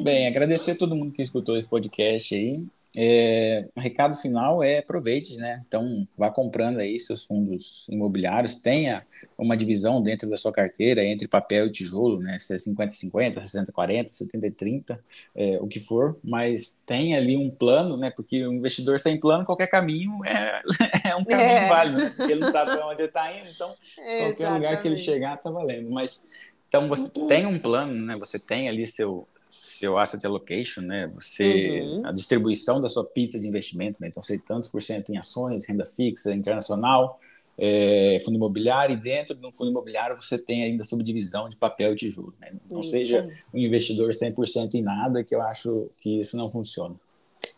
Bem, 0.03 0.29
agradecer 0.29 0.73
a 0.73 0.77
todo 0.79 0.97
mundo 0.97 1.12
que 1.12 1.23
escutou 1.23 1.57
esse 1.57 1.68
podcast 1.68 2.35
aí. 2.35 2.62
É, 2.97 3.66
o 3.76 3.80
recado 3.80 4.16
final 4.16 4.62
é 4.62 4.78
aproveite, 4.78 5.36
né? 5.36 5.62
Então, 5.66 6.07
vá 6.18 6.30
comprando 6.30 6.78
aí 6.78 6.99
seus 6.99 7.24
fundos 7.24 7.86
imobiliários, 7.88 8.57
tenha 8.57 9.07
uma 9.38 9.57
divisão 9.57 10.03
dentro 10.03 10.28
da 10.28 10.36
sua 10.36 10.53
carteira 10.53 11.05
entre 11.05 11.28
papel 11.28 11.66
e 11.66 11.70
tijolo, 11.70 12.18
né? 12.18 12.36
Se 12.38 12.55
é 12.55 12.57
50-50, 12.57 13.34
60-40, 13.45 14.09
70-30, 14.11 14.99
é, 15.36 15.59
o 15.61 15.68
que 15.68 15.78
for, 15.78 16.18
mas 16.22 16.82
tenha 16.84 17.16
ali 17.16 17.36
um 17.36 17.49
plano, 17.49 17.97
né? 17.97 18.11
Porque 18.11 18.45
o 18.45 18.53
investidor 18.53 18.99
sem 18.99 19.20
plano, 19.20 19.45
qualquer 19.45 19.68
caminho 19.68 20.24
é, 20.24 20.61
é 21.11 21.14
um 21.14 21.24
caminho 21.24 21.49
é. 21.49 21.68
válido, 21.68 21.99
né? 21.99 22.12
Porque 22.16 22.32
ele 22.32 22.41
não 22.41 22.51
sabe 22.51 22.72
para 22.72 22.86
onde 22.88 23.03
ele 23.03 23.09
está 23.09 23.32
indo, 23.32 23.49
então 23.49 23.74
qualquer 24.18 24.51
lugar 24.51 24.82
que 24.82 24.88
ele 24.88 24.97
chegar 24.97 25.36
está 25.36 25.49
valendo. 25.49 25.88
Mas 25.91 26.24
então 26.68 26.88
você 26.88 27.09
tem 27.28 27.47
um 27.47 27.59
plano, 27.59 27.95
né? 27.95 28.16
Você 28.16 28.38
tem 28.38 28.68
ali 28.68 28.86
seu 28.86 29.28
seu 29.51 29.99
asset 29.99 30.25
allocation, 30.25 30.83
né? 30.83 31.11
Você 31.15 31.81
uhum. 31.81 32.07
a 32.07 32.13
distribuição 32.13 32.81
da 32.81 32.89
sua 32.89 33.05
pizza 33.05 33.39
de 33.39 33.47
investimento, 33.47 34.01
né? 34.01 34.09
Então, 34.09 34.23
você 34.23 34.39
tantos 34.39 34.69
por 34.69 34.81
cento 34.81 35.11
em 35.11 35.19
ações, 35.19 35.67
renda 35.67 35.85
fixa, 35.85 36.35
internacional, 36.35 37.21
é, 37.59 38.19
fundo 38.25 38.37
imobiliário, 38.37 38.95
e 38.95 38.97
dentro 38.97 39.35
de 39.35 39.47
um 39.47 39.53
fundo 39.53 39.71
imobiliário 39.71 40.17
você 40.17 40.39
tem 40.39 40.65
ainda 40.65 40.83
subdivisão 40.83 41.49
de 41.49 41.57
papel 41.57 41.93
e 41.93 41.97
tijolo, 41.97 42.35
né? 42.41 42.53
Não 42.71 42.81
isso. 42.81 42.91
seja 42.91 43.29
um 43.53 43.59
investidor 43.59 44.11
100% 44.11 44.75
em 44.75 44.83
nada, 44.83 45.23
que 45.23 45.35
eu 45.35 45.43
acho 45.43 45.91
que 46.01 46.21
isso 46.21 46.37
não 46.37 46.49
funciona. 46.49 46.97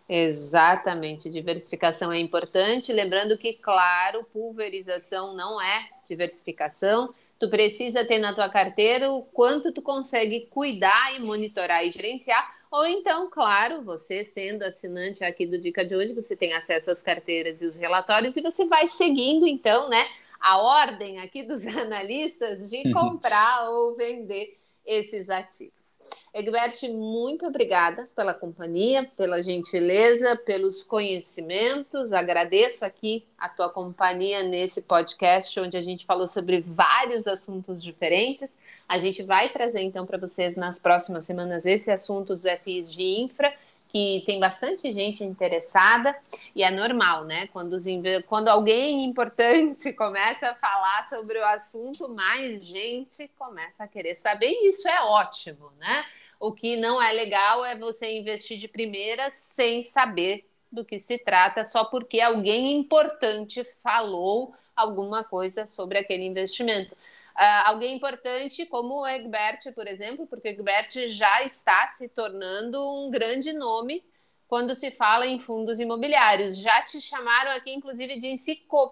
Exatamente, 0.09 1.31
diversificação 1.31 2.13
é 2.13 2.19
importante, 2.19 2.93
lembrando 2.93 3.39
que, 3.39 3.55
claro, 3.55 4.25
pulverização 4.33 5.35
não 5.35 5.61
é 5.61 5.89
diversificação, 6.09 7.15
tu 7.43 7.49
precisa 7.49 8.05
ter 8.05 8.19
na 8.19 8.33
tua 8.33 8.49
carteira 8.49 9.11
o 9.11 9.25
quanto 9.25 9.73
tu 9.73 9.83
consegue 9.83 10.47
cuidar 10.47 11.17
e 11.17 11.19
monitorar 11.19 11.85
e 11.85 11.91
gerenciar. 11.91 12.49
Ou 12.71 12.87
então, 12.87 13.29
claro, 13.29 13.83
você 13.83 14.23
sendo 14.23 14.63
assinante 14.63 15.25
aqui 15.25 15.45
do 15.45 15.61
Dica 15.61 15.85
de 15.85 15.97
hoje, 15.97 16.15
você 16.15 16.37
tem 16.37 16.53
acesso 16.53 16.93
às 16.93 17.03
carteiras 17.03 17.61
e 17.61 17.67
os 17.67 17.75
relatórios 17.75 18.37
e 18.37 18.43
você 18.43 18.65
vai 18.65 18.87
seguindo, 18.87 19.45
então, 19.45 19.89
né, 19.89 20.07
a 20.39 20.63
ordem 20.63 21.19
aqui 21.19 21.43
dos 21.43 21.67
analistas 21.77 22.71
de 22.71 22.93
comprar 22.93 23.69
ou 23.71 23.97
vender 23.97 24.62
esses 24.85 25.31
ativos. 25.31 25.99
Egbert, 26.35 26.83
muito 26.91 27.47
obrigada 27.47 28.09
pela 28.17 28.35
companhia, 28.35 29.11
pela 29.17 29.43
gentileza, 29.43 30.37
pelos 30.45 30.83
conhecimentos. 30.83 32.13
Agradeço 32.13 32.85
aqui 32.85 33.27
a 33.39 33.49
tua 33.49 33.71
companhia 33.71 34.43
nesse 34.43 34.83
podcast, 34.83 35.59
onde 35.61 35.77
a 35.77 35.83
gente 35.83 36.07
falou 36.07 36.27
sobre 36.27 36.61
vários 36.61 37.27
assuntos 37.27 37.83
diferentes. 37.83 38.59
A 38.89 38.99
gente 38.99 39.23
vai 39.23 39.49
trazer 39.51 39.83
então 39.83 40.07
para 40.07 40.19
vocês 40.19 40.57
nas 40.57 40.79
próximas 40.79 41.25
semanas 41.25 41.67
esse 41.67 41.91
assunto 41.91 42.35
dos 42.35 42.45
FIs 42.65 42.93
de 42.93 43.03
infra 43.03 43.53
que 43.93 44.23
tem 44.25 44.41
bastante 44.41 44.91
gente 44.91 45.23
interessada 45.23 46.17
e 46.57 46.63
é 46.63 46.71
normal, 46.71 47.25
né? 47.25 47.47
Quando, 47.49 47.75
os, 47.75 47.85
quando 48.27 48.49
alguém 48.49 49.05
importante 49.05 49.93
começa 49.95 50.49
a 50.49 50.55
falar 50.55 51.07
sobre 51.11 51.39
o 51.39 51.45
assunto, 51.45 52.09
mais 52.09 52.65
gente 52.67 53.31
começa 53.39 53.85
a 53.85 53.89
querer 53.89 54.15
saber 54.15 54.49
e 54.49 54.69
isso 54.69 54.89
é 54.89 55.03
ótimo, 55.03 55.71
né? 55.79 56.07
O 56.41 56.53
que 56.53 56.77
não 56.77 57.01
é 57.01 57.13
legal 57.13 57.65
é 57.65 57.77
você 57.77 58.19
investir 58.19 58.59
de 58.59 58.67
primeira 58.67 59.31
sem 59.31 59.83
saber 59.83 60.49
do 60.73 60.85
que 60.85 60.99
se 60.99 61.19
trata, 61.19 61.63
só 61.63 61.85
porque 61.85 62.19
alguém 62.19 62.79
importante 62.79 63.63
falou 63.83 64.55
alguma 64.75 65.23
coisa 65.23 65.67
sobre 65.67 65.99
aquele 65.99 66.25
investimento. 66.25 66.97
Uh, 67.37 67.65
alguém 67.65 67.97
importante 67.97 68.67
como 68.67 69.01
o 69.01 69.07
Egbert, 69.07 69.73
por 69.75 69.87
exemplo, 69.87 70.27
porque 70.27 70.49
o 70.49 70.51
Egbert 70.51 71.09
já 71.09 71.43
está 71.43 71.89
se 71.89 72.09
tornando 72.09 72.79
um 72.79 73.11
grande 73.11 73.53
nome 73.53 74.05
quando 74.53 74.75
se 74.75 74.91
fala 74.91 75.27
em 75.27 75.39
fundos 75.39 75.81
imobiliários. 75.81 76.59
Já 76.59 76.83
te 76.83 77.01
chamaram 77.01 77.53
aqui, 77.53 77.73
inclusive, 77.73 78.19
de 78.19 78.35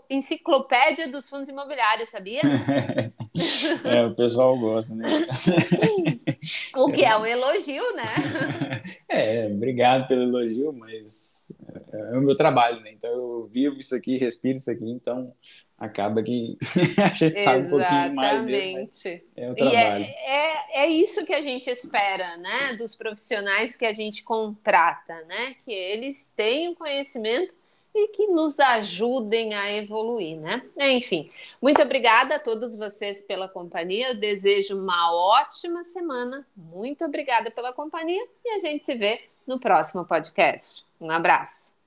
enciclopédia 0.08 1.06
dos 1.06 1.28
fundos 1.28 1.50
imobiliários, 1.50 2.08
sabia? 2.08 2.40
é, 3.84 4.06
o 4.06 4.14
pessoal 4.14 4.58
gosta, 4.58 4.94
né? 4.94 5.06
o 6.76 6.90
que 6.90 7.04
é 7.04 7.16
um 7.16 7.26
elogio, 7.26 7.94
né? 7.94 8.04
É, 9.12 9.46
obrigado 9.46 10.06
pelo 10.06 10.22
elogio, 10.22 10.72
mas 10.72 11.52
é 11.92 12.16
o 12.16 12.20
meu 12.20 12.36
trabalho, 12.36 12.80
né? 12.80 12.92
Então 12.92 13.10
eu 13.10 13.38
vivo 13.52 13.80
isso 13.80 13.94
aqui, 13.94 14.16
respiro 14.16 14.54
isso 14.54 14.70
aqui, 14.70 14.88
então 14.88 15.34
acaba 15.76 16.22
que 16.22 16.56
a 17.02 17.14
gente 17.14 17.38
sabe 17.40 17.66
um 17.66 17.70
pouquinho 17.70 18.14
mais 18.14 18.42
dele, 18.42 18.88
é 19.34 19.50
o 19.50 19.54
trabalho. 19.54 20.04
E 20.04 20.06
é, 20.06 20.82
é, 20.82 20.84
é, 20.84 20.86
isso 20.86 21.24
que 21.24 21.32
a 21.32 21.40
gente 21.40 21.68
espera, 21.70 22.36
né, 22.36 22.76
dos 22.76 22.94
profissionais 22.94 23.76
que 23.76 23.86
a 23.86 23.92
gente 23.92 24.22
contrata, 24.22 25.24
né, 25.24 25.56
que 25.64 25.72
eles 25.72 26.32
tenham 26.36 26.74
conhecimento 26.74 27.54
e 27.94 28.08
que 28.08 28.26
nos 28.28 28.58
ajudem 28.60 29.54
a 29.54 29.72
evoluir, 29.72 30.38
né? 30.38 30.62
Enfim, 30.78 31.30
muito 31.60 31.82
obrigada 31.82 32.36
a 32.36 32.38
todos 32.38 32.76
vocês 32.76 33.22
pela 33.22 33.48
companhia. 33.48 34.08
Eu 34.08 34.14
desejo 34.14 34.78
uma 34.78 35.12
ótima 35.12 35.82
semana. 35.84 36.46
Muito 36.56 37.04
obrigada 37.04 37.50
pela 37.50 37.72
companhia 37.72 38.26
e 38.44 38.50
a 38.50 38.58
gente 38.58 38.84
se 38.84 38.94
vê 38.94 39.20
no 39.46 39.58
próximo 39.58 40.04
podcast. 40.04 40.84
Um 41.00 41.10
abraço. 41.10 41.79